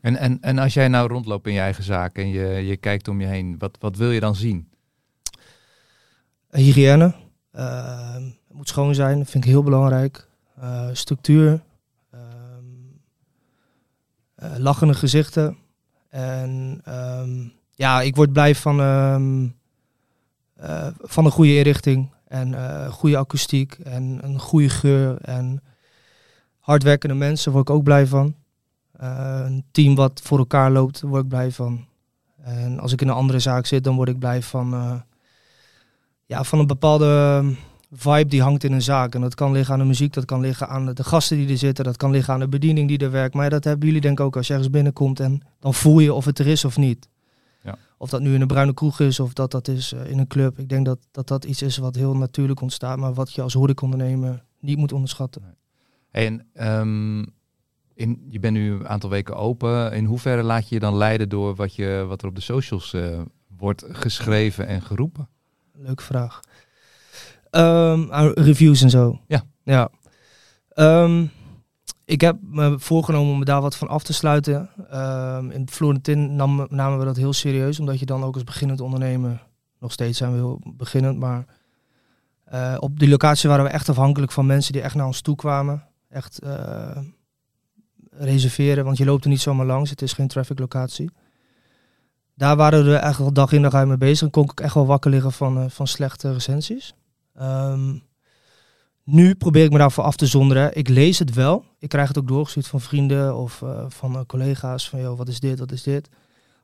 En, 0.00 0.16
en, 0.16 0.40
en 0.40 0.58
als 0.58 0.74
jij 0.74 0.88
nou 0.88 1.08
rondloopt 1.08 1.46
in 1.46 1.52
je 1.52 1.60
eigen 1.60 1.84
zaak 1.84 2.16
en 2.16 2.28
je, 2.28 2.46
je 2.46 2.76
kijkt 2.76 3.08
om 3.08 3.20
je 3.20 3.26
heen, 3.26 3.58
wat, 3.58 3.76
wat 3.80 3.96
wil 3.96 4.10
je 4.10 4.20
dan 4.20 4.34
zien? 4.36 4.68
Hygiëne. 6.50 7.14
eh, 7.50 8.14
het 8.14 8.52
moet 8.52 8.68
schoon 8.68 8.94
zijn, 8.94 9.18
dat 9.18 9.30
vind 9.30 9.44
ik 9.44 9.50
heel 9.50 9.62
belangrijk. 9.62 10.28
Eh, 10.56 10.88
structuur. 10.92 11.62
ehm, 12.10 12.20
eh, 14.34 14.56
lachende 14.58 14.94
gezichten. 14.94 15.56
En 16.14 16.80
ehm, 16.84 17.48
ja, 17.70 18.00
ik 18.00 18.16
word 18.16 18.32
blij 18.32 18.54
van, 18.54 18.80
ehm, 18.80 19.46
eh, 20.54 20.86
van 21.00 21.24
een 21.24 21.30
goede 21.30 21.56
inrichting. 21.56 22.10
En 22.28 22.54
eh, 22.54 22.92
goede 22.92 23.16
akoestiek. 23.16 23.72
En 23.72 24.18
een 24.22 24.38
goede 24.38 24.68
geur. 24.68 25.20
En 25.20 25.62
hardwerkende 26.58 27.14
mensen 27.14 27.52
word 27.52 27.68
ik 27.68 27.74
ook 27.74 27.82
blij 27.82 28.06
van. 28.06 28.34
Eh, 28.92 29.40
een 29.44 29.64
team 29.70 29.94
wat 29.94 30.20
voor 30.24 30.38
elkaar 30.38 30.70
loopt, 30.70 31.00
word 31.00 31.22
ik 31.22 31.28
blij 31.28 31.50
van. 31.50 31.86
En 32.42 32.80
als 32.80 32.92
ik 32.92 33.00
in 33.00 33.08
een 33.08 33.14
andere 33.14 33.38
zaak 33.38 33.66
zit, 33.66 33.84
dan 33.84 33.96
word 33.96 34.08
ik 34.08 34.18
blij 34.18 34.42
van... 34.42 35.02
ja, 36.26 36.44
van 36.44 36.58
een 36.58 36.66
bepaalde 36.66 37.42
vibe 37.96 38.26
die 38.26 38.42
hangt 38.42 38.64
in 38.64 38.72
een 38.72 38.82
zaak. 38.82 39.14
En 39.14 39.20
dat 39.20 39.34
kan 39.34 39.52
liggen 39.52 39.74
aan 39.74 39.80
de 39.80 39.86
muziek, 39.86 40.12
dat 40.12 40.24
kan 40.24 40.40
liggen 40.40 40.68
aan 40.68 40.94
de 40.94 41.04
gasten 41.04 41.36
die 41.36 41.48
er 41.48 41.58
zitten, 41.58 41.84
dat 41.84 41.96
kan 41.96 42.10
liggen 42.10 42.34
aan 42.34 42.40
de 42.40 42.48
bediening 42.48 42.88
die 42.88 42.98
er 42.98 43.10
werkt. 43.10 43.34
Maar 43.34 43.50
dat 43.50 43.64
hebben 43.64 43.86
jullie 43.86 44.00
denk 44.00 44.18
ik 44.18 44.24
ook 44.24 44.36
als 44.36 44.46
je 44.46 44.52
ergens 44.52 44.70
binnenkomt 44.70 45.20
en 45.20 45.42
dan 45.60 45.74
voel 45.74 45.98
je 45.98 46.12
of 46.12 46.24
het 46.24 46.38
er 46.38 46.46
is 46.46 46.64
of 46.64 46.76
niet. 46.76 47.08
Ja. 47.62 47.78
Of 47.98 48.10
dat 48.10 48.20
nu 48.20 48.34
in 48.34 48.40
een 48.40 48.46
bruine 48.46 48.74
kroeg 48.74 49.00
is 49.00 49.20
of 49.20 49.32
dat 49.32 49.50
dat 49.50 49.68
is 49.68 49.92
eh, 49.92 50.10
in 50.10 50.18
een 50.18 50.26
club. 50.26 50.58
Ik 50.58 50.68
denk 50.68 50.84
dat, 50.86 50.98
dat 51.10 51.28
dat 51.28 51.44
iets 51.44 51.62
is 51.62 51.76
wat 51.76 51.94
heel 51.94 52.16
natuurlijk 52.16 52.60
ontstaat, 52.60 52.98
maar 52.98 53.14
wat 53.14 53.32
je 53.32 53.42
als 53.42 53.54
horecaondernemer 53.54 54.44
niet 54.60 54.76
moet 54.76 54.92
onderschatten. 54.92 55.56
Hey, 56.10 56.26
en 56.26 56.46
ehm, 56.52 57.24
in, 57.94 58.26
je 58.28 58.38
bent 58.38 58.54
nu 58.54 58.72
een 58.72 58.88
aantal 58.88 59.10
weken 59.10 59.36
open. 59.36 59.92
In 59.92 60.04
hoeverre 60.04 60.42
laat 60.42 60.68
je 60.68 60.74
je 60.74 60.80
dan 60.80 60.96
leiden 60.96 61.28
door 61.28 61.54
wat, 61.54 61.74
je, 61.74 62.04
wat 62.08 62.22
er 62.22 62.28
op 62.28 62.34
de 62.34 62.40
socials 62.40 62.92
eh, 62.92 63.20
wordt 63.56 63.84
geschreven 63.88 64.66
en 64.66 64.82
geroepen? 64.82 65.28
Leuke 65.72 66.02
vraag. 66.02 66.40
Ehm, 67.54 68.30
reviews 68.34 68.82
en 68.82 68.90
zo. 68.90 69.20
Ja. 69.26 69.42
Ja. 69.64 69.88
Ehm, 70.68 71.26
ik 72.04 72.20
heb 72.20 72.36
me 72.42 72.78
voorgenomen 72.78 73.32
om 73.32 73.38
me 73.38 73.44
daar 73.44 73.60
wat 73.60 73.76
van 73.76 73.88
af 73.88 74.02
te 74.02 74.12
sluiten. 74.12 74.70
Ehm, 74.90 75.50
in 75.50 75.68
Florentin 75.68 76.36
nam, 76.36 76.66
namen 76.70 76.98
we 76.98 77.04
dat 77.04 77.16
heel 77.16 77.32
serieus, 77.32 77.80
omdat 77.80 77.98
je 77.98 78.06
dan 78.06 78.24
ook 78.24 78.34
als 78.34 78.44
beginnend 78.44 78.80
ondernemer, 78.80 79.46
nog 79.78 79.92
steeds 79.92 80.18
zijn 80.18 80.30
we 80.30 80.36
heel 80.36 80.60
beginnend, 80.76 81.18
maar 81.18 81.44
eh, 82.44 82.76
op 82.78 82.98
die 82.98 83.08
locatie 83.08 83.48
waren 83.48 83.64
we 83.64 83.70
echt 83.70 83.88
afhankelijk 83.88 84.32
van 84.32 84.46
mensen 84.46 84.72
die 84.72 84.82
echt 84.82 84.94
naar 84.94 85.06
ons 85.06 85.20
toe 85.20 85.36
kwamen. 85.36 85.84
Echt 86.08 86.38
eh, 86.38 86.98
reserveren, 88.10 88.84
want 88.84 88.96
je 88.96 89.04
loopt 89.04 89.24
er 89.24 89.30
niet 89.30 89.40
zomaar 89.40 89.66
langs, 89.66 89.90
het 89.90 90.02
is 90.02 90.12
geen 90.12 90.28
traffic 90.28 90.58
locatie. 90.58 91.10
Daar 92.34 92.56
waren 92.56 92.84
we 92.84 92.96
echt 92.96 93.34
dag 93.34 93.52
in 93.52 93.62
dag 93.62 93.74
uit 93.74 93.88
mee 93.88 93.96
bezig. 93.96 94.26
En 94.26 94.30
kon 94.30 94.44
ik 94.44 94.60
echt 94.60 94.74
wel 94.74 94.86
wakker 94.86 95.10
liggen 95.10 95.32
van, 95.32 95.58
eh, 95.58 95.64
van 95.68 95.86
slechte 95.86 96.32
recensies. 96.32 96.94
Ehm, 97.34 97.98
nu 99.04 99.34
probeer 99.34 99.64
ik 99.64 99.70
me 99.70 99.78
daarvoor 99.78 100.04
af 100.04 100.16
te 100.16 100.26
zonderen. 100.26 100.76
Ik 100.76 100.88
lees 100.88 101.18
het 101.18 101.34
wel. 101.34 101.64
Ik 101.78 101.88
krijg 101.88 102.08
het 102.08 102.18
ook 102.18 102.28
doorgestuurd 102.28 102.66
van 102.66 102.80
vrienden 102.80 103.36
of 103.36 103.62
eh, 103.62 103.84
van 103.88 104.14
eh, 104.14 104.20
collega's. 104.26 104.88
Van, 104.88 105.00
joh, 105.00 105.18
wat 105.18 105.28
is 105.28 105.40
dit, 105.40 105.58
wat 105.58 105.72
is 105.72 105.82
dit? 105.82 106.08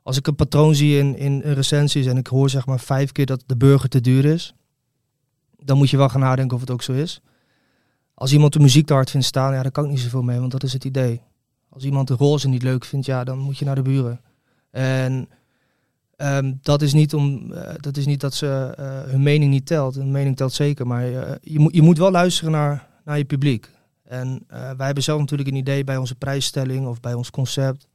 Als 0.03 0.17
ik 0.17 0.27
een 0.27 0.35
patroon 0.35 0.75
zie 0.75 0.97
in, 0.97 1.17
in 1.17 1.39
recensies 1.39 2.05
en 2.05 2.17
ik 2.17 2.27
hoor 2.27 2.49
zeg 2.49 2.65
maar 2.65 2.79
vijf 2.79 3.11
keer 3.11 3.25
dat 3.25 3.43
de 3.45 3.57
burger 3.57 3.89
te 3.89 4.01
duur 4.01 4.25
is, 4.25 4.53
dan 5.57 5.77
moet 5.77 5.89
je 5.89 5.97
wel 5.97 6.09
gaan 6.09 6.19
nadenken 6.19 6.55
of 6.55 6.61
het 6.61 6.71
ook 6.71 6.81
zo 6.81 6.93
is. 6.93 7.21
Als 8.13 8.33
iemand 8.33 8.53
de 8.53 8.59
muziek 8.59 8.85
te 8.85 8.93
hard 8.93 9.09
vindt 9.09 9.25
staan, 9.25 9.53
ja, 9.53 9.61
daar 9.61 9.71
kan 9.71 9.83
ik 9.83 9.89
niet 9.89 9.99
zoveel 9.99 10.21
mee, 10.21 10.39
want 10.39 10.51
dat 10.51 10.63
is 10.63 10.73
het 10.73 10.83
idee. 10.83 11.21
Als 11.69 11.83
iemand 11.83 12.07
de 12.07 12.13
roze 12.13 12.47
niet 12.47 12.63
leuk 12.63 12.85
vindt, 12.85 13.05
ja, 13.05 13.23
dan 13.23 13.37
moet 13.37 13.57
je 13.57 13.65
naar 13.65 13.75
de 13.75 13.81
buren. 13.81 14.21
En 14.71 15.29
Ehm, 16.21 16.53
dat, 16.61 16.81
is 16.81 16.93
niet 16.93 17.13
om, 17.13 17.51
eh, 17.51 17.73
dat 17.79 17.97
is 17.97 18.05
niet 18.05 18.19
dat 18.19 18.33
ze 18.33 18.73
eh, 18.77 19.11
hun 19.11 19.23
mening 19.23 19.51
niet 19.51 19.65
telt. 19.65 19.95
Hun 19.95 20.11
mening 20.11 20.35
telt 20.37 20.53
zeker, 20.53 20.87
maar 20.87 21.13
eh, 21.13 21.35
je, 21.41 21.59
moet, 21.59 21.75
je 21.75 21.81
moet 21.81 21.97
wel 21.97 22.11
luisteren 22.11 22.51
naar, 22.51 22.87
naar 23.03 23.17
je 23.17 23.25
publiek. 23.25 23.69
En 24.03 24.43
wij 24.47 24.85
hebben 24.85 25.03
zelf 25.03 25.19
natuurlijk 25.19 25.49
een 25.49 25.55
idee 25.55 25.83
bij 25.83 25.97
onze 25.97 26.15
prijsstelling 26.15 26.87
of 26.87 26.99
bij 26.99 27.13
ons 27.13 27.29
concept. 27.29 27.87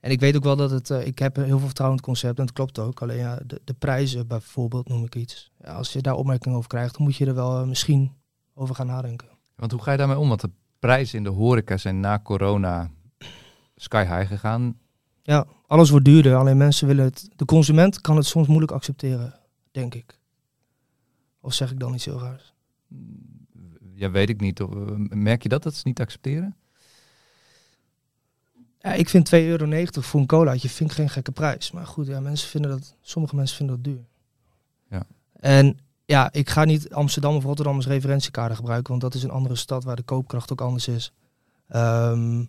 En 0.00 0.10
ik 0.10 0.20
weet 0.20 0.36
ook 0.36 0.44
wel 0.44 0.56
dat 0.56 0.70
het, 0.70 0.90
ik 0.90 1.18
heb 1.18 1.36
heel 1.36 1.58
veel 1.58 1.66
vertrouwen 1.66 1.98
in 1.98 2.04
het 2.04 2.12
concept 2.12 2.38
en 2.38 2.44
het 2.44 2.54
klopt 2.54 2.78
ook. 2.78 3.02
Alleen 3.02 3.18
ja, 3.18 3.38
de, 3.46 3.60
de 3.64 3.74
prijzen 3.74 4.26
bijvoorbeeld 4.26 4.88
noem 4.88 5.04
ik 5.04 5.14
iets. 5.14 5.50
Ja, 5.64 5.72
als 5.72 5.92
je 5.92 6.00
daar 6.00 6.14
opmerkingen 6.14 6.56
over 6.56 6.68
krijgt, 6.68 6.96
dan 6.96 7.06
moet 7.06 7.16
je 7.16 7.26
er 7.26 7.34
wel 7.34 7.66
misschien 7.66 8.12
over 8.54 8.74
gaan 8.74 8.86
nadenken. 8.86 9.28
Want 9.56 9.72
hoe 9.72 9.82
ga 9.82 9.90
je 9.90 9.98
daarmee 9.98 10.18
om? 10.18 10.28
Want 10.28 10.40
de 10.40 10.50
prijzen 10.78 11.18
in 11.18 11.24
de 11.24 11.30
horeca 11.30 11.76
zijn 11.76 12.00
na 12.00 12.20
corona 12.22 12.90
sky 13.76 14.04
high 14.04 14.26
gegaan. 14.26 14.78
Ja, 15.22 15.46
alles 15.68 15.90
wordt 15.90 16.04
duurder. 16.04 16.34
Alleen 16.34 16.56
mensen 16.56 16.86
willen 16.86 17.04
het. 17.04 17.28
De 17.36 17.44
consument 17.44 18.00
kan 18.00 18.16
het 18.16 18.26
soms 18.26 18.46
moeilijk 18.46 18.72
accepteren, 18.72 19.34
denk 19.70 19.94
ik. 19.94 20.18
Of 21.40 21.54
zeg 21.54 21.70
ik 21.70 21.80
dan 21.80 21.94
iets 21.94 22.04
heel 22.04 22.20
raars? 22.20 22.54
Ja, 23.94 24.10
weet 24.10 24.28
ik 24.28 24.40
niet. 24.40 24.62
Of, 24.62 24.70
Merk 25.08 25.42
je 25.42 25.48
dat, 25.48 25.62
dat 25.62 25.74
ze 25.74 25.82
niet 25.84 26.00
accepteren? 26.00 26.56
Ja, 28.78 28.92
ik 28.92 29.08
vind 29.08 29.34
2,90 29.34 29.38
euro 29.40 29.86
voor 30.00 30.20
een 30.20 30.26
colaatje 30.26 30.68
vind 30.68 30.90
ik 30.90 30.96
geen 30.96 31.10
gekke 31.10 31.32
prijs. 31.32 31.70
Maar 31.70 31.86
goed, 31.86 32.06
ja, 32.06 32.20
mensen 32.20 32.48
vinden 32.48 32.70
dat, 32.70 32.96
sommige 33.00 33.36
mensen 33.36 33.56
vinden 33.56 33.82
dat 33.82 33.84
duur. 33.84 34.04
Ja. 34.90 35.06
En 35.32 35.78
ja, 36.04 36.32
ik 36.32 36.50
ga 36.50 36.64
niet 36.64 36.92
Amsterdam 36.92 37.36
of 37.36 37.44
Rotterdam 37.44 37.74
als 37.74 37.86
referentiekader 37.86 38.56
gebruiken, 38.56 38.90
want 38.90 39.00
dat 39.02 39.14
is 39.14 39.22
een 39.22 39.30
andere 39.30 39.56
stad 39.56 39.84
waar 39.84 39.96
de 39.96 40.02
koopkracht 40.02 40.52
ook 40.52 40.60
anders 40.60 40.88
is. 40.88 41.12
Ehm, 41.68 42.40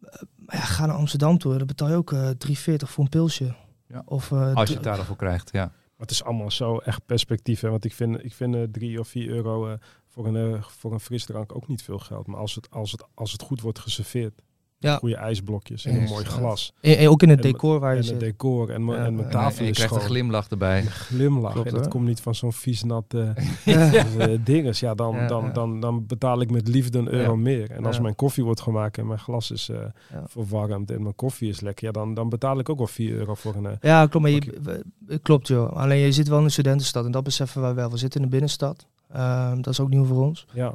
eh, 0.00 0.22
maar 0.46 0.56
ja, 0.56 0.62
ga 0.62 0.86
naar 0.86 0.96
Amsterdam 0.96 1.38
toe, 1.38 1.58
dan 1.58 1.66
betaal 1.66 1.88
je 1.88 1.94
ook 1.94 2.12
eh 2.12 2.30
3,40 2.48 2.76
voor 2.76 3.04
een 3.04 3.10
pilsje. 3.10 3.54
Ja. 3.88 4.02
Of, 4.04 4.32
eh, 4.32 4.54
Als 4.54 4.68
je 4.68 4.74
het 4.74 4.84
daarvoor 4.84 5.16
krijgt, 5.16 5.52
ja. 5.52 5.72
Maar 5.96 6.06
het 6.06 6.10
is 6.10 6.24
allemaal 6.24 6.50
zo 6.50 6.78
echt 6.78 7.06
perspectief. 7.06 7.60
Hè? 7.60 7.70
Want 7.70 7.84
ik 7.84 7.92
vind, 7.92 8.24
ik 8.24 8.34
vind 8.34 8.54
eh, 8.54 8.62
drie 8.62 9.00
of 9.00 9.08
vier 9.08 9.28
euro 9.28 9.68
eh, 9.68 9.78
voor, 10.06 10.26
een, 10.26 10.54
eh, 10.54 10.62
voor 10.62 10.92
een 10.92 11.00
frisdrank 11.00 11.54
ook 11.54 11.68
niet 11.68 11.82
veel 11.82 11.98
geld. 11.98 12.26
Maar 12.26 12.40
als 12.40 12.54
het, 12.54 12.70
als 12.70 12.92
het, 12.92 13.04
als 13.14 13.32
het 13.32 13.42
goed 13.42 13.60
wordt 13.60 13.78
geserveerd. 13.78 14.42
Ja. 14.86 14.96
Goede 14.96 15.16
ijsblokjes 15.16 15.84
en 15.84 15.96
een 15.96 16.08
mooi 16.08 16.24
glas. 16.24 16.72
En, 16.80 16.98
en 16.98 17.08
ook 17.08 17.22
in 17.22 17.28
het 17.28 17.42
decor 17.42 17.80
waar 17.80 17.94
je 17.94 18.00
En 18.02 18.06
het 18.08 18.20
decor 18.20 18.70
en, 18.70 18.84
mijn- 18.84 18.98
Ja, 18.98 19.04
en 19.04 19.14
mijn 19.14 19.26
en- 19.26 19.32
tafel 19.32 19.58
en 19.58 19.64
je 19.64 19.70
is 19.70 19.76
krijgt 19.76 19.94
een 19.94 20.00
glimlach 20.00 20.48
erbij. 20.48 20.80
Een 20.80 20.90
glimlach. 20.90 21.52
Klopt, 21.52 21.68
en 21.68 21.74
dat 21.74 21.88
komt 21.88 22.06
niet 22.06 22.20
van 22.20 22.34
zo'n 22.34 22.52
vies 22.52 22.82
nat 22.82 23.04
eh 23.14 23.28
Ja. 23.64 24.04
dinges. 24.40 24.80
Ja, 24.80 24.94
dan, 24.94 25.14
Ja, 25.16 25.26
dan. 25.26 25.52
Dan, 25.52 25.80
dan 25.80 26.06
betaal 26.06 26.40
ik 26.40 26.50
met 26.50 26.68
liefde 26.68 26.98
een 26.98 27.08
euro 27.12 27.30
Ja. 27.30 27.36
meer. 27.38 27.70
En 27.70 27.86
als 27.86 27.96
Ja. 27.96 28.02
mijn 28.02 28.14
koffie 28.14 28.44
wordt 28.44 28.60
gemaakt 28.60 28.98
en 28.98 29.06
mijn 29.06 29.18
glas 29.18 29.50
is 29.50 29.68
eh, 29.68 29.76
Ja. 30.12 30.22
verwarmd 30.26 30.90
en 30.90 31.02
mijn 31.02 31.14
koffie 31.14 31.48
is 31.48 31.60
lekker, 31.60 31.86
ja, 31.86 31.92
dan, 31.92 32.14
dan 32.14 32.28
betaal 32.28 32.58
ik 32.58 32.68
ook 32.68 32.78
wel 32.78 32.86
4 32.86 33.12
euro 33.14 33.34
voor 33.34 33.54
een. 33.54 33.66
eh, 33.66 33.72
Ja, 33.80 34.06
klopt. 34.06 34.24
Maar 34.26 34.34
je, 34.34 35.20
klopt 35.22 35.48
joh. 35.48 35.72
Alleen 35.76 35.98
je 35.98 36.12
zit 36.12 36.28
wel 36.28 36.38
in 36.38 36.44
een 36.44 36.50
studentenstad 36.50 37.04
en 37.04 37.10
dat 37.10 37.24
beseffen 37.24 37.60
wij 37.60 37.74
wel. 37.74 37.90
We 37.90 37.96
zitten 37.96 38.20
in 38.20 38.26
de 38.26 38.32
binnenstad. 38.32 38.86
Ehm, 39.12 39.56
dat 39.56 39.72
is 39.72 39.80
ook 39.80 39.88
nieuw 39.88 40.04
voor 40.04 40.22
ons. 40.24 40.46
ja. 40.52 40.74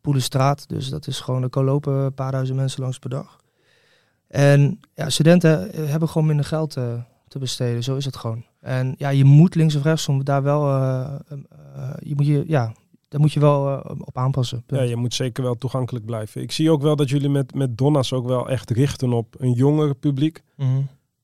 Poelenstraat, 0.00 0.68
dus 0.68 0.88
dat 0.88 1.06
is 1.06 1.20
gewoon, 1.20 1.42
er 1.42 1.48
ko- 1.48 1.62
lopen 1.64 1.92
een 1.92 2.14
paar 2.14 2.32
duizend 2.32 2.58
mensen 2.58 2.82
langs 2.82 2.98
per 2.98 3.10
dag. 3.10 3.40
En 4.32 4.80
ja, 4.94 5.10
studenten 5.10 5.72
eh, 5.72 5.84
hebben 5.84 6.08
gewoon 6.08 6.26
minder 6.26 6.44
geld 6.44 6.76
eh, 6.76 6.92
te 7.28 7.38
besteden, 7.38 7.82
zo 7.82 7.96
is 7.96 8.04
het 8.04 8.16
gewoon. 8.16 8.44
En 8.60 8.94
ja, 8.98 9.08
je 9.08 9.24
moet 9.24 9.54
links 9.54 9.74
of 9.74 9.82
rechts 9.82 10.08
om 10.08 10.24
daar 10.24 10.42
wel, 10.42 10.68
eh, 10.68 11.14
je 11.98 12.14
moet 12.14 12.26
je, 12.26 12.44
ja, 12.46 12.72
daar 13.08 13.20
moet 13.20 13.32
je 13.32 13.40
wel 13.40 13.80
op 13.98 14.18
aanpassen. 14.18 14.64
ja, 14.66 14.82
je 14.82 14.96
moet 14.96 15.14
zeker 15.14 15.42
wel 15.42 15.54
toegankelijk 15.54 16.04
blijven. 16.04 16.42
Ik 16.42 16.52
zie 16.52 16.70
ook 16.70 16.82
wel 16.82 16.96
dat 16.96 17.10
jullie 17.10 17.28
met, 17.28 17.54
met 17.54 17.78
Donna's 17.78 18.12
ook 18.12 18.26
wel 18.26 18.48
echt 18.48 18.70
richten 18.70 19.12
op 19.12 19.34
een 19.38 19.52
jonger 19.52 19.94
publiek. 19.94 20.42
Mhm. 20.56 20.80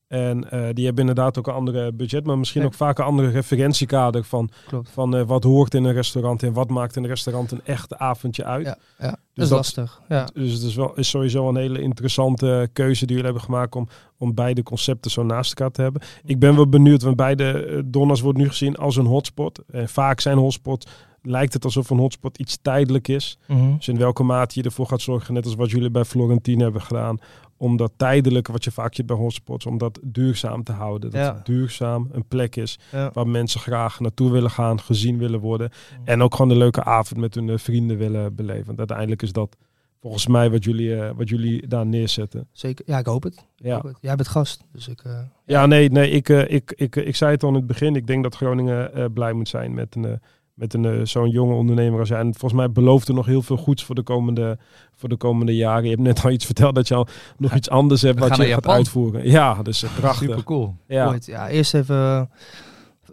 En 0.09 0.51
eh, 0.51 0.67
die 0.73 0.85
hebben 0.85 1.07
inderdaad 1.07 1.37
ook 1.37 1.47
een 1.47 1.53
andere 1.53 1.91
budget, 1.93 2.25
maar 2.25 2.37
misschien 2.37 2.61
Ja. 2.61 2.67
ook 2.67 2.73
vaak 2.73 2.97
een 2.99 3.05
andere 3.05 3.29
referentiekader 3.29 4.23
van, 4.23 4.49
Klopt. 4.67 4.89
van 4.89 5.15
eh, 5.15 5.23
wat 5.23 5.43
hoort 5.43 5.73
in 5.73 5.83
een 5.83 5.93
restaurant 5.93 6.43
en 6.43 6.53
wat 6.53 6.69
maakt 6.69 6.95
een 6.95 7.07
restaurant 7.07 7.51
een 7.51 7.61
echt 7.63 7.97
avondje 7.97 8.43
uit. 8.45 8.65
Ja, 8.65 8.77
ja. 8.99 9.09
dat 9.09 9.17
Dus 9.33 9.45
is 9.45 9.49
lastig. 9.51 10.01
Ja. 10.07 10.29
Dus 10.33 10.51
het 10.53 10.61
is, 10.61 10.75
wel, 10.75 10.95
is 10.95 11.09
sowieso 11.09 11.49
een 11.49 11.55
hele 11.55 11.81
interessante 11.81 12.69
keuze 12.73 12.99
die 13.05 13.15
jullie 13.15 13.23
hebben 13.31 13.43
gemaakt 13.43 13.75
om, 13.75 13.87
om 14.17 14.33
beide 14.33 14.63
concepten 14.63 15.11
zo 15.11 15.23
naast 15.23 15.49
elkaar 15.49 15.71
te 15.71 15.81
hebben. 15.81 16.01
Ik 16.25 16.39
ben 16.39 16.55
wel 16.55 16.69
benieuwd, 16.69 17.01
want 17.01 17.15
beide 17.15 17.65
eh, 17.65 17.79
Donna's 17.85 18.21
wordt 18.21 18.37
nu 18.37 18.47
gezien 18.47 18.75
als 18.77 18.95
een 18.95 19.05
hotspot. 19.05 19.59
En 19.71 19.89
vaak 19.89 20.19
zijn 20.19 20.37
hotspots, 20.37 20.87
lijkt 21.21 21.53
het 21.53 21.63
alsof 21.63 21.89
een 21.89 21.97
hotspot 21.97 22.37
iets 22.37 22.57
tijdelijk 22.61 23.07
is. 23.07 23.37
Mhm. 23.47 23.75
Dus 23.75 23.87
in 23.87 23.97
welke 23.97 24.23
mate 24.23 24.59
je 24.59 24.65
ervoor 24.65 24.87
gaat 24.87 25.01
zorgen, 25.01 25.33
net 25.33 25.45
als 25.45 25.55
wat 25.55 25.69
jullie 25.71 25.89
bij 25.91 26.05
Florentine 26.05 26.63
hebben 26.63 26.81
gedaan, 26.81 27.17
om 27.61 27.77
dat 27.77 27.91
tijdelijke, 27.97 28.51
wat 28.51 28.63
je 28.63 28.71
vaak 28.71 28.95
ziet 28.95 29.05
bij 29.05 29.15
hotspots, 29.15 29.65
om 29.65 29.77
dat 29.77 29.99
duurzaam 30.03 30.63
te 30.63 30.71
houden. 30.71 31.09
Dat 31.11 31.19
Ja. 31.19 31.35
het 31.35 31.45
duurzaam 31.45 32.07
een 32.11 32.25
plek 32.27 32.55
is 32.55 32.79
Ja. 32.91 33.09
waar 33.13 33.27
mensen 33.27 33.59
graag 33.59 33.99
naartoe 33.99 34.31
willen 34.31 34.51
gaan, 34.51 34.79
gezien 34.79 35.17
willen 35.17 35.39
worden. 35.39 35.69
Mhm. 35.99 36.01
En 36.09 36.21
ook 36.21 36.35
gewoon 36.35 36.51
een 36.51 36.57
leuke 36.57 36.83
avond 36.83 37.19
met 37.19 37.35
hun 37.35 37.49
eh, 37.49 37.57
vrienden 37.57 37.97
willen 37.97 38.35
beleven. 38.35 38.65
Want 38.65 38.77
uiteindelijk 38.77 39.21
is 39.21 39.31
dat 39.31 39.57
volgens 40.01 40.27
mij 40.27 40.49
wat 40.51 40.63
jullie, 40.63 40.95
eh, 41.01 41.11
wat 41.15 41.29
jullie 41.29 41.67
daar 41.67 41.85
neerzetten. 41.85 42.47
Zeker. 42.51 42.85
Ja, 42.87 42.97
ik 42.99 43.05
hoop 43.05 43.23
het. 43.23 43.33
Ik 43.33 43.43
Ja, 43.65 43.73
hoop 43.73 43.83
het. 43.83 43.97
Jij 44.01 44.15
bent 44.15 44.27
gast, 44.27 44.63
dus 44.71 44.87
ik... 44.87 45.01
eh, 45.03 45.19
ja 45.45 45.65
nee, 45.65 45.89
nee 45.89 46.09
ik, 46.09 46.29
eh, 46.29 46.51
ik, 46.53 46.73
ik, 46.75 46.95
ik 46.95 47.15
zei 47.15 47.31
het 47.31 47.43
al 47.43 47.49
in 47.49 47.55
het 47.55 47.67
begin. 47.67 47.95
Ik 47.95 48.07
denk 48.07 48.23
dat 48.23 48.35
Groningen 48.35 49.13
blij 49.13 49.33
moet 49.33 49.47
zijn 49.49 49.73
met 49.73 49.95
een... 49.95 50.19
met 50.59 50.73
een, 50.73 50.85
eh, 50.85 50.99
zo'n 51.05 51.29
jonge 51.29 51.53
ondernemer 51.53 51.99
als 51.99 52.09
jij. 52.09 52.19
En 52.19 52.31
volgens 52.31 52.53
mij 52.53 52.71
belooft 52.71 53.07
er 53.07 53.13
nog 53.13 53.25
heel 53.25 53.41
veel 53.41 53.57
goeds 53.57 53.83
voor 53.83 53.95
de 53.95 54.03
komende, 54.03 54.57
voor 54.95 55.09
de 55.09 55.17
komende 55.17 55.55
jaren. 55.55 55.83
Je 55.83 55.89
hebt 55.89 56.01
net 56.01 56.23
al 56.23 56.31
iets 56.31 56.45
verteld 56.45 56.75
dat 56.75 56.87
je 56.87 56.95
al 56.95 57.07
nog 57.37 57.51
Ja. 57.51 57.57
iets 57.57 57.69
anders 57.69 58.01
hebt 58.01 58.19
wat 58.19 58.29
je 58.35 58.35
gaat 58.35 58.47
Japan. 58.51 58.73
uitvoeren. 58.73 59.29
Ja, 59.29 59.61
dus 59.63 59.83
prachtig. 59.99 60.27
Super 60.29 60.43
cool. 60.43 60.75
Ja. 60.87 61.07
Ooit. 61.07 61.25
Ja, 61.25 61.49
eerst 61.49 61.73
even 61.73 61.95
eh, 61.95 62.21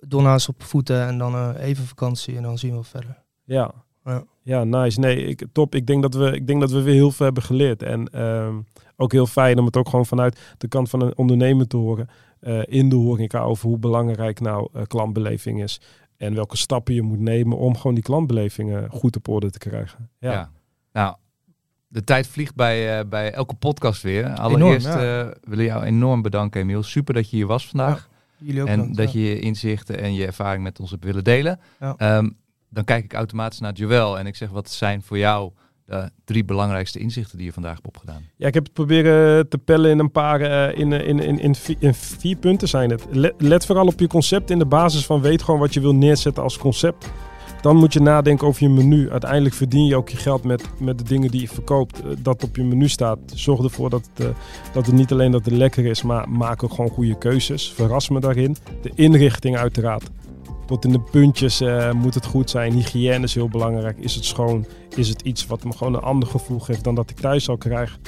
Donna's 0.09 0.49
op 0.49 0.63
voeten 0.63 1.07
en 1.07 1.19
dan 1.19 1.53
even 1.57 1.85
vakantie 1.85 2.37
en 2.37 2.43
dan 2.43 2.59
zien 2.59 2.77
we 2.77 2.83
verder. 2.83 3.23
Ja. 3.45 3.71
Ja. 4.05 4.25
Ja, 4.43 4.65
nice. 4.65 5.01
Nee, 5.01 5.25
ik, 5.27 5.47
top. 5.53 5.75
Ik 5.75 5.87
denk, 5.87 6.03
dat 6.03 6.15
we, 6.15 6.33
ik 6.33 6.47
denk 6.47 6.61
dat 6.61 6.71
we 6.71 6.83
weer 6.83 6.95
heel 6.95 7.11
veel 7.11 7.25
hebben 7.25 7.43
geleerd. 7.43 7.83
En 7.83 8.09
ehm, 8.09 8.55
ook 8.97 9.13
heel 9.13 9.27
fijn 9.27 9.59
om 9.59 9.65
het 9.67 9.77
ook 9.77 9.89
gewoon 9.89 10.07
vanuit 10.07 10.41
de 10.59 10.69
kant 10.69 10.91
van 10.91 11.01
een 11.01 11.17
ondernemer 11.17 11.67
te 11.67 11.77
horen. 11.77 12.09
in 12.65 12.89
de 12.89 12.97
horeca 12.97 13.41
over 13.41 13.69
hoe 13.69 13.79
belangrijk 13.79 14.41
nou 14.41 14.69
klantbeleving 14.87 15.63
is. 15.63 15.81
En 16.17 16.35
welke 16.35 16.57
stappen 16.57 16.95
je 16.95 17.03
moet 17.03 17.19
nemen 17.19 17.59
om 17.59 17.77
gewoon 17.77 17.95
die 17.95 18.05
klantbeleving 18.05 18.77
eh, 18.77 18.83
goed 18.91 19.17
op 19.17 19.29
orde 19.29 19.51
te 19.51 19.59
krijgen. 19.59 20.11
Ja. 20.19 20.33
Ja, 20.33 20.51
Nou, 20.93 21.17
de 21.89 22.05
tijd 22.05 22.27
vliegt 22.27 22.55
bij, 22.55 22.99
eh, 22.99 23.09
bij 23.09 23.33
elke 23.33 23.55
podcast 23.55 24.03
weer. 24.03 24.29
Allereerst 24.29 24.87
Enorm, 24.87 25.03
ja. 25.03 25.21
eh, 25.21 25.37
willen 25.41 25.59
we 25.59 25.65
jou 25.65 25.85
enorm 25.85 26.23
bedanken, 26.23 26.61
Emiel. 26.61 26.83
Super 26.83 27.15
dat 27.15 27.31
je 27.31 27.37
hier 27.37 27.47
was 27.47 27.69
vandaag. 27.69 28.09
Jullie 28.39 28.63
ook 28.63 28.69
en 28.69 28.77
bedankt, 28.77 28.97
dat 28.97 29.13
ja. 29.13 29.21
je 29.21 29.27
je 29.27 29.41
inzichten 29.41 30.01
en 30.01 30.15
je 30.15 30.27
ervaring 30.27 30.63
met 30.63 30.81
ons 30.81 30.91
hebt 30.91 31.05
willen 31.05 31.25
delen. 31.25 31.61
Ja. 31.81 31.95
Ehm, 31.97 32.31
dan 32.69 32.85
kijk 32.85 33.05
ik 33.05 33.13
automatisch 33.13 33.61
naar 33.61 33.73
Joël 33.73 34.19
en 34.19 34.27
ik 34.27 34.37
zeg 34.37 34.51
wat 34.51 34.71
zijn 34.71 35.03
voor 35.03 35.19
jou 35.19 35.53
de 35.87 36.11
drie 36.25 36.45
belangrijkste 36.45 36.99
inzichten 36.99 37.37
die 37.37 37.47
je 37.47 37.53
vandaag 37.53 37.75
hebt 37.75 37.87
opgedaan. 37.87 38.23
Ja, 38.37 38.47
ik 38.47 38.55
heb 38.55 38.65
het 38.65 38.73
proberen 38.73 39.49
te 39.49 39.59
pellen 39.59 39.91
in 39.91 39.99
een 39.99 40.11
paar, 40.11 40.41
eh, 40.41 40.79
in, 40.79 40.93
in, 40.93 41.21
in, 41.21 41.39
in, 41.39 41.55
in 41.79 41.95
vier 41.95 42.37
punten 42.37 42.69
zijn 42.69 42.91
het. 42.91 43.07
Let, 43.39 43.67
vooral 43.67 43.87
op 43.87 44.01
je 44.01 44.07
concept 44.07 44.51
in 44.51 44.59
de 44.59 44.67
basis 44.67 45.07
van 45.07 45.21
weet 45.21 45.43
gewoon 45.43 45.61
wat 45.61 45.75
je 45.75 45.81
wil 45.81 45.95
neerzetten 45.95 46.43
als 46.43 46.59
concept. 46.59 47.11
Dan 47.61 47.77
moet 47.77 47.93
je 47.93 48.01
nadenken 48.01 48.47
over 48.47 48.63
je 48.63 48.69
menu. 48.69 49.11
Uiteindelijk 49.11 49.55
verdien 49.55 49.85
je 49.87 49.97
ook 49.97 50.09
je 50.09 50.17
geld 50.17 50.45
met, 50.45 50.65
met 50.81 50.99
de 50.99 51.05
dingen 51.05 51.31
die 51.31 51.41
je 51.41 51.49
verkoopt. 51.49 52.01
eh, 52.03 52.11
Dat 52.19 52.45
op 52.45 52.57
je 52.57 52.63
menu 52.65 52.89
staat. 52.89 53.19
Zorg 53.35 53.63
ervoor 53.63 53.91
dat 53.91 54.09
het, 54.15 54.27
eh, 54.27 54.33
dat 54.73 54.87
het 54.87 54.95
niet 54.95 55.13
alleen 55.13 55.31
dat 55.31 55.45
het 55.45 55.55
lekker 55.55 55.85
is, 55.87 56.03
maar 56.03 56.29
maak 56.29 56.63
ook 56.63 56.71
gewoon 56.75 56.91
goede 56.91 57.19
keuzes. 57.19 57.73
Verras 57.73 58.09
me 58.09 58.21
daarin. 58.21 58.57
De 58.83 58.91
inrichting 58.95 59.57
uiteraard. 59.57 60.11
Tot 60.67 60.85
in 60.85 60.93
de 60.93 61.01
puntjes 61.01 61.61
eh, 61.61 61.93
moet 61.93 62.15
het 62.15 62.27
goed 62.27 62.51
zijn. 62.51 62.73
Hygiëne 62.73 63.25
is 63.25 63.35
heel 63.35 63.49
belangrijk. 63.49 63.99
Is 63.99 64.15
het 64.15 64.25
schoon? 64.25 64.67
Is 64.97 65.09
het 65.09 65.23
iets 65.23 65.47
wat 65.47 65.65
me 65.65 65.73
gewoon 65.73 65.95
een 65.95 66.01
ander 66.01 66.29
gevoel 66.29 66.59
geeft 66.59 66.85
dan 66.85 66.95
dat 66.95 67.11
ik 67.11 67.17
thuis 67.17 67.49
al 67.49 67.57
krijg? 67.57 67.99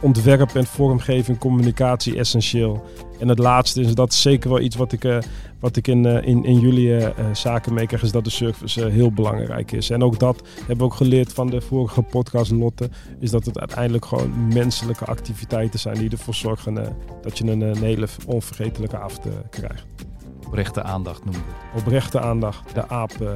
Ontwerp 0.00 0.54
en 0.54 0.66
vormgeving, 0.66 1.38
communicatie 1.38 2.18
essentieel. 2.18 2.84
En 3.18 3.28
het 3.28 3.38
laatste 3.38 3.80
is 3.80 3.94
dat 3.94 4.14
zeker 4.14 4.50
wel 4.50 4.60
iets 4.60 4.76
wat 4.76 4.92
ik, 4.92 5.04
eh, 5.04 5.18
wat 5.60 5.76
ik 5.76 5.88
in, 5.88 6.06
eh, 6.06 6.26
in, 6.26 6.44
in 6.44 6.58
jullie 6.58 7.02
zaken 7.32 7.74
meekrijg, 7.74 8.02
is 8.02 8.12
dat 8.12 8.24
de 8.24 8.30
service 8.30 8.86
heel 8.86 9.12
belangrijk 9.12 9.72
is. 9.72 9.90
En 9.90 10.02
ook 10.02 10.18
dat 10.18 10.42
hebben 10.58 10.76
we 10.76 10.84
ook 10.84 10.94
geleerd 10.94 11.32
van 11.32 11.50
de 11.50 11.60
vorige 11.60 12.02
podcast 12.02 12.50
Lotte, 12.50 12.90
is 13.20 13.30
dat 13.30 13.44
het 13.44 13.58
uiteindelijk 13.58 14.04
gewoon 14.04 14.52
menselijke 14.52 15.04
activiteiten 15.04 15.80
zijn 15.80 15.98
die 15.98 16.10
ervoor 16.10 16.34
zorgen 16.34 16.96
dat 17.22 17.38
je 17.38 17.44
een, 17.44 17.60
een 17.60 17.82
hele 17.82 18.06
onvergetelijke 18.26 18.98
avond 18.98 19.26
krijgt. 19.50 20.07
Oprechte 20.48 20.82
aandacht 20.82 21.24
noemen 21.24 21.42
we 21.42 21.52
het. 21.72 21.82
Oprechte 21.82 22.20
aandacht, 22.20 22.74
de 22.74 22.88
aap 22.88 23.20
eh, 23.20 23.32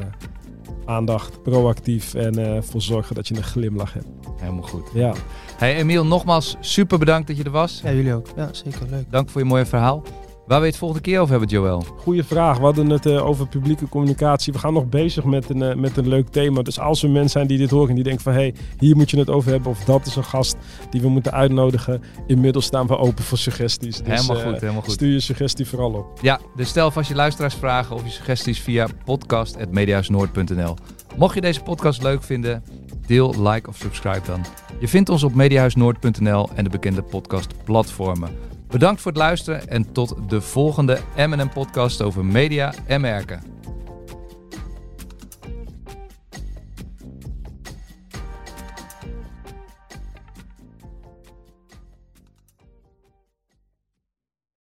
aandacht, 0.84 1.42
proactief 1.42 2.14
en 2.14 2.38
eh 2.38 2.62
voor 2.62 2.82
zorgen 2.82 3.14
dat 3.14 3.28
je 3.28 3.36
een 3.36 3.42
glimlach 3.42 3.92
hebt. 3.92 4.06
Helemaal 4.36 4.62
goed. 4.62 4.90
Ja. 4.94 5.12
Hey 5.56 5.76
Emiel, 5.76 6.06
nogmaals 6.06 6.56
super 6.60 6.98
bedankt 6.98 7.26
dat 7.26 7.36
je 7.36 7.44
er 7.44 7.50
was. 7.50 7.80
Ja, 7.84 7.92
jullie 7.92 8.14
ook. 8.14 8.26
Ja, 8.36 8.48
zeker. 8.52 8.86
Leuk. 8.90 9.10
Dank 9.10 9.30
voor 9.30 9.40
je 9.40 9.46
mooie 9.46 9.66
verhaal. 9.66 10.02
Waar 10.46 10.60
we 10.60 10.66
het 10.66 10.76
volgende 10.76 11.02
keer 11.02 11.18
over 11.18 11.30
hebben, 11.30 11.48
Joël? 11.48 11.84
Goeie 11.96 12.22
vraag. 12.22 12.58
We 12.58 12.64
hadden 12.64 12.90
het 12.90 13.06
uh, 13.06 13.26
over 13.26 13.48
publieke 13.48 13.88
communicatie. 13.88 14.52
We 14.52 14.58
gaan 14.58 14.72
nog 14.72 14.88
bezig 14.88 15.24
met 15.24 15.50
een, 15.50 15.62
uh, 15.62 15.74
met 15.74 15.96
een 15.96 16.08
leuk 16.08 16.28
thema. 16.28 16.62
Dus 16.62 16.80
als 16.80 17.02
er 17.02 17.10
mensen 17.10 17.30
zijn 17.30 17.46
die 17.46 17.58
dit 17.58 17.70
horen 17.70 17.88
en 17.88 17.94
die 17.94 18.04
denken 18.04 18.22
van... 18.22 18.32
hé, 18.32 18.38
hey, 18.38 18.54
hier 18.78 18.96
moet 18.96 19.10
je 19.10 19.18
het 19.18 19.30
over 19.30 19.50
hebben 19.50 19.70
of 19.70 19.84
dat 19.84 20.06
is 20.06 20.16
een 20.16 20.24
gast 20.24 20.56
die 20.90 21.00
we 21.00 21.08
moeten 21.08 21.32
uitnodigen. 21.32 22.02
Inmiddels 22.26 22.64
staan 22.64 22.86
we 22.86 22.96
open 22.96 23.24
voor 23.24 23.38
suggesties. 23.38 23.98
Dus, 23.98 24.06
helemaal 24.06 24.44
goed, 24.44 24.60
helemaal 24.60 24.82
goed. 24.82 24.92
Stuur 24.92 25.12
je 25.12 25.20
suggestie 25.20 25.66
vooral 25.66 25.92
op. 25.92 26.18
Ja, 26.22 26.40
dus 26.56 26.68
stel 26.68 26.90
vast 26.90 27.08
je 27.08 27.14
luisteraarsvragen 27.14 27.96
of 27.96 28.04
je 28.04 28.10
suggesties 28.10 28.60
via 28.60 28.86
podcast.mediahuisnoord.nl. 29.04 30.76
Mocht 31.16 31.34
je 31.34 31.40
deze 31.40 31.62
podcast 31.62 32.02
leuk 32.02 32.22
vinden, 32.22 32.64
deel, 33.06 33.34
like 33.42 33.68
of 33.68 33.76
subscribe 33.76 34.26
dan. 34.26 34.44
Je 34.80 34.88
vindt 34.88 35.08
ons 35.08 35.22
op 35.22 35.34
mediahuisnoord.nl 35.34 36.48
en 36.54 36.64
de 36.64 36.70
bekende 36.70 37.02
podcastplatformen. 37.02 38.51
Bedankt 38.72 39.00
voor 39.00 39.10
het 39.10 39.20
luisteren 39.20 39.68
en 39.68 39.92
tot 39.92 40.14
de 40.28 40.40
volgende 40.40 40.98
M&M 41.16 41.48
podcast 41.48 42.02
over 42.02 42.24
media 42.24 42.74
en 42.86 43.00
merken. 43.00 43.42